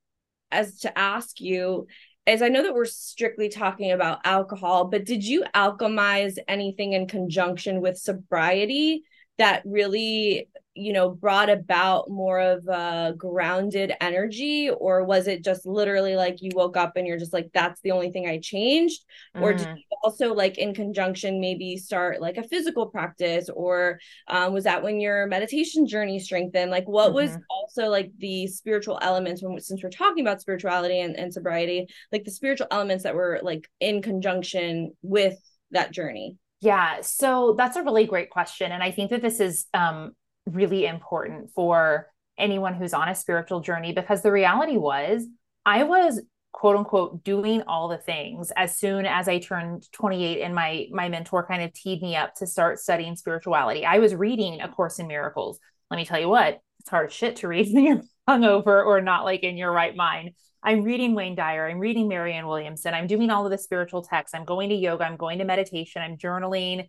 as 0.52 0.80
to 0.80 0.98
ask 0.98 1.40
you 1.40 1.88
is 2.26 2.42
I 2.42 2.48
know 2.48 2.64
that 2.64 2.74
we're 2.74 2.86
strictly 2.86 3.50
talking 3.50 3.92
about 3.92 4.22
alcohol 4.24 4.86
but 4.86 5.06
did 5.06 5.24
you 5.24 5.44
alchemize 5.54 6.38
anything 6.48 6.94
in 6.94 7.08
conjunction 7.08 7.82
with 7.82 7.98
sobriety 7.98 9.04
that 9.38 9.62
really 9.66 10.48
you 10.76 10.92
know 10.92 11.10
brought 11.10 11.50
about 11.50 12.10
more 12.10 12.40
of 12.40 12.68
a 12.68 13.14
grounded 13.16 13.94
energy 14.02 14.70
or 14.70 15.04
was 15.04 15.28
it 15.28 15.44
just 15.44 15.66
literally 15.66 16.16
like 16.16 16.42
you 16.42 16.50
woke 16.56 16.76
up 16.76 16.94
and 16.96 17.06
you're 17.06 17.20
just 17.20 17.34
like 17.34 17.50
that's 17.54 17.80
the 17.82 17.92
only 17.92 18.12
thing 18.12 18.28
i 18.28 18.40
changed 18.40 19.04
mm. 19.36 19.42
or 19.42 19.54
did 19.54 19.68
mm. 19.68 19.76
you 19.76 19.98
also 20.04 20.34
like 20.34 20.58
in 20.58 20.74
conjunction 20.74 21.40
maybe 21.40 21.78
start 21.78 22.22
like 22.22 22.38
a 22.38 22.48
physical 22.48 22.88
practice 22.88 23.50
or 23.54 24.00
um, 24.28 24.52
was 24.54 24.64
that 24.64 24.82
when 24.82 25.00
your 25.00 25.28
meditation 25.28 25.86
journey 25.86 26.20
strengthened 26.20 26.72
like 26.72 26.88
what 26.88 27.08
mm-hmm. 27.08 27.16
was 27.16 27.38
also 27.50 27.90
like 27.90 28.12
the 28.18 28.48
spiritual 28.48 28.98
elements 29.02 29.44
when 29.44 29.60
since 29.60 29.84
we're 29.84 29.90
talking 29.90 30.26
about 30.26 30.42
spirituality 30.42 31.02
and, 31.02 31.16
and 31.18 31.32
sobriety 31.32 31.88
like 32.12 32.24
the 32.24 32.32
spiritual 32.32 32.68
elements 32.72 33.04
that 33.04 33.16
were 33.16 33.40
like 33.44 33.70
in 33.80 34.02
conjunction 34.02 34.92
with 35.04 35.38
that 35.72 35.92
journey 35.92 36.38
yeah, 36.64 37.02
so 37.02 37.56
that's 37.58 37.76
a 37.76 37.84
really 37.84 38.06
great 38.06 38.30
question. 38.30 38.72
And 38.72 38.82
I 38.82 38.90
think 38.90 39.10
that 39.10 39.22
this 39.22 39.42
is 39.42 39.66
um, 39.74 40.14
really 40.46 40.86
important 40.86 41.52
for 41.52 42.08
anyone 42.38 42.74
who's 42.74 42.94
on 42.94 43.10
a 43.10 43.16
spiritual 43.16 43.60
journey 43.60 43.92
because 43.92 44.22
the 44.22 44.32
reality 44.32 44.78
was 44.78 45.28
I 45.66 45.84
was 45.84 46.22
quote 46.54 46.78
unquote 46.78 47.24
doing 47.24 47.64
all 47.64 47.90
the 47.90 47.98
things 47.98 48.52
as 48.56 48.78
soon 48.78 49.06
as 49.06 49.28
I 49.28 49.40
turned 49.40 49.92
28 49.92 50.42
and 50.42 50.56
my 50.56 50.88
my 50.92 51.10
mentor 51.10 51.46
kind 51.46 51.64
of 51.64 51.74
teed 51.74 52.02
me 52.02 52.16
up 52.16 52.34
to 52.36 52.48
start 52.48 52.80
studying 52.80 53.18
spirituality. 53.18 53.86
I 53.86 54.00
was 54.00 54.16
reading 54.16 54.62
A 54.62 54.70
Course 54.70 55.00
in 55.00 55.08
Miracles. 55.08 55.60
Let 55.92 55.98
me 55.98 56.06
tell 56.06 56.20
you 56.20 56.30
what, 56.30 56.60
it's 56.80 56.90
hard 56.90 57.12
shit 57.12 57.36
to 57.38 57.50
read 57.50 57.68
when 57.74 57.84
you're 57.84 58.02
hungover 58.28 58.86
or 58.86 59.02
not 59.02 59.26
like 59.26 59.44
in 59.44 59.58
your 59.58 59.72
right 59.72 59.96
mind. 59.96 60.32
I'm 60.64 60.84
reading 60.84 61.14
Wayne 61.14 61.36
Dyer, 61.36 61.68
I'm 61.68 61.80
reading 61.80 62.08
Marianne 62.08 62.48
Williamson, 62.48 62.94
I'm 62.94 63.08
doing 63.08 63.30
all 63.30 63.46
of 63.46 63.52
the 63.52 63.58
spiritual 63.58 64.02
texts, 64.02 64.34
I'm 64.34 64.46
going 64.46 64.70
to 64.70 64.76
yoga, 64.76 65.06
I'm 65.06 65.18
going 65.18 65.40
to 65.40 65.46
meditation, 65.46 66.02
I'm 66.02 66.18
journaling, 66.18 66.88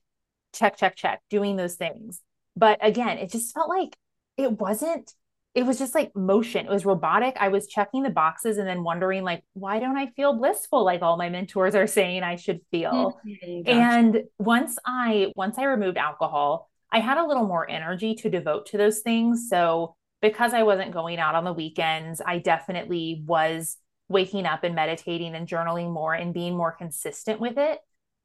check, 0.55 0.77
check, 0.77 0.97
check, 0.97 1.23
doing 1.29 1.57
those 1.57 1.75
things. 1.75 2.21
But 2.57 2.79
again, 2.81 3.19
it 3.19 3.31
just 3.31 3.53
felt 3.53 3.69
like 3.69 3.97
it 4.37 4.53
wasn't, 4.53 5.13
it 5.55 5.65
was 5.65 5.79
just 5.79 5.95
like 5.95 6.15
motion. 6.17 6.67
It 6.67 6.73
was 6.73 6.85
robotic. 6.85 7.37
I 7.39 7.49
was 7.49 7.69
checking 7.69 8.03
the 8.03 8.11
boxes 8.11 8.59
and 8.59 8.67
then 8.67 8.83
wondering, 8.83 9.23
like, 9.23 9.45
why 9.53 9.79
don't 9.79 9.97
I 9.97 10.09
feel 10.09 10.37
blissful 10.37 10.85
like 10.85 11.03
all 11.03 11.17
my 11.17 11.29
mentors 11.29 11.77
are 11.77 11.87
saying 11.87 12.25
I 12.25 12.37
should 12.37 12.61
feel? 12.73 13.21
Mm-hmm. 13.27 13.69
And 13.69 14.25
once 14.39 14.79
I 14.85 15.33
once 15.37 15.57
I 15.57 15.65
removed 15.65 15.97
alcohol, 15.97 16.69
I 16.91 16.99
had 16.99 17.19
a 17.19 17.27
little 17.27 17.47
more 17.47 17.69
energy 17.71 18.17
to 18.17 18.31
devote 18.31 18.67
to 18.67 18.79
those 18.79 19.01
things. 19.01 19.49
So 19.49 19.95
because 20.25 20.55
I 20.55 20.63
wasn't 20.63 20.91
going 20.91 21.19
out 21.19 21.35
on 21.35 21.45
the 21.45 21.53
weekends, 21.53 22.23
I 22.25 22.39
definitely 22.39 23.23
was 23.27 23.77
waking 24.09 24.47
up 24.47 24.65
and 24.65 24.75
meditating 24.75 25.35
and 25.35 25.47
journaling 25.47 25.93
more 25.93 26.15
and 26.15 26.33
being 26.33 26.57
more 26.57 26.73
consistent 26.73 27.41
with 27.41 27.59
it. 27.59 27.79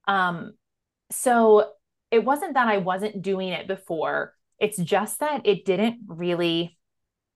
Um, 0.08 0.54
so 1.12 1.72
it 2.10 2.24
wasn't 2.24 2.54
that 2.54 2.70
I 2.70 2.78
wasn't 2.78 3.22
doing 3.22 3.50
it 3.50 3.68
before. 3.68 4.34
It's 4.60 4.78
just 4.78 5.20
that 5.20 5.42
it 5.46 5.66
didn't 5.66 6.00
really, 6.08 6.78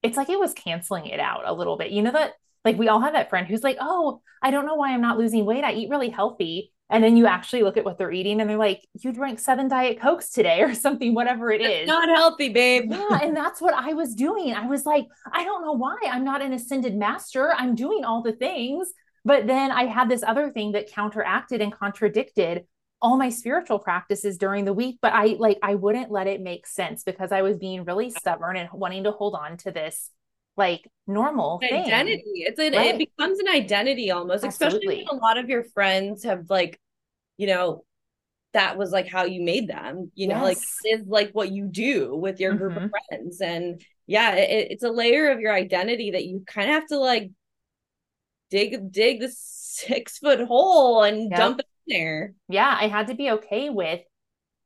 it's 0.01 0.15
like 0.15 0.29
it 0.29 0.39
was 0.39 0.53
canceling 0.53 1.07
it 1.07 1.19
out 1.19 1.41
a 1.45 1.53
little 1.53 1.77
bit. 1.77 1.91
You 1.91 2.01
know, 2.01 2.13
that 2.13 2.31
like 2.63 2.77
we 2.77 2.87
all 2.87 3.01
have 3.01 3.13
that 3.13 3.29
friend 3.29 3.45
who's 3.45 3.63
like, 3.63 3.75
oh, 3.81 4.21
I 4.41 4.49
don't 4.49 4.65
know 4.65 4.75
why 4.75 4.93
I'm 4.93 5.01
not 5.01 5.17
losing 5.17 5.43
weight. 5.43 5.65
I 5.65 5.73
eat 5.73 5.89
really 5.89 6.09
healthy. 6.09 6.71
And 6.93 7.03
then 7.03 7.17
you 7.17 7.25
actually 7.25 7.63
look 7.63 7.75
at 7.75 7.83
what 7.83 7.97
they're 7.97 8.11
eating 8.11 8.39
and 8.39 8.47
they're 8.47 8.55
like, 8.55 8.87
you 9.01 9.11
drank 9.11 9.39
seven 9.39 9.67
Diet 9.67 9.99
Cokes 9.99 10.29
today 10.29 10.61
or 10.63 10.75
something, 10.75 11.15
whatever 11.15 11.51
it 11.51 11.61
is. 11.61 11.87
Not 11.87 12.07
healthy, 12.07 12.49
babe. 12.49 12.85
Yeah. 12.89 13.19
And 13.21 13.35
that's 13.35 13.59
what 13.59 13.73
I 13.73 13.93
was 13.93 14.13
doing. 14.13 14.53
I 14.53 14.67
was 14.67 14.85
like, 14.85 15.07
I 15.31 15.43
don't 15.43 15.63
know 15.63 15.73
why 15.73 15.97
I'm 16.09 16.23
not 16.23 16.43
an 16.43 16.53
ascended 16.53 16.95
master. 16.95 17.51
I'm 17.57 17.73
doing 17.73 18.05
all 18.05 18.21
the 18.21 18.33
things. 18.33 18.93
But 19.25 19.47
then 19.47 19.71
I 19.71 19.85
had 19.85 20.07
this 20.07 20.21
other 20.21 20.51
thing 20.51 20.73
that 20.73 20.91
counteracted 20.91 21.61
and 21.61 21.73
contradicted 21.73 22.65
all 23.01 23.17
my 23.17 23.29
spiritual 23.29 23.79
practices 23.79 24.37
during 24.37 24.65
the 24.65 24.73
week. 24.73 24.99
But 25.01 25.13
I 25.13 25.35
like, 25.39 25.57
I 25.63 25.75
wouldn't 25.75 26.11
let 26.11 26.27
it 26.27 26.41
make 26.41 26.67
sense 26.67 27.03
because 27.03 27.31
I 27.31 27.41
was 27.41 27.57
being 27.57 27.85
really 27.85 28.11
stubborn 28.11 28.55
and 28.55 28.69
wanting 28.71 29.05
to 29.05 29.11
hold 29.11 29.33
on 29.33 29.57
to 29.57 29.71
this 29.71 30.11
like 30.55 30.89
normal 31.07 31.59
identity. 31.63 32.21
It's 32.35 32.59
an 32.59 32.73
right. 32.73 32.95
it 32.95 32.97
becomes 32.97 33.39
an 33.39 33.47
identity 33.47 34.11
almost, 34.11 34.43
Absolutely. 34.43 34.77
especially 34.77 35.05
when 35.09 35.19
a 35.19 35.21
lot 35.21 35.37
of 35.37 35.49
your 35.49 35.63
friends 35.63 36.23
have 36.23 36.49
like, 36.49 36.79
you 37.37 37.47
know, 37.47 37.83
that 38.53 38.77
was 38.77 38.91
like 38.91 39.07
how 39.07 39.25
you 39.25 39.41
made 39.41 39.67
them. 39.67 40.11
You 40.15 40.27
know, 40.27 40.45
yes. 40.45 40.81
like 40.83 40.99
is 40.99 41.07
like 41.07 41.31
what 41.33 41.51
you 41.51 41.67
do 41.67 42.15
with 42.15 42.39
your 42.39 42.53
group 42.53 42.73
mm-hmm. 42.73 42.85
of 42.85 42.91
friends, 43.09 43.41
and 43.41 43.81
yeah, 44.07 44.35
it, 44.35 44.71
it's 44.71 44.83
a 44.83 44.91
layer 44.91 45.31
of 45.31 45.39
your 45.39 45.53
identity 45.53 46.11
that 46.11 46.25
you 46.25 46.43
kind 46.45 46.69
of 46.69 46.75
have 46.75 46.87
to 46.87 46.97
like 46.97 47.31
dig 48.49 48.91
dig 48.91 49.19
the 49.19 49.31
six 49.33 50.19
foot 50.19 50.41
hole 50.41 51.03
and 51.03 51.29
yep. 51.31 51.39
dump 51.39 51.59
it 51.59 51.65
in 51.87 51.99
there. 51.99 52.33
Yeah, 52.47 52.77
I 52.79 52.87
had 52.87 53.07
to 53.07 53.15
be 53.15 53.31
okay 53.31 53.69
with 53.69 54.01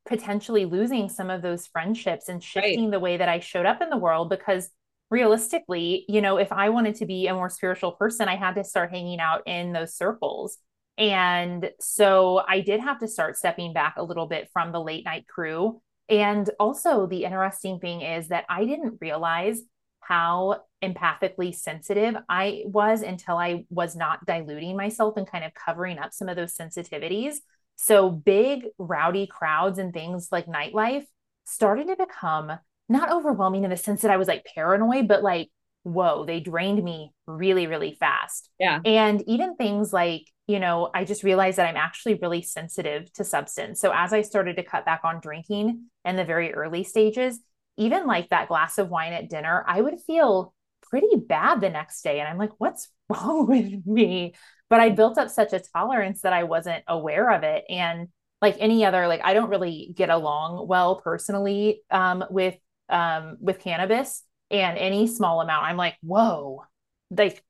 potentially 0.08 0.66
losing 0.66 1.10
some 1.10 1.30
of 1.30 1.42
those 1.42 1.68
friendships 1.68 2.30
and 2.30 2.44
shifting 2.44 2.86
right. 2.86 2.92
the 2.92 3.00
way 3.00 3.18
that 3.18 3.30
I 3.30 3.40
showed 3.40 3.66
up 3.66 3.82
in 3.82 3.90
the 3.90 3.98
world 3.98 4.30
because 4.30 4.70
realistically, 5.10 6.06
you 6.08 6.22
know, 6.22 6.38
if 6.38 6.52
I 6.52 6.70
wanted 6.70 6.96
to 6.96 7.06
be 7.06 7.28
a 7.28 7.34
more 7.34 7.50
spiritual 7.50 7.94
person, 7.94 8.28
I 8.28 8.36
had 8.36 8.56
to 8.56 8.64
start 8.64 8.92
hanging 8.92 9.20
out 9.20 9.44
in 9.46 9.74
those 9.74 9.96
circles. 9.96 10.58
And 10.98 11.70
so 11.80 12.42
I 12.48 12.62
did 12.62 12.80
have 12.80 13.00
to 13.00 13.08
start 13.08 13.38
stepping 13.38 13.74
back 13.74 13.96
a 13.98 14.04
little 14.04 14.28
bit 14.28 14.50
from 14.52 14.72
the 14.72 14.82
late 14.82 15.06
night 15.06 15.28
crew. 15.28 15.82
And 16.10 16.50
also, 16.60 17.06
the 17.06 17.26
interesting 17.26 17.80
thing 17.80 18.02
is 18.02 18.30
that 18.30 18.46
I 18.50 18.66
didn't 18.66 18.98
realize 19.02 19.62
how 20.00 20.62
empathically 20.82 21.54
sensitive 21.54 22.16
I 22.30 22.64
was 22.66 23.02
until 23.02 23.38
I 23.38 23.66
was 23.70 23.96
not 23.96 24.26
diluting 24.26 24.78
myself 24.78 25.18
and 25.18 25.30
kind 25.30 25.44
of 25.44 25.54
covering 25.54 26.00
up 26.00 26.14
some 26.14 26.30
of 26.30 26.38
those 26.38 26.56
sensitivities. 26.56 27.36
So, 27.76 28.10
big, 28.10 28.68
rowdy 28.78 29.28
crowds 29.28 29.80
and 29.80 29.94
things 29.94 30.30
like 30.32 30.48
nightlife 30.48 31.06
started 31.46 31.88
to 31.88 31.96
become 31.98 32.54
not 32.90 33.12
overwhelming 33.12 33.66
in 33.66 33.70
the 33.70 33.78
sense 33.78 34.02
that 34.02 34.12
I 34.12 34.18
was 34.18 34.30
like 34.30 34.48
paranoid, 34.56 35.08
but 35.08 35.24
like, 35.24 35.50
whoa, 35.84 36.26
they 36.26 36.40
drained 36.40 36.84
me 36.84 37.14
really, 37.26 37.68
really 37.68 37.96
fast. 38.00 38.50
Yeah. 38.60 38.80
And 38.84 39.24
even 39.28 39.56
things 39.56 39.94
like, 39.94 40.28
you 40.48 40.60
know, 40.60 40.90
I 40.94 41.06
just 41.06 41.24
realized 41.24 41.58
that 41.58 41.68
I'm 41.68 41.78
actually 41.78 42.16
really 42.16 42.42
sensitive 42.42 43.12
to 43.14 43.24
substance. 43.24 43.80
So 43.80 43.92
as 43.94 44.14
I 44.14 44.22
started 44.22 44.58
to 44.58 44.64
cut 44.64 44.86
back 44.86 45.02
on 45.04 45.20
drinking 45.20 45.86
in 46.06 46.16
the 46.16 46.26
very 46.26 46.54
early 46.54 46.84
stages, 46.84 47.40
even 47.78 48.08
like 48.08 48.30
that 48.30 48.48
glass 48.48 48.78
of 48.78 48.90
wine 48.90 49.14
at 49.14 49.30
dinner, 49.30 49.64
I 49.68 49.82
would 49.82 50.00
feel 50.02 50.54
pretty 50.82 51.16
bad 51.16 51.62
the 51.62 51.70
next 51.70 52.02
day. 52.02 52.20
And 52.20 52.28
I'm 52.28 52.38
like, 52.38 52.52
what's 52.58 52.90
wrong 53.10 53.48
with 53.48 53.86
me? 53.86 54.34
But 54.70 54.80
I 54.80 54.90
built 54.90 55.18
up 55.18 55.30
such 55.30 55.54
a 55.54 55.62
tolerance 55.74 56.22
that 56.22 56.34
I 56.34 56.44
wasn't 56.44 56.84
aware 56.88 57.32
of 57.32 57.44
it. 57.44 57.64
And 57.70 58.10
like 58.42 58.58
any 58.60 58.86
other, 58.86 59.08
like 59.08 59.22
I 59.24 59.34
don't 59.34 59.50
really 59.50 59.94
get 59.96 60.10
along 60.10 60.68
well 60.68 60.98
personally 60.98 61.82
um, 61.90 62.24
with 62.30 62.56
um, 62.90 63.38
with 63.42 63.60
cannabis 63.60 64.24
and 64.52 64.78
any 64.78 65.08
small 65.08 65.42
amount, 65.42 65.66
I'm 65.66 65.78
like, 65.78 65.98
whoa, 66.02 66.64
like 67.12 67.44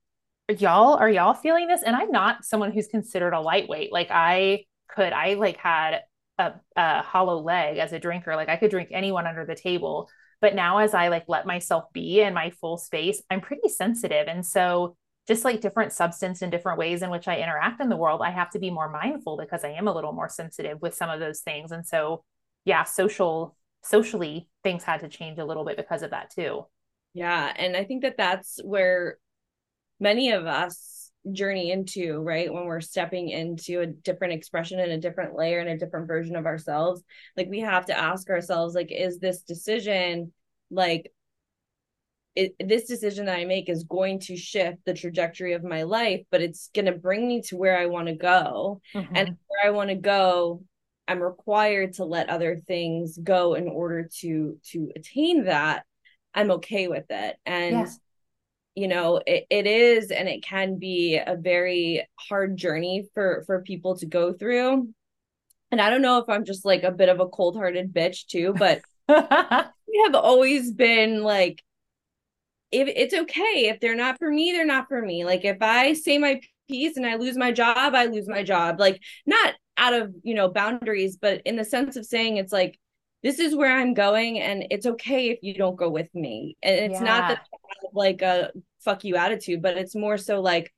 y'all 0.58 0.96
are 0.96 1.10
y'all 1.10 1.34
feeling 1.34 1.68
this? 1.68 1.84
And 1.84 1.96
I'm 1.96 2.12
not 2.12 2.46
someone 2.46 2.72
who's 2.72 2.88
considered 2.88 3.34
a 3.34 3.42
lightweight. 3.42 3.92
Like 3.92 4.10
I 4.12 4.66
could, 4.90 5.14
I 5.14 5.36
like 5.36 5.58
had 5.58 6.02
a, 6.38 6.54
a 6.76 7.02
hollow 7.02 7.40
leg 7.40 7.78
as 7.78 7.94
a 7.94 8.00
drinker. 8.00 8.36
Like 8.36 8.50
I 8.50 8.58
could 8.58 8.72
drink 8.72 8.90
anyone 8.92 9.28
under 9.28 9.46
the 9.46 9.56
table. 9.56 10.10
But 10.40 10.56
now 10.56 10.78
as 10.78 10.94
I 10.94 11.08
like 11.10 11.26
let 11.28 11.46
myself 11.46 11.86
be 11.94 12.22
in 12.22 12.34
my 12.34 12.52
full 12.52 12.78
space, 12.78 13.22
I'm 13.30 13.42
pretty 13.42 13.70
sensitive. 13.70 14.28
And 14.28 14.46
so 14.46 14.96
just 15.28 15.44
like 15.44 15.60
different 15.60 15.92
substance 15.92 16.42
and 16.42 16.52
different 16.52 16.80
ways 16.80 17.02
in 17.02 17.10
which 17.10 17.28
I 17.28 17.40
interact 17.40 17.82
in 17.82 17.90
the 17.90 17.98
world, 17.98 18.22
I 18.24 18.32
have 18.32 18.50
to 18.52 18.60
be 18.60 18.70
more 18.70 18.90
mindful 18.90 19.38
because 19.38 19.64
I 19.64 19.72
am 19.72 19.88
a 19.88 19.94
little 19.94 20.14
more 20.14 20.30
sensitive 20.30 20.82
with 20.82 20.96
some 20.96 21.10
of 21.10 21.20
those 21.20 21.42
things. 21.42 21.72
And 21.72 21.86
so 21.86 22.24
yeah, 22.64 22.84
social 22.84 23.56
socially 23.84 24.50
things 24.64 24.84
had 24.84 25.02
to 25.02 25.10
change 25.10 25.40
a 25.40 25.46
little 25.46 25.66
bit 25.66 25.78
because 25.78 26.04
of 26.04 26.12
that 26.12 26.30
too. 26.30 26.66
Yeah, 27.18 27.52
and 27.56 27.76
I 27.76 27.84
think 27.84 28.04
that 28.04 28.16
that's 28.16 28.60
where 28.64 29.18
many 30.00 30.34
of 30.34 30.46
us 30.46 31.12
journey 31.32 31.72
into, 31.72 32.20
right? 32.20 32.54
When 32.54 32.66
we're 32.66 32.80
stepping 32.80 33.30
into 33.30 33.82
a 33.82 33.88
different 33.88 34.34
expression 34.34 34.80
and 34.80 34.92
a 34.92 35.00
different 35.00 35.34
layer 35.36 35.58
and 35.58 35.68
a 35.68 35.78
different 35.80 36.08
version 36.08 36.36
of 36.36 36.46
ourselves, 36.46 37.02
like 37.36 37.50
we 37.50 37.62
have 37.62 37.88
to 37.88 37.98
ask 37.98 38.30
ourselves 38.30 38.76
like 38.76 38.92
is 38.92 39.18
this 39.18 39.42
decision 39.42 40.32
like 40.70 41.12
it, 42.36 42.54
this 42.60 42.86
decision 42.86 43.26
that 43.26 43.40
I 43.40 43.46
make 43.46 43.68
is 43.68 43.84
going 43.84 44.20
to 44.20 44.38
shift 44.38 44.78
the 44.86 44.94
trajectory 44.94 45.54
of 45.54 45.64
my 45.64 45.82
life, 45.82 46.22
but 46.30 46.44
it's 46.44 46.70
going 46.76 46.86
to 46.86 46.92
bring 46.92 47.28
me 47.28 47.42
to 47.48 47.58
where 47.58 47.80
I 47.80 47.88
want 47.88 48.10
to 48.10 48.16
go. 48.16 48.80
Mm-hmm. 48.94 49.16
And 49.16 49.38
where 49.48 49.66
I 49.66 49.72
want 49.72 49.90
to 49.90 49.96
go 49.96 50.62
I'm 51.08 51.22
required 51.22 51.94
to 51.94 52.06
let 52.06 52.30
other 52.30 52.58
things 52.58 53.18
go 53.18 53.54
in 53.54 53.68
order 53.68 54.10
to 54.20 54.60
to 54.72 54.92
attain 54.96 55.46
that, 55.46 55.86
I'm 56.34 56.52
okay 56.52 56.88
with 56.88 57.06
it. 57.10 57.38
And 57.46 57.72
yeah. 57.76 57.88
you 58.76 58.88
know, 58.88 59.22
it, 59.26 59.46
it 59.50 59.68
is 59.68 60.12
and 60.12 60.28
it 60.28 60.44
can 60.44 60.78
be 60.78 61.18
a 61.18 61.36
very 61.36 62.08
hard 62.16 62.58
journey 62.58 63.08
for 63.14 63.44
for 63.46 63.62
people 63.62 63.98
to 63.98 64.06
go 64.06 64.34
through. 64.34 64.94
And 65.72 65.82
I 65.82 65.90
don't 65.90 66.02
know 66.02 66.20
if 66.20 66.30
I'm 66.30 66.46
just 66.46 66.64
like 66.64 66.84
a 66.84 66.92
bit 66.92 67.10
of 67.10 67.20
a 67.20 67.28
cold-hearted 67.28 67.94
bitch 67.94 68.28
too, 68.28 68.54
but 68.58 68.82
we 69.10 70.04
have 70.06 70.16
always 70.16 70.72
been 70.72 71.24
like 71.24 71.64
if 72.72 72.88
it's 72.88 73.14
okay 73.14 73.70
if 73.70 73.80
they're 73.80 73.96
not 73.96 74.18
for 74.20 74.30
me 74.30 74.52
they're 74.52 74.66
not 74.66 74.88
for 74.88 75.02
me 75.02 75.24
like 75.24 75.46
if 75.46 75.58
i 75.62 75.94
say 75.94 76.18
my 76.18 76.40
piece 76.68 76.98
and 76.98 77.06
i 77.06 77.16
lose 77.16 77.38
my 77.38 77.52
job 77.52 77.96
i 77.96 78.06
lose 78.06 78.28
my 78.28 78.44
job 78.44 78.80
like 78.80 79.02
not 79.26 79.54
out 79.78 79.94
of 79.94 80.14
you 80.24 80.34
know 80.34 80.50
boundaries 80.50 81.18
but 81.18 81.42
in 81.46 81.56
the 81.56 81.64
sense 81.64 81.96
of 81.96 82.06
saying 82.06 82.38
it's 82.38 82.52
like 82.52 82.78
this 83.28 83.40
is 83.40 83.54
where 83.54 83.78
I'm 83.78 83.94
going 83.94 84.40
and 84.40 84.68
it's 84.72 84.86
okay 84.86 85.32
if 85.32 85.40
you 85.42 85.54
don't 85.54 85.76
go 85.76 85.90
with 85.90 86.08
me. 86.16 86.56
And 86.64 86.76
it's 86.78 87.02
yeah. 87.02 87.06
not 87.06 87.28
that 87.28 87.48
like 87.94 88.22
a 88.22 88.52
fuck 88.80 89.04
you 89.04 89.18
attitude, 89.18 89.62
but 89.62 89.78
it's 89.78 89.96
more 89.96 90.18
so 90.18 90.40
like 90.40 90.74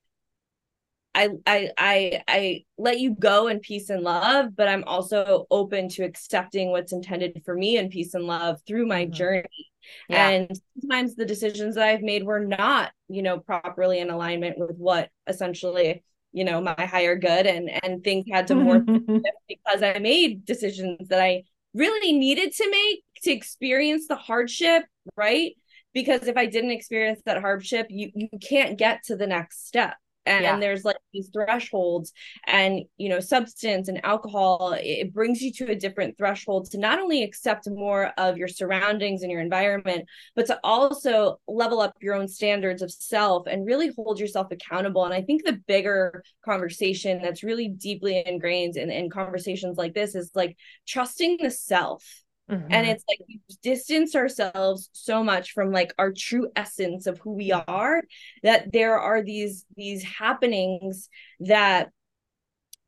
I 1.14 1.30
I 1.46 1.70
I 1.78 2.24
I 2.28 2.66
let 2.80 3.00
you 3.00 3.14
go 3.14 3.50
in 3.50 3.60
peace 3.60 3.92
and 3.92 4.02
love, 4.02 4.56
but 4.56 4.68
I'm 4.68 4.84
also 4.86 5.46
open 5.52 5.90
to 5.90 6.04
accepting 6.04 6.72
what's 6.72 6.92
intended 6.92 7.40
for 7.46 7.54
me 7.54 7.78
in 7.78 7.90
peace 7.90 8.16
and 8.16 8.26
love 8.26 8.60
through 8.66 8.88
my 8.88 9.04
mm-hmm. 9.04 9.14
journey. 9.14 9.68
Yeah. 10.08 10.30
And 10.30 10.60
sometimes 10.82 11.14
the 11.14 11.26
decisions 11.26 11.76
that 11.76 11.88
I've 11.88 12.02
made 12.02 12.24
were 12.24 12.44
not, 12.44 12.94
you 13.10 13.22
know, 13.22 13.38
properly 13.38 14.00
in 14.00 14.10
alignment 14.10 14.58
with 14.58 14.76
what 14.76 15.10
essentially, 15.28 16.04
you 16.32 16.46
know, 16.46 16.62
my 16.62 16.74
higher 16.80 17.16
good 17.16 17.46
and 17.46 17.70
and 17.84 18.04
things 18.04 18.26
had 18.32 18.48
to 18.48 18.56
morph 18.56 19.24
because 19.48 19.84
I 19.84 20.00
made 20.00 20.46
decisions 20.46 21.10
that 21.10 21.22
I 21.22 21.44
really 21.74 22.18
needed 22.18 22.54
to 22.54 22.70
make 22.70 23.04
to 23.24 23.32
experience 23.32 24.08
the 24.08 24.16
hardship, 24.16 24.84
right? 25.16 25.54
Because 25.94 26.28
if 26.28 26.38
I 26.38 26.46
didn't 26.46 26.72
experience 26.72 27.22
that 27.26 27.42
hardship, 27.42 27.88
you 27.90 28.12
you 28.16 28.30
can't 28.42 28.78
get 28.78 29.04
to 29.06 29.16
the 29.16 29.28
next 29.28 29.68
step 29.68 29.96
and, 30.26 30.44
yeah. 30.44 30.60
there's 30.60 30.86
like 30.86 30.98
these 31.14 31.30
thresholds 31.30 32.14
and 32.46 32.82
you 32.98 33.10
know 33.10 33.20
substance 33.20 33.88
and 33.88 34.04
alcohol 34.06 34.76
it 34.80 35.14
brings 35.14 35.42
you 35.42 35.52
to 35.52 35.72
a 35.72 35.76
different 35.76 36.18
threshold 36.18 36.70
to 36.70 36.78
not 36.78 37.00
only 37.00 37.24
accept 37.24 37.68
more 37.70 38.12
of 38.18 38.38
your 38.38 38.48
surroundings 38.48 39.22
and 39.22 39.32
your 39.32 39.42
environment 39.42 40.06
but 40.36 40.46
to 40.46 40.60
also 40.64 41.40
level 41.48 41.80
up 41.80 41.94
your 42.02 42.16
own 42.16 42.28
standards 42.28 42.82
of 42.82 42.92
self 42.92 43.48
and 43.48 43.66
really 43.66 43.92
hold 43.96 44.20
yourself 44.20 44.48
accountable 44.52 45.06
and 45.06 45.14
i 45.14 45.22
think 45.22 45.44
the 45.44 45.60
bigger 45.68 46.24
conversation 46.44 47.22
that's 47.22 47.44
really 47.44 47.68
deeply 47.68 48.24
ingrained 48.26 48.78
in, 48.78 48.90
in 48.90 49.10
conversations 49.10 49.78
like 49.78 49.94
this 49.94 50.16
is 50.16 50.32
like 50.36 50.56
trusting 50.88 51.38
the 51.42 51.52
self 51.52 52.04
Mm-hmm. 52.50 52.68
And 52.72 52.88
it's 52.88 53.04
like 53.08 53.20
we 53.28 53.40
distance 53.62 54.16
ourselves 54.16 54.90
so 54.94 55.24
much 55.24 55.52
from 55.52 55.72
like 55.72 55.94
our 56.00 56.12
true 56.12 56.50
essence 56.56 57.06
of 57.06 57.20
who 57.20 57.34
we 57.34 57.52
are 57.52 58.02
that 58.42 58.72
there 58.72 58.98
are 59.00 59.22
these 59.24 59.66
these 59.76 60.04
happenings 60.04 61.10
that 61.42 61.90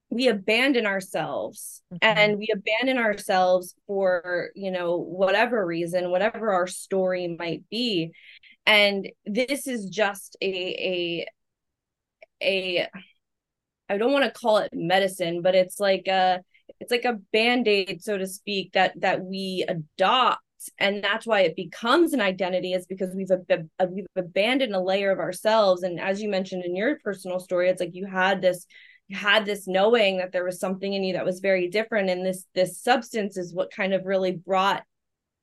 we 0.09 0.27
abandon 0.27 0.85
ourselves 0.85 1.81
mm-hmm. 1.93 1.97
and 2.01 2.37
we 2.37 2.49
abandon 2.53 2.97
ourselves 2.97 3.75
for 3.87 4.49
you 4.55 4.71
know 4.71 4.97
whatever 4.97 5.65
reason 5.65 6.11
whatever 6.11 6.51
our 6.51 6.67
story 6.67 7.35
might 7.39 7.63
be 7.69 8.11
and 8.65 9.09
this 9.25 9.67
is 9.67 9.85
just 9.85 10.35
a 10.41 10.45
a 10.47 11.27
a 12.43 12.87
i 13.89 13.97
don't 13.97 14.11
want 14.11 14.25
to 14.25 14.39
call 14.39 14.57
it 14.57 14.71
medicine 14.73 15.41
but 15.41 15.55
it's 15.55 15.79
like 15.79 16.07
a 16.07 16.41
it's 16.79 16.91
like 16.91 17.05
a 17.05 17.19
band-aid 17.31 18.01
so 18.01 18.17
to 18.17 18.27
speak 18.27 18.71
that 18.73 18.99
that 18.99 19.21
we 19.21 19.65
adopt 19.67 20.41
and 20.77 21.03
that's 21.03 21.25
why 21.25 21.41
it 21.41 21.55
becomes 21.55 22.13
an 22.13 22.21
identity 22.21 22.73
is 22.73 22.85
because 22.85 23.15
we've 23.15 23.31
ab- 23.31 23.69
we've 23.89 24.05
abandoned 24.15 24.75
a 24.75 24.79
layer 24.79 25.11
of 25.11 25.19
ourselves 25.19 25.83
and 25.83 25.99
as 25.99 26.21
you 26.21 26.29
mentioned 26.29 26.63
in 26.63 26.75
your 26.75 26.97
personal 27.03 27.39
story 27.39 27.69
it's 27.69 27.79
like 27.79 27.95
you 27.95 28.05
had 28.05 28.41
this 28.41 28.65
you 29.07 29.17
had 29.17 29.45
this 29.45 29.67
knowing 29.67 30.17
that 30.17 30.31
there 30.31 30.45
was 30.45 30.59
something 30.59 30.93
in 30.93 31.03
you 31.03 31.13
that 31.13 31.25
was 31.25 31.39
very 31.39 31.67
different 31.67 32.09
and 32.09 32.25
this 32.25 32.45
this 32.53 32.81
substance 32.81 33.37
is 33.37 33.53
what 33.53 33.71
kind 33.71 33.93
of 33.93 34.05
really 34.05 34.31
brought 34.31 34.83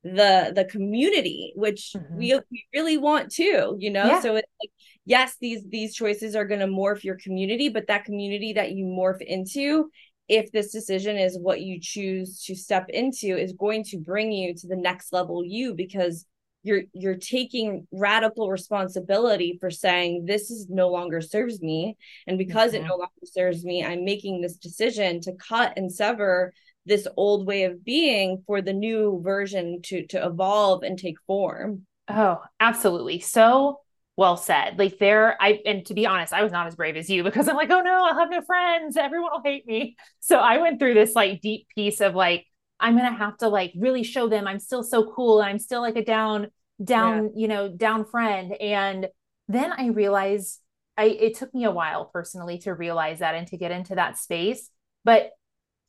the 0.05 0.53
the 0.55 0.64
community 0.64 1.53
which 1.57 1.93
mm-hmm. 1.97 2.16
we, 2.16 2.41
we 2.51 2.64
really 2.72 2.97
want 2.97 3.31
to 3.31 3.76
you 3.79 3.91
know 3.91 4.07
yeah. 4.07 4.20
so 4.20 4.37
it's 4.37 4.49
like 4.62 4.70
yes 5.05 5.37
these 5.41 5.64
these 5.68 5.95
choices 5.95 6.37
are 6.37 6.47
going 6.47 6.61
to 6.61 6.66
morph 6.66 7.03
your 7.03 7.16
community 7.16 7.68
but 7.68 7.89
that 7.89 8.05
community 8.05 8.53
that 8.53 8.72
you 8.72 8.85
morph 8.85 9.20
into 9.20 9.91
if 10.29 10.53
this 10.53 10.72
decision 10.72 11.16
is 11.16 11.39
what 11.39 11.61
you 11.61 11.79
choose 11.81 12.43
to 12.45 12.55
step 12.55 12.89
into 12.91 13.37
is 13.37 13.53
going 13.55 13.85
to 13.85 13.99
bring 13.99 14.31
you 14.31 14.55
to 14.55 14.66
the 14.66 14.76
next 14.76 15.12
level 15.12 15.45
you 15.45 15.74
because 15.74 16.26
you're 16.62 16.83
you're 16.93 17.16
taking 17.16 17.87
radical 17.93 18.51
responsibility 18.51 19.57
for 19.61 19.70
saying 19.70 20.24
this 20.26 20.51
is 20.51 20.68
no 20.68 20.89
longer 20.89 21.20
serves 21.20 21.62
me. 21.62 21.97
And 22.26 22.37
because 22.37 22.72
mm-hmm. 22.72 22.85
it 22.85 22.89
no 22.89 22.97
longer 22.97 23.12
serves 23.24 23.64
me 23.64 23.85
i'm 23.85 24.05
making 24.05 24.41
this 24.41 24.57
decision 24.57 25.20
to 25.22 25.33
cut 25.35 25.72
and 25.76 25.93
sever 25.93 26.53
this 26.89 27.07
old 27.16 27.47
way 27.47 27.64
of 27.64 27.85
being 27.85 28.43
for 28.47 28.61
the 28.62 28.72
new 28.72 29.20
version 29.22 29.81
to 29.83 30.07
to 30.09 30.26
evolve 30.26 30.83
and 30.83 30.99
take 30.99 31.20
form. 31.26 31.87
Oh 32.09 32.41
absolutely. 32.59 33.20
So 33.20 33.81
well 34.19 34.37
said. 34.37 34.81
Like 34.81 34.99
there, 34.99 35.41
I 35.41 35.61
and 35.64 35.87
to 35.87 35.95
be 35.95 36.05
honest, 36.05 36.33
I 36.33 36.43
was 36.43 36.51
not 36.51 36.66
as 36.66 36.75
brave 36.75 36.97
as 36.97 37.09
you 37.09 37.23
because 37.23 37.49
I'm 37.49 37.55
like, 37.55 37.71
oh 37.71 37.81
no, 37.81 38.05
I'll 38.05 38.19
have 38.19 38.31
no 38.31 38.43
friends. 38.43 38.97
Everyone 38.97 39.31
will 39.33 39.43
hate 39.45 39.64
me. 39.64 39.97
So 40.19 40.39
I 40.39 40.59
went 40.59 40.81
through 40.81 40.95
this 40.95 41.14
like 41.14 41.41
deep 41.41 41.69
piece 41.73 42.01
of 42.01 42.16
like, 42.16 42.45
I'm 42.81 42.97
gonna 42.97 43.16
have 43.16 43.39
to 43.39 43.49
like 43.49 43.73
really 43.79 44.03
show 44.03 44.29
them 44.29 44.49
I'm 44.49 44.59
still 44.59 44.83
so 44.83 45.12
cool 45.12 45.41
and 45.41 45.49
I'm 45.49 45.61
still 45.61 45.81
like 45.81 45.95
a 45.95 46.05
down, 46.05 46.49
down, 46.83 47.27
yeah. 47.27 47.31
you 47.37 47.47
know, 47.47 47.69
down 47.69 48.05
friend. 48.05 48.53
And 48.61 49.07
then 49.47 49.73
I 49.73 49.87
realized 49.87 50.61
I 50.97 51.05
it 51.05 51.37
took 51.37 51.55
me 51.55 51.62
a 51.62 51.71
while 51.71 52.07
personally 52.07 52.59
to 52.59 52.75
realize 52.75 53.21
that 53.21 53.37
and 53.37 53.47
to 53.47 53.57
get 53.57 53.71
into 53.71 53.95
that 53.95 54.19
space. 54.19 54.69
But 55.05 55.31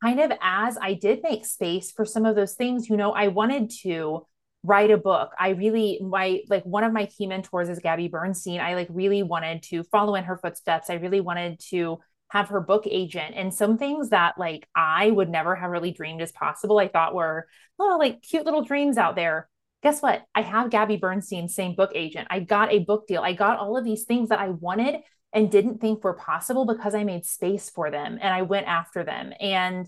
kind 0.04 0.20
of 0.20 0.32
as 0.40 0.78
I 0.80 0.94
did 0.94 1.24
make 1.24 1.48
space 1.48 1.92
for 1.92 2.06
some 2.06 2.28
of 2.28 2.36
those 2.36 2.54
things, 2.54 2.90
you 2.90 2.96
know, 2.96 3.12
I 3.12 3.30
wanted 3.30 3.72
to 3.82 4.28
write 4.64 4.92
a 4.92 4.98
book. 4.98 5.32
I 5.40 5.50
really 5.50 6.00
my 6.02 6.42
like 6.50 6.64
one 6.64 6.84
of 6.84 6.92
my 6.92 7.06
key 7.06 7.28
mentors 7.28 7.70
is 7.70 7.80
Gabby 7.80 8.08
Bernstein. 8.08 8.60
I 8.60 8.76
like 8.76 8.88
really 8.90 9.24
wanted 9.24 9.64
to 9.64 9.84
follow 9.84 10.16
in 10.16 10.26
her 10.26 10.38
footsteps. 10.38 10.90
I 10.90 10.96
really 10.96 11.22
wanted 11.22 11.60
to 11.70 12.00
have 12.30 12.50
her 12.50 12.62
book 12.62 12.84
agent 12.86 13.36
and 13.36 13.54
some 13.54 13.78
things 13.78 14.10
that 14.10 14.38
like 14.38 14.68
I 14.76 15.10
would 15.10 15.30
never 15.30 15.56
have 15.56 15.72
really 15.72 15.92
dreamed 15.92 16.22
as 16.22 16.32
possible. 16.32 16.78
I 16.78 16.88
thought 16.88 17.16
were 17.16 17.48
oh 17.80 17.98
like 18.00 18.22
cute 18.22 18.46
little 18.46 18.64
dreams 18.64 18.98
out 18.98 19.16
there. 19.16 19.50
Guess 19.82 20.02
what? 20.02 20.24
I 20.36 20.42
have 20.42 20.70
Gabby 20.70 20.98
Bernstein's 20.98 21.56
same 21.56 21.74
book 21.74 21.92
agent. 21.96 22.28
I 22.30 22.42
got 22.42 22.72
a 22.74 22.80
book 22.80 23.08
deal. 23.08 23.22
I 23.22 23.32
got 23.32 23.60
all 23.60 23.78
of 23.78 23.86
these 23.86 24.04
things 24.04 24.28
that 24.30 24.40
I 24.40 24.50
wanted 24.50 24.98
and 25.32 25.50
didn't 25.50 25.80
think 25.80 26.04
were 26.04 26.14
possible 26.14 26.66
because 26.66 26.94
I 26.94 27.06
made 27.06 27.26
space 27.26 27.70
for 27.70 27.90
them 27.90 28.18
and 28.22 28.34
I 28.34 28.42
went 28.42 28.68
after 28.68 29.06
them. 29.06 29.32
And 29.40 29.88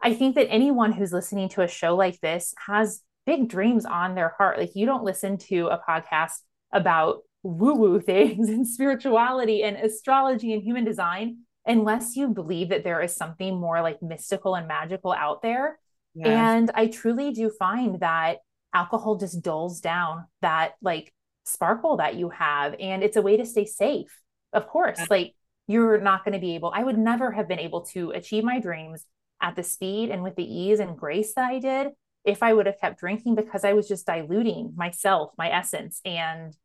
I 0.00 0.14
think 0.14 0.36
that 0.36 0.50
anyone 0.50 0.92
who's 0.92 1.12
listening 1.12 1.48
to 1.50 1.62
a 1.62 1.68
show 1.68 1.96
like 1.96 2.20
this 2.20 2.54
has 2.66 3.02
big 3.26 3.48
dreams 3.48 3.84
on 3.84 4.14
their 4.14 4.34
heart. 4.38 4.58
Like 4.58 4.72
you 4.74 4.86
don't 4.86 5.04
listen 5.04 5.38
to 5.38 5.68
a 5.68 5.80
podcast 5.88 6.38
about 6.72 7.18
woo 7.42 7.74
woo 7.74 8.00
things 8.12 8.48
and 8.48 8.66
spirituality 8.66 9.62
and 9.62 9.76
astrology 9.76 10.52
and 10.52 10.62
human 10.62 10.84
design 10.84 11.38
unless 11.66 12.16
you 12.16 12.28
believe 12.28 12.70
that 12.70 12.84
there 12.84 13.00
is 13.00 13.14
something 13.14 13.58
more 13.58 13.82
like 13.82 14.02
mystical 14.02 14.54
and 14.54 14.66
magical 14.66 15.12
out 15.12 15.42
there. 15.42 15.78
Yes. 16.14 16.28
And 16.28 16.70
I 16.74 16.88
truly 16.88 17.32
do 17.32 17.50
find 17.50 18.00
that 18.00 18.38
alcohol 18.74 19.16
just 19.16 19.42
dulls 19.42 19.80
down 19.80 20.26
that 20.40 20.72
like 20.82 21.12
sparkle 21.44 21.98
that 21.98 22.16
you 22.16 22.30
have. 22.30 22.74
And 22.80 23.02
it's 23.02 23.16
a 23.16 23.22
way 23.22 23.36
to 23.36 23.46
stay 23.46 23.64
safe. 23.64 24.18
Of 24.52 24.66
course, 24.66 25.00
like 25.08 25.34
you're 25.66 25.98
not 25.98 26.24
going 26.24 26.34
to 26.34 26.40
be 26.40 26.56
able, 26.56 26.72
I 26.74 26.82
would 26.82 26.98
never 26.98 27.30
have 27.30 27.48
been 27.48 27.60
able 27.60 27.82
to 27.92 28.10
achieve 28.10 28.44
my 28.44 28.60
dreams 28.60 29.06
at 29.40 29.56
the 29.56 29.62
speed 29.62 30.10
and 30.10 30.22
with 30.22 30.36
the 30.36 30.44
ease 30.44 30.80
and 30.80 30.98
grace 30.98 31.34
that 31.34 31.50
I 31.50 31.58
did 31.58 31.88
if 32.24 32.42
I 32.42 32.52
would 32.52 32.66
have 32.66 32.80
kept 32.80 33.00
drinking 33.00 33.34
because 33.34 33.64
I 33.64 33.72
was 33.72 33.88
just 33.88 34.06
diluting 34.06 34.72
myself, 34.76 35.32
my 35.36 35.50
essence. 35.50 36.00
And 36.04 36.56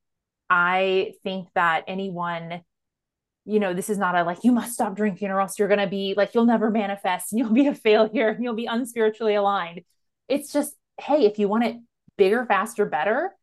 I 0.49 1.13
think 1.23 1.49
that 1.55 1.83
anyone, 1.87 2.61
you 3.45 3.59
know, 3.59 3.73
this 3.73 3.89
is 3.89 3.97
not 3.97 4.15
a 4.15 4.23
like, 4.23 4.43
you 4.43 4.51
must 4.51 4.73
stop 4.73 4.95
drinking 4.95 5.29
or 5.29 5.41
else 5.41 5.57
you're 5.57 5.67
going 5.67 5.79
to 5.79 5.87
be 5.87 6.13
like, 6.15 6.33
you'll 6.33 6.45
never 6.45 6.69
manifest 6.69 7.31
and 7.31 7.39
you'll 7.39 7.53
be 7.53 7.67
a 7.67 7.75
failure 7.75 8.29
and 8.29 8.43
you'll 8.43 8.55
be 8.55 8.67
unspiritually 8.67 9.35
aligned. 9.35 9.81
It's 10.27 10.51
just, 10.51 10.75
hey, 11.01 11.25
if 11.25 11.39
you 11.39 11.47
want 11.47 11.63
it 11.63 11.77
bigger, 12.17 12.45
faster, 12.45 12.85
better, 12.85 13.35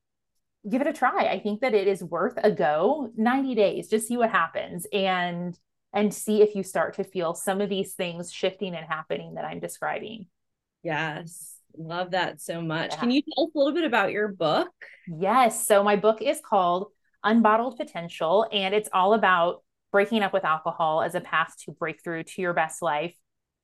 give 0.68 0.80
it 0.80 0.86
a 0.86 0.92
try. 0.92 1.26
I 1.26 1.40
think 1.40 1.60
that 1.60 1.74
it 1.74 1.86
is 1.88 2.02
worth 2.02 2.34
a 2.42 2.50
go 2.50 3.10
90 3.16 3.54
days, 3.54 3.88
just 3.88 4.08
see 4.08 4.16
what 4.16 4.30
happens 4.30 4.86
and 4.92 5.58
and 5.92 6.12
see 6.12 6.42
if 6.42 6.56
you 6.56 6.64
start 6.64 6.94
to 6.94 7.04
feel 7.04 7.34
some 7.34 7.60
of 7.60 7.68
these 7.68 7.94
things 7.94 8.32
shifting 8.32 8.74
and 8.74 8.84
happening 8.84 9.34
that 9.34 9.44
I'm 9.44 9.60
describing. 9.60 10.26
Yes. 10.82 11.53
Love 11.76 12.12
that 12.12 12.40
so 12.40 12.60
much. 12.60 12.92
Yeah. 12.92 13.00
Can 13.00 13.10
you 13.10 13.22
tell 13.22 13.46
us 13.46 13.50
a 13.54 13.58
little 13.58 13.74
bit 13.74 13.84
about 13.84 14.12
your 14.12 14.28
book? 14.28 14.70
Yes. 15.06 15.66
So, 15.66 15.82
my 15.82 15.96
book 15.96 16.22
is 16.22 16.40
called 16.44 16.88
Unbottled 17.24 17.76
Potential, 17.76 18.46
and 18.52 18.74
it's 18.74 18.88
all 18.92 19.14
about 19.14 19.62
breaking 19.92 20.22
up 20.22 20.32
with 20.32 20.44
alcohol 20.44 21.02
as 21.02 21.14
a 21.14 21.20
path 21.20 21.54
to 21.64 21.72
breakthrough 21.72 22.24
to 22.24 22.42
your 22.42 22.52
best 22.52 22.82
life. 22.82 23.14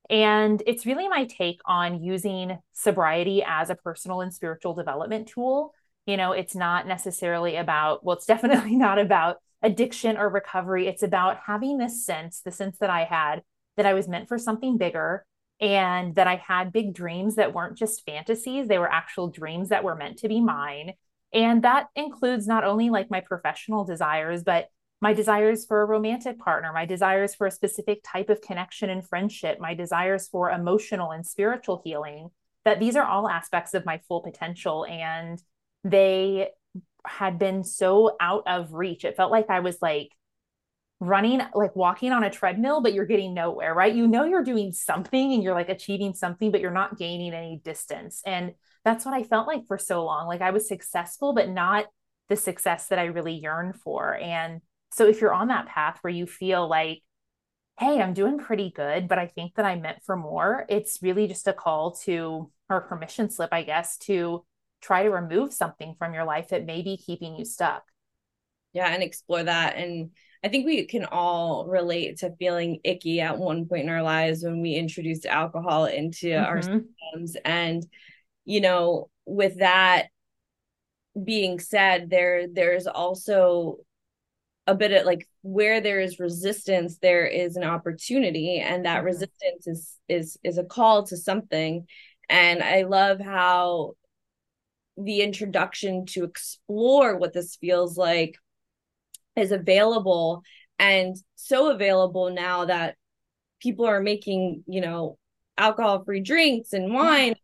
And 0.09 0.63
it's 0.67 0.87
really 0.87 1.09
my 1.09 1.25
take 1.25 1.61
on 1.67 2.03
using 2.03 2.59
sobriety 2.73 3.45
as 3.47 3.71
a 3.71 3.75
personal 3.75 4.21
and 4.21 4.33
spiritual 4.33 4.75
development 4.75 5.29
tool. 5.29 5.73
You 6.07 6.17
know, 6.17 6.33
it's 6.33 6.55
not 6.55 6.87
necessarily 6.87 7.57
about, 7.57 8.05
well, 8.05 8.17
it's 8.17 8.27
definitely 8.35 8.77
not 8.77 8.99
about 8.99 9.37
addiction 9.63 10.17
or 10.17 10.29
recovery. 10.29 10.87
It's 10.89 11.03
about 11.03 11.39
having 11.47 11.79
this 11.79 12.05
sense, 12.05 12.41
the 12.41 12.51
sense 12.51 12.79
that 12.79 12.91
I 12.91 13.05
had 13.05 13.43
that 13.77 13.87
I 13.87 13.95
was 13.95 14.09
meant 14.09 14.29
for 14.29 14.39
something 14.39 14.79
bigger 14.79 15.25
and 15.61 16.15
that 16.15 16.27
I 16.27 16.37
had 16.37 16.73
big 16.73 16.95
dreams 16.95 17.37
that 17.37 17.53
weren't 17.53 17.77
just 17.77 18.05
fantasies, 18.07 18.67
they 18.69 18.79
were 18.79 18.91
actual 18.91 19.29
dreams 19.29 19.69
that 19.69 19.85
were 19.85 19.95
meant 19.95 20.19
to 20.19 20.29
be 20.29 20.41
mine. 20.41 20.95
And 21.33 21.63
that 21.63 21.89
includes 21.95 22.47
not 22.47 22.65
only 22.65 22.91
like 22.91 23.11
my 23.11 23.21
professional 23.21 23.85
desires, 23.85 24.43
but 24.43 24.69
my 25.01 25.13
desires 25.15 25.65
for 25.65 25.81
a 25.83 25.87
romantic 25.87 26.39
partner, 26.39 26.73
my 26.73 26.87
desires 26.87 27.35
for 27.35 27.47
a 27.47 27.51
specific 27.51 28.01
type 28.05 28.29
of 28.29 28.41
connection 28.41 28.91
and 28.91 29.07
friendship, 29.07 29.59
my 29.61 29.75
desires 29.75 30.29
for 30.29 30.51
emotional 30.51 31.11
and 31.11 31.27
spiritual 31.27 31.81
healing. 31.85 32.31
that 32.65 32.79
these 32.79 32.97
are 32.97 33.07
all 33.07 33.29
aspects 33.29 33.73
of 33.75 33.87
my 33.87 34.01
full 34.07 34.21
potential 34.21 34.85
and 34.87 35.43
they 35.85 36.49
had 37.07 37.39
been 37.39 37.65
so 37.65 38.17
out 38.21 38.43
of 38.47 38.75
reach. 38.75 39.05
It 39.05 39.17
felt 39.17 39.33
like 39.33 39.49
I 39.49 39.61
was 39.61 39.79
like 39.81 40.11
running, 41.01 41.41
like 41.55 41.75
walking 41.75 42.13
on 42.13 42.23
a 42.23 42.31
treadmill, 42.31 42.83
but 42.83 42.93
you're 42.93 43.07
getting 43.07 43.33
nowhere, 43.33 43.75
right? 43.75 43.95
You 43.95 44.07
know, 44.07 44.25
you're 44.25 44.45
doing 44.45 44.73
something 44.73 45.33
and 45.33 45.43
you're 45.43 45.55
like 45.55 45.71
achieving 45.71 46.13
something, 46.13 46.53
but 46.53 46.61
you're 46.61 46.71
not 46.71 46.99
gaining 46.99 47.33
any 47.33 47.61
distance. 47.65 48.23
And 48.27 48.53
that's 48.85 49.07
what 49.07 49.15
I 49.15 49.23
felt 49.23 49.47
like 49.47 49.67
for 49.67 49.79
so 49.79 50.05
long. 50.05 50.27
Like 50.27 50.43
I 50.43 50.51
was 50.51 50.69
successful, 50.69 51.33
but 51.33 51.49
not 51.49 51.87
the 52.29 52.37
success 52.37 52.89
that 52.89 52.99
I 52.99 53.07
really 53.07 53.33
yearned 53.33 53.77
for. 53.77 54.15
And 54.15 54.61
so 54.93 55.07
if 55.07 55.21
you're 55.21 55.33
on 55.33 55.49
that 55.49 55.67
path 55.67 55.99
where 56.03 56.13
you 56.13 56.27
feel 56.27 56.69
like, 56.69 57.03
hey, 57.79 58.01
I'm 58.01 58.13
doing 58.13 58.39
pretty 58.39 58.71
good, 58.71 59.09
but 59.09 59.19
I 59.19 59.27
think 59.27 59.55
that 59.55 59.65
I'm 59.65 59.81
meant 59.81 60.03
for 60.05 60.17
more, 60.17 60.67
it's 60.69 60.99
really 61.01 61.27
just 61.27 61.49
a 61.49 61.55
call 61.55 61.93
to, 62.05 62.51
or 62.69 62.83
permission 62.83 63.31
slip, 63.31 63.51
I 63.53 63.63
guess, 63.63 63.97
to 63.99 64.45
try 64.83 65.03
to 65.03 65.11
remove 65.11 65.55
something 65.55 65.95
from 65.99 66.13
your 66.13 66.25
life 66.25 66.49
that 66.49 66.67
may 66.67 66.83
be 66.83 66.99
keeping 66.99 67.37
you 67.37 67.47
stuck. 67.47 67.85
Yeah, 68.75 68.89
and 68.89 69.03
explore 69.03 69.43
that. 69.43 69.77
And 69.77 70.11
I 70.43 70.49
think 70.49 70.65
we 70.65 70.85
can 70.87 71.05
all 71.05 71.67
relate 71.67 72.19
to 72.19 72.35
feeling 72.39 72.81
icky 72.83 73.21
at 73.21 73.39
one 73.39 73.67
point 73.67 73.85
in 73.85 73.91
our 73.91 74.03
lives 74.03 74.43
when 74.43 74.63
we 74.63 74.75
introduced 74.75 75.27
alcohol 75.27 75.85
into 75.85 76.29
mm-hmm. 76.29 76.45
our 76.45 76.63
systems. 76.63 77.37
And, 77.45 77.87
you 78.45 78.61
know, 78.61 79.11
with 79.27 79.59
that 79.59 80.07
being 81.23 81.59
said, 81.59 82.09
there 82.09 82.47
there's 82.51 82.87
also 82.87 83.79
a 84.67 84.75
bit 84.75 84.93
of 84.93 85.05
like 85.05 85.29
where 85.43 85.81
there 85.81 86.01
is 86.01 86.21
resistance, 86.21 86.99
there 86.99 87.27
is 87.27 87.57
an 87.57 87.65
opportunity. 87.65 88.61
And 88.61 88.87
that 88.87 88.99
mm-hmm. 88.99 89.07
resistance 89.07 89.67
is 89.67 89.95
is 90.09 90.39
is 90.43 90.57
a 90.57 90.65
call 90.65 91.05
to 91.09 91.19
something. 91.19 91.87
And 92.31 92.63
I 92.63 92.83
love 92.83 93.21
how 93.21 93.93
the 94.97 95.21
introduction 95.21 96.07
to 96.07 96.25
explore 96.25 97.17
what 97.17 97.33
this 97.35 97.57
feels 97.57 97.99
like 97.99 98.37
is 99.41 99.53
available 99.53 100.43
and 100.79 101.17
so 101.37 101.71
available 101.71 102.31
now 102.31 102.65
that 102.65 102.97
people 103.61 103.87
are 103.87 104.01
making 104.01 104.65
you 104.67 104.81
know 104.81 105.19
alcohol 105.59 106.03
free 106.05 106.21
drinks 106.21 106.73
and 106.73 106.93
wine. 106.93 107.35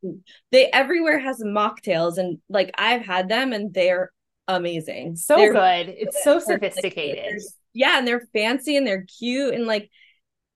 They 0.51 0.71
everywhere 0.73 1.19
has 1.19 1.43
mocktails 1.43 2.17
and 2.17 2.39
like 2.49 2.71
i've 2.79 3.03
had 3.03 3.29
them 3.29 3.53
and 3.53 3.73
they're 3.73 4.11
amazing. 4.49 5.17
So 5.17 5.37
they're 5.37 5.53
good. 5.53 5.95
It's 5.97 6.25
so 6.25 6.39
sophisticated. 6.41 7.43
Yeah 7.75 7.99
and 7.99 8.09
they're 8.09 8.27
fancy 8.33 8.77
and 8.77 8.87
they're 8.87 9.05
cute 9.19 9.55
and 9.55 9.67
like 9.67 9.91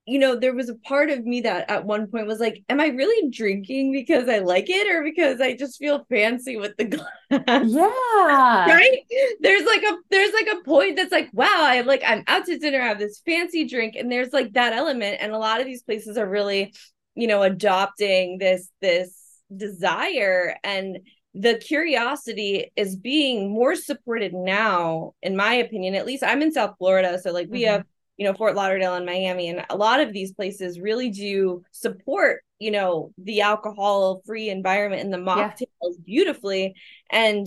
you 0.07 0.18
know, 0.18 0.34
there 0.34 0.55
was 0.55 0.68
a 0.68 0.74
part 0.74 1.11
of 1.11 1.24
me 1.24 1.42
that 1.42 1.70
at 1.70 1.84
one 1.84 2.07
point 2.07 2.26
was 2.26 2.40
like, 2.40 2.64
am 2.68 2.80
I 2.80 2.86
really 2.86 3.30
drinking 3.30 3.92
because 3.92 4.28
I 4.28 4.38
like 4.38 4.68
it 4.68 4.90
or 4.90 5.05
because 5.05 5.40
I 5.40 5.55
just 5.57 5.78
feel 5.78 6.07
fancy 6.09 6.57
with 6.57 6.76
the 6.76 6.84
glass? 7.30 7.70
Yeah. 7.70 8.74
right? 8.74 8.98
There's 9.40 9.64
like 9.64 9.82
a 9.82 9.96
there's 10.11 10.32
like 10.32 10.48
a 10.53 10.64
point 10.64 10.96
that's 10.96 11.12
like, 11.12 11.30
wow, 11.32 11.46
I 11.46 11.82
like 11.82 12.03
I'm 12.05 12.24
out 12.26 12.46
to 12.46 12.59
dinner, 12.59 12.80
I 12.80 12.88
have 12.88 12.98
this 12.98 13.22
fancy 13.24 13.66
drink, 13.66 13.94
and 13.96 14.11
there's 14.11 14.32
like 14.32 14.55
that 14.55 14.72
element. 14.72 15.18
And 15.20 15.32
a 15.32 15.38
lot 15.38 15.61
of 15.61 15.66
these 15.66 15.82
places 15.82 16.16
are 16.16 16.28
really, 16.28 16.74
you 17.14 17.26
know, 17.26 17.42
adopting 17.42 18.38
this 18.38 18.68
this 18.80 19.16
desire 19.55 20.57
and 20.64 20.98
the 21.34 21.55
curiosity 21.59 22.72
is 22.74 22.96
being 22.96 23.51
more 23.53 23.76
supported 23.76 24.32
now 24.34 25.12
in 25.22 25.36
my 25.36 25.55
opinion 25.55 25.94
at 25.94 26.07
least 26.07 26.24
i'm 26.24 26.42
in 26.42 26.53
south 26.53 26.74
florida 26.78 27.18
so 27.18 27.32
like 27.32 27.48
we 27.51 27.62
mm-hmm. 27.62 27.74
have 27.74 27.84
you 28.21 28.27
know 28.27 28.35
Fort 28.35 28.55
Lauderdale 28.55 28.95
and 28.95 29.07
Miami 29.07 29.49
and 29.49 29.64
a 29.71 29.77
lot 29.77 30.01
of 30.01 30.12
these 30.12 30.33
places 30.33 30.79
really 30.79 31.09
do 31.09 31.64
support 31.73 32.43
you 32.59 32.71
know 32.71 33.12
the 33.16 33.41
alcohol 33.41 34.21
free 34.27 34.51
environment 34.51 35.03
and 35.03 35.12
the 35.12 35.16
mocktails 35.16 35.66
yeah. 35.81 36.05
beautifully 36.05 36.75
and 37.11 37.47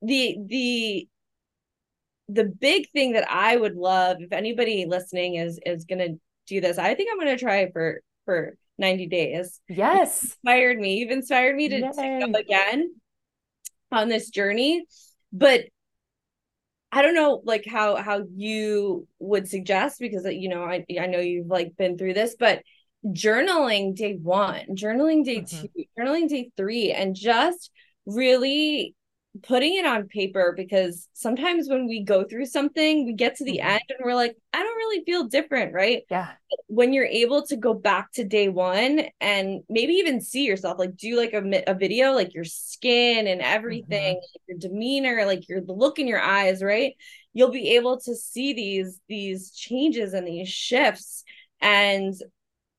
the 0.00 0.38
the 0.46 1.08
the 2.28 2.44
big 2.44 2.88
thing 2.90 3.12
that 3.12 3.30
I 3.30 3.56
would 3.56 3.76
love 3.76 4.16
if 4.20 4.32
anybody 4.32 4.86
listening 4.88 5.34
is 5.34 5.60
is 5.66 5.84
going 5.84 5.98
to 5.98 6.18
do 6.46 6.62
this 6.62 6.78
I 6.78 6.94
think 6.94 7.10
I'm 7.12 7.20
going 7.20 7.36
to 7.36 7.44
try 7.44 7.70
for 7.70 8.00
for 8.24 8.56
90 8.78 9.06
days. 9.06 9.60
Yes. 9.68 10.22
You've 10.22 10.32
inspired 10.32 10.78
me. 10.78 10.96
You've 10.96 11.10
inspired 11.10 11.56
me 11.56 11.68
to, 11.68 11.80
to 11.80 12.26
go 12.32 12.38
again 12.38 12.92
on 13.92 14.08
this 14.08 14.30
journey. 14.30 14.84
But 15.32 15.66
I 16.94 17.02
don't 17.02 17.14
know 17.14 17.42
like 17.44 17.64
how 17.66 17.96
how 17.96 18.22
you 18.36 19.08
would 19.18 19.48
suggest 19.48 19.98
because 19.98 20.24
you 20.26 20.48
know 20.48 20.62
I 20.62 20.84
I 21.00 21.06
know 21.06 21.18
you've 21.18 21.48
like 21.48 21.76
been 21.76 21.98
through 21.98 22.14
this 22.14 22.36
but 22.38 22.62
journaling 23.04 23.96
day 23.96 24.14
1 24.14 24.76
journaling 24.76 25.24
day 25.24 25.40
mm-hmm. 25.40 25.66
2 25.76 25.84
journaling 25.98 26.28
day 26.28 26.50
3 26.56 26.92
and 26.92 27.16
just 27.16 27.72
really 28.06 28.94
putting 29.42 29.76
it 29.76 29.84
on 29.84 30.06
paper 30.06 30.54
because 30.56 31.08
sometimes 31.12 31.68
when 31.68 31.88
we 31.88 32.04
go 32.04 32.24
through 32.24 32.46
something, 32.46 33.04
we 33.04 33.12
get 33.12 33.36
to 33.36 33.44
the 33.44 33.58
mm-hmm. 33.58 33.68
end 33.68 33.82
and 33.88 33.98
we're 34.04 34.14
like, 34.14 34.36
I 34.52 34.62
don't 34.62 34.76
really 34.76 35.04
feel 35.04 35.24
different, 35.24 35.72
right? 35.72 36.02
Yeah. 36.10 36.32
When 36.68 36.92
you're 36.92 37.04
able 37.06 37.44
to 37.46 37.56
go 37.56 37.74
back 37.74 38.12
to 38.12 38.24
day 38.24 38.48
one 38.48 39.02
and 39.20 39.62
maybe 39.68 39.94
even 39.94 40.20
see 40.20 40.44
yourself, 40.44 40.78
like 40.78 40.96
do 40.96 41.16
like 41.16 41.32
a, 41.32 41.64
a 41.66 41.74
video, 41.74 42.12
like 42.12 42.32
your 42.32 42.44
skin 42.44 43.26
and 43.26 43.40
everything, 43.40 44.16
mm-hmm. 44.16 44.42
your 44.46 44.58
demeanor, 44.58 45.26
like 45.26 45.48
your 45.48 45.60
the 45.60 45.72
look 45.72 45.98
in 45.98 46.06
your 46.06 46.20
eyes, 46.20 46.62
right? 46.62 46.94
You'll 47.32 47.50
be 47.50 47.74
able 47.74 48.00
to 48.02 48.14
see 48.14 48.52
these 48.52 49.00
these 49.08 49.50
changes 49.50 50.14
and 50.14 50.26
these 50.26 50.48
shifts 50.48 51.24
and 51.60 52.14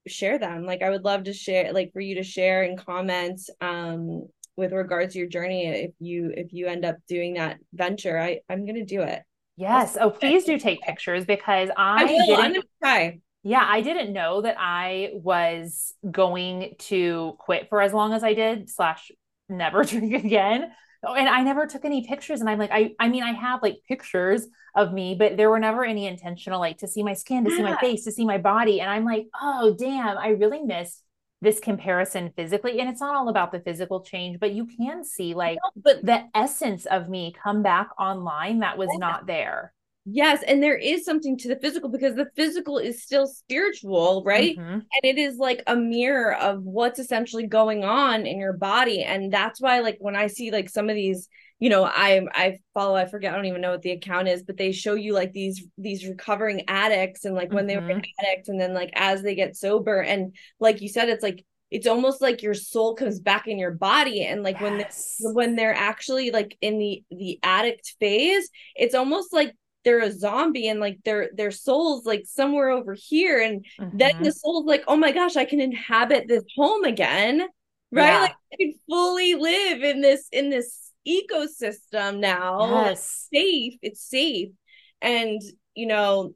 share 0.07 0.39
them. 0.39 0.65
Like 0.65 0.81
I 0.81 0.89
would 0.89 1.03
love 1.03 1.23
to 1.23 1.33
share, 1.33 1.73
like 1.73 1.91
for 1.91 1.99
you 1.99 2.15
to 2.15 2.23
share 2.23 2.63
and 2.63 2.77
comment 2.77 3.41
um 3.59 4.27
with 4.57 4.71
regards 4.71 5.13
to 5.13 5.19
your 5.19 5.27
journey 5.27 5.67
if 5.67 5.91
you 5.99 6.31
if 6.35 6.53
you 6.53 6.67
end 6.67 6.85
up 6.85 6.95
doing 7.07 7.33
that 7.35 7.57
venture 7.73 8.19
i 8.19 8.39
i'm 8.49 8.65
gonna 8.65 8.85
do 8.85 9.01
it. 9.01 9.21
Yes. 9.57 9.97
Oh 9.99 10.09
please 10.09 10.43
do 10.43 10.59
take 10.59 10.81
pictures 10.81 11.25
because 11.25 11.69
i, 11.77 12.03
I 12.03 12.05
will. 12.05 12.35
didn't 12.37 12.65
try. 12.83 13.19
Yeah 13.43 13.65
i 13.65 13.81
didn't 13.81 14.11
know 14.11 14.41
that 14.41 14.55
i 14.59 15.11
was 15.13 15.93
going 16.09 16.75
to 16.79 17.35
quit 17.39 17.69
for 17.69 17.81
as 17.81 17.93
long 17.93 18.13
as 18.13 18.23
i 18.23 18.33
did 18.33 18.69
slash 18.69 19.11
never 19.47 19.83
drink 19.91 20.13
again. 20.13 20.71
Oh, 21.07 21.13
and 21.13 21.29
i 21.29 21.41
never 21.43 21.67
took 21.67 21.85
any 21.85 22.07
pictures 22.07 22.41
and 22.41 22.49
i'm 22.49 22.57
like 22.57 22.71
i 22.71 22.95
i 22.99 23.07
mean 23.09 23.21
i 23.21 23.31
have 23.31 23.61
like 23.61 23.77
pictures 23.87 24.47
of 24.75 24.91
me 24.91 25.13
but 25.13 25.37
there 25.37 25.51
were 25.51 25.59
never 25.59 25.85
any 25.85 26.07
intentional 26.07 26.59
like 26.59 26.79
to 26.79 26.87
see 26.87 27.03
my 27.03 27.13
skin 27.13 27.45
to 27.45 27.51
see 27.51 27.61
my 27.61 27.77
face 27.77 28.05
to 28.05 28.11
see 28.11 28.25
my 28.25 28.39
body 28.39 28.81
and 28.81 28.89
i'm 28.89 29.05
like 29.05 29.27
oh 29.39 29.75
damn 29.77 30.17
i 30.17 30.29
really 30.29 30.63
missed 30.63 31.04
this 31.41 31.59
comparison 31.59 32.31
physically 32.35 32.79
and 32.79 32.89
it's 32.89 33.01
not 33.01 33.15
all 33.15 33.29
about 33.29 33.51
the 33.51 33.59
physical 33.59 34.01
change 34.01 34.39
but 34.39 34.53
you 34.53 34.65
can 34.65 35.03
see 35.03 35.33
like 35.33 35.57
no, 35.75 35.81
but 35.83 36.05
the 36.05 36.23
essence 36.33 36.85
of 36.85 37.09
me 37.09 37.33
come 37.43 37.61
back 37.61 37.89
online 37.99 38.59
that 38.59 38.77
was 38.77 38.89
not 38.97 39.27
there. 39.27 39.73
Yes 40.05 40.43
and 40.47 40.61
there 40.61 40.77
is 40.77 41.03
something 41.03 41.37
to 41.39 41.47
the 41.47 41.55
physical 41.55 41.89
because 41.89 42.15
the 42.15 42.29
physical 42.35 42.77
is 42.77 43.03
still 43.03 43.27
spiritual 43.27 44.23
right? 44.25 44.57
Mm-hmm. 44.57 44.73
and 44.73 45.01
it 45.03 45.17
is 45.17 45.37
like 45.37 45.63
a 45.67 45.75
mirror 45.75 46.35
of 46.35 46.63
what's 46.63 46.99
essentially 46.99 47.47
going 47.47 47.83
on 47.83 48.25
in 48.25 48.39
your 48.39 48.53
body 48.53 49.03
and 49.03 49.31
that's 49.31 49.59
why 49.59 49.79
like 49.79 49.97
when 49.99 50.15
i 50.15 50.27
see 50.27 50.51
like 50.51 50.69
some 50.69 50.89
of 50.89 50.95
these 50.95 51.27
you 51.59 51.69
know 51.69 51.83
i 51.83 52.25
i 52.33 52.57
follow 52.73 52.95
i 52.95 53.05
forget 53.05 53.33
i 53.33 53.35
don't 53.35 53.45
even 53.45 53.61
know 53.61 53.71
what 53.71 53.81
the 53.81 53.91
account 53.91 54.27
is 54.27 54.43
but 54.43 54.57
they 54.57 54.71
show 54.71 54.93
you 54.93 55.13
like 55.13 55.31
these 55.31 55.65
these 55.77 56.07
recovering 56.07 56.63
addicts 56.67 57.25
and 57.25 57.35
like 57.35 57.51
when 57.51 57.65
mm-hmm. 57.65 57.87
they 57.87 57.93
were 57.93 57.99
mm-hmm. 57.99 58.25
addicts 58.25 58.49
and 58.49 58.59
then 58.59 58.73
like 58.73 58.91
as 58.95 59.21
they 59.21 59.35
get 59.35 59.55
sober 59.55 60.01
and 60.01 60.35
like 60.59 60.81
you 60.81 60.89
said 60.89 61.09
it's 61.09 61.23
like 61.23 61.45
it's 61.71 61.87
almost 61.87 62.21
like 62.21 62.43
your 62.43 62.53
soul 62.53 62.95
comes 62.95 63.19
back 63.19 63.47
in 63.47 63.57
your 63.57 63.71
body 63.71 64.23
and 64.23 64.43
like 64.43 64.59
yes. 64.59 64.61
when 64.61 64.77
they, 64.77 65.33
when 65.33 65.55
they're 65.55 65.75
actually 65.75 66.31
like 66.31 66.57
in 66.61 66.77
the 66.77 67.03
the 67.09 67.39
addict 67.43 67.95
phase 67.99 68.49
it's 68.75 68.95
almost 68.95 69.33
like 69.33 69.53
they're 69.83 70.01
a 70.01 70.11
zombie 70.11 70.67
and 70.67 70.79
like 70.79 70.97
their 71.05 71.29
their 71.35 71.51
soul's 71.51 72.05
like 72.05 72.23
somewhere 72.25 72.69
over 72.69 72.93
here 72.93 73.41
and 73.41 73.65
mm-hmm. 73.79 73.97
then 73.97 74.21
the 74.23 74.31
soul's 74.31 74.65
like 74.65 74.83
oh 74.87 74.95
my 74.95 75.11
gosh 75.11 75.35
i 75.35 75.45
can 75.45 75.61
inhabit 75.61 76.27
this 76.27 76.43
home 76.55 76.83
again 76.83 77.41
right 77.91 78.07
yeah. 78.07 78.19
like 78.21 78.35
i 78.53 78.55
can 78.59 78.73
fully 78.89 79.35
live 79.35 79.83
in 79.83 80.01
this 80.01 80.27
in 80.31 80.49
this 80.49 80.84
ecosystem 81.07 82.19
now. 82.19 82.85
Yes. 82.85 83.27
It's 83.31 83.43
safe. 83.43 83.79
It's 83.81 84.09
safe. 84.09 84.49
And, 85.01 85.41
you 85.73 85.87
know, 85.87 86.33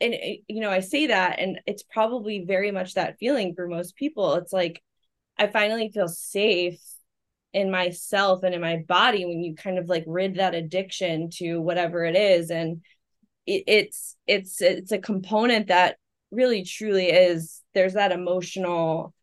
and, 0.00 0.14
eh, 0.14 0.36
you 0.48 0.60
know, 0.60 0.70
I 0.70 0.80
say 0.80 1.08
that, 1.08 1.38
and 1.38 1.60
it's 1.66 1.82
probably 1.82 2.44
very 2.46 2.70
much 2.70 2.94
that 2.94 3.18
feeling 3.18 3.54
for 3.54 3.68
most 3.68 3.96
people. 3.96 4.34
It's 4.34 4.52
like, 4.52 4.82
I 5.38 5.46
finally 5.46 5.90
feel 5.92 6.08
safe 6.08 6.80
in 7.52 7.70
myself 7.70 8.42
and 8.42 8.54
in 8.54 8.60
my 8.60 8.84
body 8.88 9.24
when 9.24 9.42
you 9.42 9.54
kind 9.54 9.78
of 9.78 9.88
like 9.88 10.04
rid 10.06 10.36
that 10.36 10.54
addiction 10.54 11.30
to 11.30 11.60
whatever 11.60 12.04
it 12.04 12.16
is. 12.16 12.50
And 12.50 12.82
it, 13.46 13.64
it's, 13.66 14.16
it's, 14.26 14.60
it's 14.60 14.92
a 14.92 14.98
component 14.98 15.68
that 15.68 15.96
really 16.30 16.62
truly 16.62 17.06
is 17.06 17.62
there's 17.72 17.94
that 17.94 18.12
emotional 18.12 19.14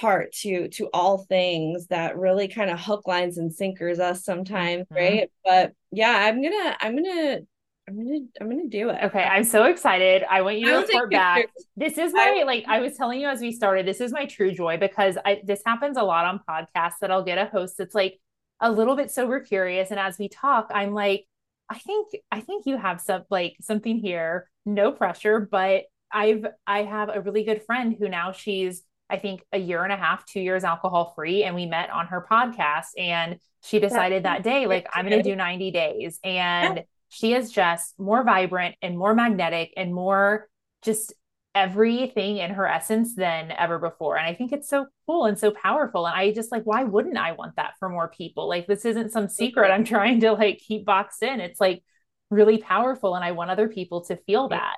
part 0.00 0.32
to 0.32 0.68
to 0.68 0.88
all 0.92 1.18
things 1.18 1.86
that 1.88 2.18
really 2.18 2.48
kind 2.48 2.70
of 2.70 2.80
hook 2.80 3.06
lines 3.06 3.38
and 3.38 3.52
sinkers 3.52 3.98
us 3.98 4.24
sometimes 4.24 4.84
mm-hmm. 4.84 4.94
right 4.94 5.30
but 5.44 5.72
yeah 5.92 6.26
i'm 6.26 6.42
gonna 6.42 6.76
i'm 6.80 6.96
gonna 6.96 7.40
I'm 7.86 7.96
gonna 7.96 8.20
I'm 8.40 8.48
gonna 8.48 8.68
do 8.68 8.88
it. 8.88 8.98
Okay, 9.04 9.22
I'm 9.22 9.44
so 9.44 9.64
excited. 9.64 10.24
I 10.30 10.40
want 10.40 10.58
you 10.58 10.66
to 10.68 10.76
report 10.78 11.10
back. 11.10 11.50
This 11.76 11.98
is 11.98 12.14
my 12.14 12.42
like 12.46 12.64
I 12.66 12.80
was 12.80 12.96
telling 12.96 13.20
you 13.20 13.28
as 13.28 13.40
we 13.40 13.52
started. 13.52 13.86
This 13.86 14.00
is 14.00 14.10
my 14.10 14.24
true 14.24 14.52
joy 14.52 14.78
because 14.78 15.18
I 15.22 15.42
this 15.44 15.60
happens 15.66 15.98
a 15.98 16.02
lot 16.02 16.24
on 16.24 16.40
podcasts 16.48 16.98
that 17.02 17.10
I'll 17.10 17.24
get 17.24 17.36
a 17.36 17.44
host 17.44 17.76
that's 17.76 17.94
like 17.94 18.18
a 18.60 18.72
little 18.72 18.96
bit 18.96 19.10
sober 19.10 19.40
curious, 19.40 19.90
and 19.90 20.00
as 20.00 20.18
we 20.18 20.28
talk, 20.30 20.70
I'm 20.72 20.94
like, 20.94 21.26
I 21.68 21.78
think 21.78 22.08
I 22.30 22.40
think 22.40 22.64
you 22.66 22.78
have 22.78 23.02
some 23.02 23.24
like 23.28 23.56
something 23.60 23.98
here. 23.98 24.48
No 24.64 24.90
pressure, 24.90 25.40
but 25.40 25.84
I've 26.10 26.46
I 26.66 26.84
have 26.84 27.10
a 27.12 27.20
really 27.20 27.44
good 27.44 27.64
friend 27.64 27.94
who 27.98 28.08
now 28.08 28.32
she's 28.32 28.82
I 29.10 29.18
think 29.18 29.44
a 29.52 29.58
year 29.58 29.84
and 29.84 29.92
a 29.92 29.96
half, 29.96 30.24
two 30.26 30.40
years 30.40 30.64
alcohol 30.64 31.12
free, 31.14 31.44
and 31.44 31.54
we 31.54 31.66
met 31.66 31.90
on 31.90 32.06
her 32.06 32.26
podcast, 32.30 32.88
and 32.98 33.38
she 33.62 33.78
decided 33.78 34.24
that 34.24 34.42
day 34.42 34.66
like 34.66 34.86
I'm 34.92 35.08
going 35.08 35.22
to 35.22 35.28
do 35.28 35.36
90 35.36 35.70
days, 35.70 36.18
and 36.24 36.84
she 37.08 37.34
is 37.34 37.52
just 37.52 37.98
more 37.98 38.24
vibrant 38.24 38.76
and 38.82 38.98
more 38.98 39.14
magnetic 39.14 39.72
and 39.76 39.94
more 39.94 40.48
just 40.82 41.14
everything 41.54 42.38
in 42.38 42.50
her 42.50 42.66
essence 42.66 43.14
than 43.14 43.52
ever 43.52 43.78
before. 43.78 44.16
And 44.16 44.26
I 44.26 44.34
think 44.34 44.52
it's 44.52 44.68
so 44.68 44.86
cool 45.06 45.26
and 45.26 45.38
so 45.38 45.52
powerful. 45.52 46.06
And 46.06 46.16
I 46.16 46.32
just 46.32 46.50
like, 46.50 46.64
why 46.64 46.82
wouldn't 46.82 47.16
I 47.16 47.32
want 47.32 47.56
that 47.56 47.74
for 47.78 47.88
more 47.88 48.08
people? 48.08 48.48
Like, 48.48 48.66
this 48.66 48.84
isn't 48.84 49.12
some 49.12 49.28
secret 49.28 49.70
I'm 49.70 49.84
trying 49.84 50.20
to 50.20 50.32
like 50.32 50.58
keep 50.58 50.84
boxed 50.84 51.22
in. 51.22 51.40
It's 51.40 51.60
like 51.60 51.84
really 52.30 52.58
powerful. 52.58 53.14
And 53.14 53.24
I 53.24 53.32
want 53.32 53.50
other 53.50 53.68
people 53.68 54.04
to 54.06 54.16
feel 54.16 54.48
that. 54.48 54.76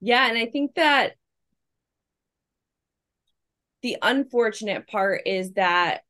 Yeah. 0.00 0.28
And 0.28 0.36
I 0.36 0.46
think 0.46 0.74
that 0.74 1.12
the 3.82 3.96
unfortunate 4.02 4.86
part 4.88 5.22
is 5.26 5.52
that 5.52 6.02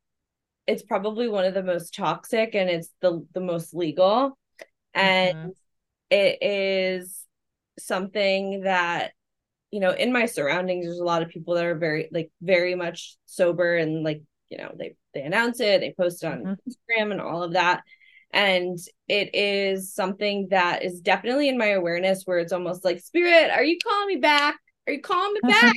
it's 0.66 0.82
probably 0.82 1.28
one 1.28 1.44
of 1.44 1.54
the 1.54 1.62
most 1.62 1.94
toxic 1.94 2.54
and 2.54 2.68
it's 2.68 2.90
the 3.00 3.26
the 3.32 3.40
most 3.40 3.74
legal 3.74 4.38
and 4.94 5.36
mm-hmm. 5.36 5.48
it 6.10 6.38
is 6.42 7.24
something 7.78 8.62
that 8.62 9.12
you 9.70 9.80
know 9.80 9.92
in 9.92 10.12
my 10.12 10.26
surroundings 10.26 10.84
there's 10.84 10.98
a 10.98 11.04
lot 11.04 11.22
of 11.22 11.28
people 11.28 11.54
that 11.54 11.64
are 11.64 11.76
very 11.76 12.08
like 12.12 12.30
very 12.42 12.74
much 12.74 13.16
sober 13.26 13.76
and 13.76 14.02
like 14.02 14.22
you 14.50 14.58
know 14.58 14.72
they 14.78 14.94
they 15.14 15.22
announce 15.22 15.60
it 15.60 15.80
they 15.80 15.94
post 15.98 16.22
it 16.22 16.26
on 16.26 16.38
mm-hmm. 16.38 16.52
instagram 16.52 17.10
and 17.12 17.20
all 17.20 17.42
of 17.42 17.52
that 17.52 17.82
and 18.30 18.78
it 19.08 19.34
is 19.34 19.94
something 19.94 20.48
that 20.50 20.84
is 20.84 21.00
definitely 21.00 21.48
in 21.48 21.56
my 21.56 21.68
awareness 21.68 22.24
where 22.24 22.38
it's 22.38 22.52
almost 22.52 22.84
like 22.84 23.00
spirit 23.00 23.50
are 23.50 23.64
you 23.64 23.78
calling 23.82 24.08
me 24.08 24.16
back 24.16 24.58
are 24.88 24.92
you 24.92 25.00
calling 25.00 25.34
me 25.34 25.40
back 25.48 25.74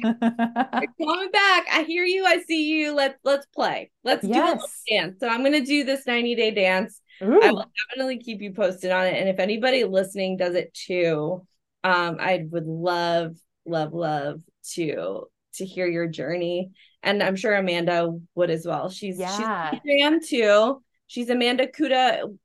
are 0.73 0.81
you 0.81 0.87
calling 1.05 1.25
me 1.25 1.29
back 1.31 1.65
i 1.71 1.83
hear 1.83 2.05
you 2.05 2.25
i 2.25 2.41
see 2.41 2.69
you 2.69 2.93
let's 2.93 3.19
let's 3.23 3.45
play 3.47 3.91
let's 4.03 4.23
yes. 4.23 4.59
do 4.59 4.95
a 4.95 4.99
dance 4.99 5.19
so 5.19 5.27
i'm 5.27 5.43
gonna 5.43 5.63
do 5.63 5.83
this 5.83 6.07
90 6.07 6.35
day 6.35 6.51
dance 6.51 7.01
Ooh. 7.23 7.39
I 7.41 7.51
will 7.51 7.71
definitely 7.89 8.17
keep 8.17 8.41
you 8.41 8.53
posted 8.53 8.91
on 8.91 9.05
it. 9.05 9.19
And 9.19 9.29
if 9.29 9.39
anybody 9.39 9.83
listening 9.83 10.37
does 10.37 10.55
it 10.55 10.73
too, 10.73 11.45
um, 11.83 12.17
I 12.19 12.45
would 12.49 12.65
love, 12.65 13.37
love, 13.65 13.93
love 13.93 14.41
to 14.73 15.27
to 15.55 15.65
hear 15.65 15.85
your 15.85 16.07
journey. 16.07 16.71
And 17.03 17.21
I'm 17.21 17.35
sure 17.35 17.53
Amanda 17.53 18.17
would 18.35 18.49
as 18.49 18.65
well. 18.65 18.89
She's 18.89 19.19
yeah. 19.19 19.71
she's 19.71 19.79
Instagram 19.79 20.27
too. 20.27 20.83
She's 21.07 21.29
Amanda 21.29 21.67
Kuda. 21.67 22.35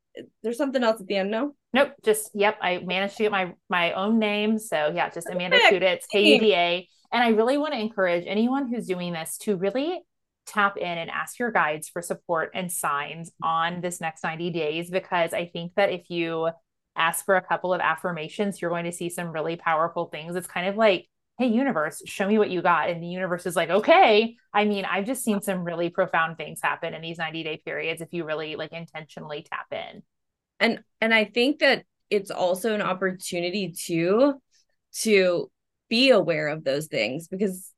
There's 0.43 0.59
something 0.59 0.83
else 0.83 1.01
at 1.01 1.07
the 1.07 1.17
end, 1.17 1.31
no? 1.31 1.55
Nope. 1.77 1.93
Just 2.03 2.31
yep. 2.33 2.57
I 2.63 2.79
managed 2.79 3.19
to 3.19 3.25
get 3.25 3.33
my 3.33 3.53
my 3.69 3.93
own 3.93 4.19
name. 4.19 4.59
So 4.59 4.91
yeah, 4.95 5.11
just 5.11 5.29
Amanda 5.29 5.59
Kuda. 5.59 5.83
It's 5.83 6.07
K 6.07 6.35
U 6.35 6.41
D 6.41 6.55
A. 6.55 6.89
And 7.13 7.23
I 7.23 7.29
really 7.29 7.59
want 7.59 7.75
to 7.75 7.79
encourage 7.79 8.25
anyone 8.27 8.67
who's 8.67 8.87
doing 8.87 9.13
this 9.13 9.37
to 9.43 9.57
really 9.57 10.01
tap 10.47 10.79
in 10.79 10.87
and 10.87 11.11
ask 11.11 11.39
your 11.39 11.53
guides 11.53 11.91
for 11.91 12.01
support 12.01 12.51
and 12.55 12.73
signs 12.73 13.31
on 13.43 13.83
this 13.83 14.01
next 14.01 14.25
90 14.25 14.51
days 14.51 14.91
because 14.91 15.35
I 15.35 15.51
think 15.53 15.73
that 15.75 15.93
if 15.93 16.09
you 16.09 16.49
ask 16.97 17.27
for 17.27 17.37
a 17.37 17.43
couple 17.43 17.75
of 17.75 17.83
affirmations, 17.83 18.63
you're 18.63 18.71
going 18.71 18.87
to 18.87 18.93
see 18.93 19.11
some 19.11 19.29
really 19.29 19.57
powerful 19.57 20.07
things. 20.07 20.35
It's 20.35 20.47
kind 20.47 20.67
of 20.67 20.77
like, 20.77 21.09
hey, 21.39 21.49
universe, 21.49 22.01
show 22.07 22.27
me 22.27 22.39
what 22.39 22.49
you 22.49 22.63
got. 22.63 22.89
And 22.89 23.03
the 23.03 23.09
universe 23.09 23.45
is 23.45 23.55
like, 23.55 23.69
okay. 23.69 24.37
I 24.55 24.65
mean, 24.65 24.87
I've 24.87 25.05
just 25.05 25.23
seen 25.23 25.43
some 25.43 25.63
really 25.63 25.91
profound 25.91 26.39
things 26.39 26.61
happen 26.63 26.95
in 26.95 27.03
these 27.03 27.19
90 27.19 27.43
day 27.43 27.61
periods 27.63 28.01
if 28.01 28.09
you 28.13 28.25
really 28.25 28.57
like 28.57 28.73
intentionally 28.73 29.47
tap 29.51 29.67
in. 29.73 30.03
And 30.61 30.81
and 31.01 31.15
I 31.15 31.25
think 31.25 31.61
that 31.61 31.85
it's 32.11 32.31
also 32.31 32.75
an 32.75 32.83
opportunity 32.83 33.75
to 33.87 34.35
to 35.01 35.51
be 35.89 36.11
aware 36.11 36.49
of 36.49 36.65
those 36.65 36.87
things 36.87 37.29
because 37.29 37.73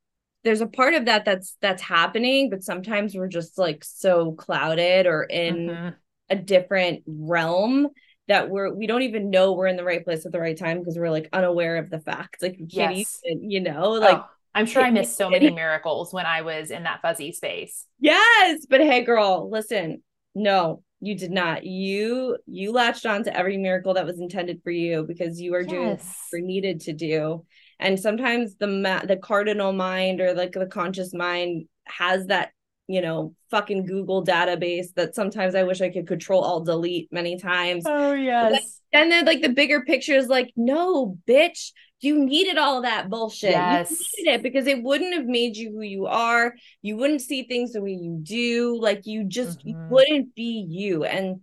there's 0.44 0.60
a 0.60 0.66
part 0.66 0.94
of 0.94 1.06
that 1.06 1.24
that's 1.24 1.56
that's 1.60 1.82
happening 1.82 2.48
but 2.48 2.62
sometimes 2.62 3.14
we're 3.14 3.28
just 3.28 3.58
like 3.58 3.84
so 3.84 4.32
clouded 4.32 5.06
or 5.06 5.24
in 5.24 5.66
mm-hmm. 5.66 5.88
a 6.30 6.36
different 6.36 7.02
realm 7.06 7.88
that 8.28 8.48
we're 8.48 8.72
we 8.72 8.86
don't 8.86 9.02
even 9.02 9.30
know 9.30 9.52
we're 9.52 9.66
in 9.66 9.76
the 9.76 9.84
right 9.84 10.04
place 10.04 10.24
at 10.24 10.32
the 10.32 10.40
right 10.40 10.56
time 10.56 10.78
because 10.78 10.96
we're 10.96 11.10
like 11.10 11.28
unaware 11.32 11.76
of 11.76 11.90
the 11.90 12.00
facts 12.00 12.40
like 12.40 12.58
you 12.58 12.66
can't 12.66 12.96
yes. 12.96 13.20
even 13.24 13.50
you 13.50 13.60
know 13.60 13.90
like 13.90 14.18
oh, 14.18 14.26
i'm 14.54 14.66
sure 14.66 14.82
i 14.82 14.90
missed 14.90 15.16
so 15.16 15.28
many 15.28 15.50
miracles 15.50 16.12
when 16.12 16.26
i 16.26 16.42
was 16.42 16.70
in 16.70 16.84
that 16.84 17.02
fuzzy 17.02 17.32
space 17.32 17.86
yes 17.98 18.64
but 18.68 18.80
hey 18.80 19.02
girl 19.02 19.50
listen 19.50 20.02
no 20.34 20.82
you 21.00 21.16
did 21.16 21.30
not. 21.30 21.64
You 21.64 22.38
you 22.46 22.72
latched 22.72 23.06
on 23.06 23.24
to 23.24 23.36
every 23.36 23.56
miracle 23.56 23.94
that 23.94 24.06
was 24.06 24.20
intended 24.20 24.62
for 24.62 24.70
you 24.70 25.04
because 25.06 25.40
you 25.40 25.54
are 25.54 25.60
yes. 25.60 25.70
doing 25.70 25.88
what 25.88 26.00
you 26.32 26.42
needed 26.42 26.80
to 26.82 26.92
do. 26.92 27.44
And 27.78 27.98
sometimes 27.98 28.56
the 28.56 28.66
ma- 28.66 29.04
the 29.04 29.16
cardinal 29.16 29.72
mind 29.72 30.20
or 30.20 30.34
like 30.34 30.52
the 30.52 30.66
conscious 30.66 31.14
mind 31.14 31.66
has 31.86 32.26
that 32.26 32.50
you 32.88 33.00
know 33.00 33.34
fucking 33.50 33.84
google 33.84 34.24
database 34.24 34.86
that 34.96 35.14
sometimes 35.14 35.54
i 35.54 35.62
wish 35.62 35.80
i 35.82 35.90
could 35.90 36.06
control 36.06 36.42
all 36.42 36.64
delete 36.64 37.12
many 37.12 37.38
times. 37.38 37.84
Oh 37.86 38.14
yes. 38.14 38.80
and 38.92 39.12
then 39.12 39.24
like 39.24 39.42
the 39.42 39.50
bigger 39.50 39.82
picture 39.82 40.14
is 40.14 40.26
like 40.26 40.52
no 40.56 41.16
bitch 41.28 41.72
you 42.00 42.24
needed 42.24 42.58
all 42.58 42.82
that 42.82 43.08
bullshit. 43.08 43.50
Yes. 43.50 43.90
you 43.90 44.24
needed 44.24 44.38
it 44.38 44.42
because 44.42 44.66
it 44.66 44.82
wouldn't 44.82 45.14
have 45.14 45.26
made 45.26 45.56
you 45.56 45.72
who 45.72 45.82
you 45.82 46.06
are. 46.06 46.54
You 46.82 46.96
wouldn't 46.96 47.22
see 47.22 47.44
things 47.44 47.72
the 47.72 47.82
way 47.82 47.92
you 47.92 48.18
do. 48.22 48.78
Like 48.80 49.06
you 49.06 49.24
just 49.24 49.60
mm-hmm. 49.60 49.68
you 49.68 49.76
wouldn't 49.90 50.34
be 50.34 50.64
you. 50.68 51.04
And 51.04 51.40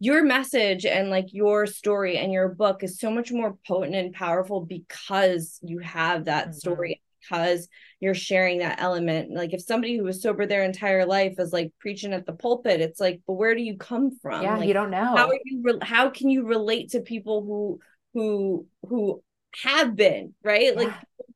your 0.00 0.22
message 0.22 0.84
and 0.84 1.08
like 1.08 1.32
your 1.32 1.66
story 1.66 2.18
and 2.18 2.32
your 2.32 2.48
book 2.48 2.82
is 2.82 2.98
so 2.98 3.10
much 3.10 3.32
more 3.32 3.56
potent 3.66 3.94
and 3.94 4.12
powerful 4.12 4.60
because 4.60 5.58
you 5.62 5.78
have 5.78 6.26
that 6.26 6.48
mm-hmm. 6.48 6.54
story 6.54 7.02
because 7.22 7.68
you're 8.00 8.12
sharing 8.12 8.58
that 8.58 8.82
element. 8.82 9.32
Like 9.32 9.54
if 9.54 9.62
somebody 9.62 9.96
who 9.96 10.04
was 10.04 10.20
sober 10.20 10.44
their 10.44 10.64
entire 10.64 11.06
life 11.06 11.36
is 11.38 11.54
like 11.54 11.72
preaching 11.78 12.12
at 12.12 12.26
the 12.26 12.34
pulpit 12.34 12.82
it's 12.82 13.00
like 13.00 13.22
but 13.26 13.34
where 13.34 13.54
do 13.54 13.62
you 13.62 13.78
come 13.78 14.18
from? 14.20 14.42
Yeah 14.42 14.58
like, 14.58 14.68
you 14.68 14.74
don't 14.74 14.90
know. 14.90 15.16
how 15.16 15.28
are 15.28 15.38
you 15.42 15.62
re- 15.62 15.78
how 15.80 16.10
can 16.10 16.28
you 16.28 16.46
relate 16.46 16.90
to 16.90 17.00
people 17.00 17.42
who 17.42 17.80
who 18.12 18.66
who 18.86 19.22
have 19.62 19.96
been 19.96 20.34
right? 20.42 20.74
Yeah. 20.74 20.82
like 20.82 20.94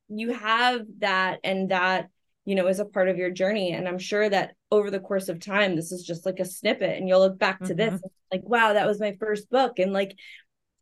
you 0.09 0.33
have 0.33 0.83
that 0.99 1.41
and 1.45 1.71
that 1.71 2.09
you 2.45 2.55
know 2.55 2.67
is 2.67 2.81
a 2.81 2.85
part 2.85 3.09
of 3.09 3.17
your 3.17 3.31
journey. 3.31 3.73
And 3.73 3.87
i'm 3.87 3.99
sure 3.99 4.29
that 4.29 4.55
over 4.71 4.91
the 4.91 5.01
course 5.01 5.29
of 5.29 5.41
time 5.41 5.77
this 5.77 5.93
is 5.93 6.05
just 6.05 6.27
like 6.27 6.41
a 6.41 6.45
snippet 6.45 6.97
and 6.99 7.09
you'll 7.09 7.21
look 7.21 7.39
back 7.39 7.59
to 7.61 7.75
mm-hmm. 7.75 7.95
this 7.95 8.03
like 8.33 8.43
wow 8.45 8.73
that 8.73 8.87
was 8.87 9.01
my 9.01 9.17
first 9.19 9.51
book. 9.51 9.79
And 9.79 9.93
like 9.93 10.17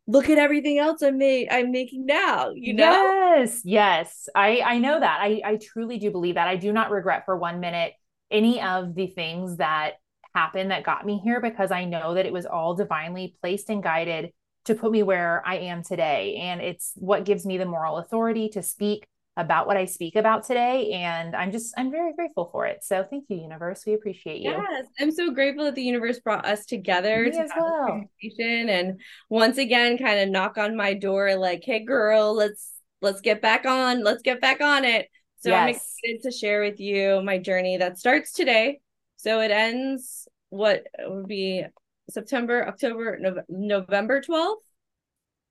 look 0.09 0.29
at 0.29 0.37
everything 0.37 0.77
else 0.77 1.03
i 1.03 1.11
made 1.11 1.49
i'm 1.51 1.69
making 1.71 2.05
now 2.05 2.51
you 2.55 2.73
know? 2.73 2.91
Yes 3.37 3.61
yes. 3.65 4.29
I 4.33 4.61
i 4.61 4.79
know 4.79 4.99
that. 4.99 5.19
I 5.21 5.41
i 5.43 5.57
truly 5.57 5.99
do 5.99 6.11
believe 6.11 6.35
that. 6.35 6.47
I 6.47 6.55
do 6.55 6.71
not 6.71 6.91
regret 6.91 7.25
for 7.25 7.35
one 7.37 7.59
minute 7.59 7.93
any 8.31 8.61
of 8.61 8.95
the 8.95 9.07
things 9.07 9.57
that 9.57 9.93
happened 10.35 10.71
that 10.71 10.83
got 10.83 11.05
me 11.05 11.19
here 11.23 11.41
because 11.41 11.71
i 11.71 11.85
know 11.85 12.13
that 12.13 12.25
it 12.25 12.33
was 12.33 12.45
all 12.45 12.75
divinely 12.75 13.35
placed 13.41 13.69
and 13.69 13.81
guided 13.81 14.31
to 14.67 14.75
put 14.75 14.91
me 14.91 15.03
where 15.03 15.41
i 15.45 15.57
am 15.57 15.83
today 15.83 16.35
and 16.35 16.61
it's 16.61 16.91
what 16.95 17.25
gives 17.25 17.45
me 17.45 17.57
the 17.57 17.65
moral 17.65 17.97
authority 17.97 18.49
to 18.49 18.61
speak 18.61 19.07
about 19.37 19.67
what 19.67 19.77
I 19.77 19.85
speak 19.85 20.15
about 20.15 20.43
today. 20.43 20.91
And 20.93 21.35
I'm 21.35 21.51
just, 21.51 21.73
I'm 21.77 21.91
very 21.91 22.11
grateful 22.13 22.49
for 22.51 22.65
it. 22.65 22.83
So 22.83 23.05
thank 23.07 23.25
you, 23.29 23.37
universe. 23.37 23.83
We 23.85 23.93
appreciate 23.93 24.41
you. 24.41 24.49
Yes. 24.49 24.85
I'm 24.99 25.11
so 25.11 25.31
grateful 25.31 25.65
that 25.65 25.75
the 25.75 25.83
universe 25.83 26.19
brought 26.19 26.45
us 26.45 26.65
together 26.65 27.23
Me 27.25 27.31
to 27.31 27.41
as 27.41 27.51
well. 27.55 28.03
And 28.41 28.99
once 29.29 29.59
again, 29.59 29.99
kind 29.99 30.19
of 30.19 30.29
knock 30.29 30.57
on 30.57 30.75
my 30.75 30.95
door, 30.95 31.35
like, 31.35 31.61
hey 31.63 31.85
girl, 31.85 32.33
let's 32.33 32.73
let's 32.99 33.21
get 33.21 33.39
back 33.39 33.67
on, 33.67 34.03
let's 34.03 34.23
get 34.23 34.41
back 34.41 34.59
on 34.59 34.83
it. 34.83 35.07
So 35.41 35.51
yes. 35.51 35.61
I'm 35.61 35.69
excited 35.69 36.23
to 36.23 36.31
share 36.31 36.63
with 36.63 36.79
you 36.79 37.21
my 37.23 37.37
journey 37.37 37.77
that 37.77 37.99
starts 37.99 38.33
today. 38.33 38.79
So 39.17 39.39
it 39.41 39.51
ends 39.51 40.27
what 40.49 40.87
would 40.99 41.27
be 41.27 41.63
September, 42.09 42.67
October, 42.67 43.17
no- 43.19 43.43
November 43.49 44.21
12th. 44.21 44.55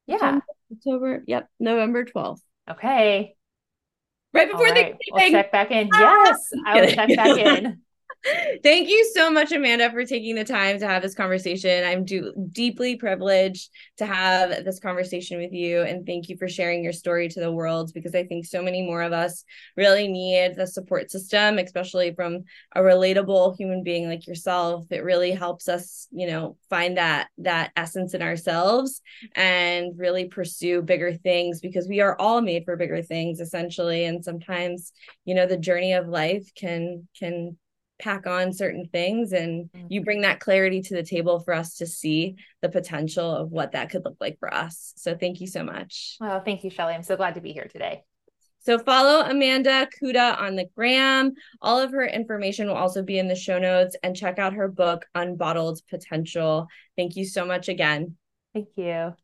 Yeah. 0.06 0.40
October. 0.72 1.22
Yep. 1.26 1.48
November 1.60 2.04
12th. 2.04 2.40
Okay 2.70 3.36
right 4.36 4.50
before 4.50 4.66
right. 4.66 4.74
Thanksgiving. 4.74 4.98
We'll 5.12 5.30
check 5.30 5.52
back 5.52 5.70
in. 5.70 5.88
Yes, 5.98 6.50
I 6.64 6.80
will 6.80 6.88
check 6.88 7.16
back 7.16 7.38
in. 7.38 7.80
Thank 8.62 8.88
you 8.88 9.10
so 9.14 9.30
much, 9.30 9.52
Amanda, 9.52 9.90
for 9.90 10.04
taking 10.04 10.34
the 10.34 10.44
time 10.44 10.78
to 10.78 10.86
have 10.86 11.02
this 11.02 11.14
conversation. 11.14 11.84
I'm 11.84 12.04
do- 12.04 12.32
deeply 12.50 12.96
privileged 12.96 13.70
to 13.98 14.06
have 14.06 14.64
this 14.64 14.80
conversation 14.80 15.38
with 15.38 15.52
you. 15.52 15.82
And 15.82 16.06
thank 16.06 16.28
you 16.28 16.36
for 16.36 16.48
sharing 16.48 16.82
your 16.82 16.92
story 16.92 17.28
to 17.28 17.40
the 17.40 17.52
world 17.52 17.92
because 17.94 18.14
I 18.14 18.24
think 18.24 18.44
so 18.46 18.62
many 18.62 18.82
more 18.82 19.02
of 19.02 19.12
us 19.12 19.44
really 19.76 20.08
need 20.08 20.56
the 20.56 20.66
support 20.66 21.10
system, 21.10 21.58
especially 21.58 22.14
from 22.14 22.44
a 22.74 22.80
relatable 22.80 23.56
human 23.56 23.82
being 23.82 24.08
like 24.08 24.26
yourself. 24.26 24.86
It 24.90 25.04
really 25.04 25.32
helps 25.32 25.68
us, 25.68 26.08
you 26.10 26.26
know, 26.26 26.56
find 26.68 26.96
that 26.96 27.28
that 27.38 27.72
essence 27.76 28.14
in 28.14 28.22
ourselves 28.22 29.02
and 29.34 29.98
really 29.98 30.26
pursue 30.26 30.82
bigger 30.82 31.14
things 31.14 31.60
because 31.60 31.86
we 31.86 32.00
are 32.00 32.16
all 32.18 32.40
made 32.40 32.64
for 32.64 32.76
bigger 32.76 33.02
things 33.02 33.40
essentially. 33.40 34.04
And 34.04 34.24
sometimes, 34.24 34.92
you 35.24 35.34
know, 35.34 35.46
the 35.46 35.56
journey 35.56 35.92
of 35.92 36.08
life 36.08 36.50
can 36.56 37.06
can 37.18 37.56
pack 37.98 38.26
on 38.26 38.52
certain 38.52 38.88
things 38.92 39.32
and 39.32 39.70
mm-hmm. 39.70 39.86
you 39.88 40.02
bring 40.02 40.22
that 40.22 40.40
clarity 40.40 40.82
to 40.82 40.94
the 40.94 41.02
table 41.02 41.40
for 41.40 41.54
us 41.54 41.76
to 41.76 41.86
see 41.86 42.36
the 42.62 42.68
potential 42.68 43.34
of 43.34 43.50
what 43.50 43.72
that 43.72 43.90
could 43.90 44.04
look 44.04 44.16
like 44.20 44.38
for 44.38 44.52
us. 44.52 44.92
So 44.96 45.16
thank 45.16 45.40
you 45.40 45.46
so 45.46 45.62
much. 45.64 46.16
Well, 46.20 46.42
thank 46.44 46.64
you, 46.64 46.70
Shelly. 46.70 46.94
I'm 46.94 47.02
so 47.02 47.16
glad 47.16 47.34
to 47.34 47.40
be 47.40 47.52
here 47.52 47.68
today. 47.70 48.04
So 48.60 48.78
follow 48.80 49.24
Amanda 49.24 49.88
Kuda 50.02 50.40
on 50.40 50.56
the 50.56 50.68
gram. 50.76 51.34
All 51.62 51.78
of 51.78 51.92
her 51.92 52.04
information 52.04 52.66
will 52.66 52.74
also 52.74 53.02
be 53.02 53.18
in 53.18 53.28
the 53.28 53.36
show 53.36 53.60
notes 53.60 53.94
and 54.02 54.16
check 54.16 54.40
out 54.40 54.54
her 54.54 54.66
book, 54.66 55.06
Unbottled 55.14 55.80
Potential. 55.88 56.66
Thank 56.96 57.14
you 57.14 57.24
so 57.24 57.46
much 57.46 57.68
again. 57.68 58.16
Thank 58.52 58.68
you. 58.76 59.14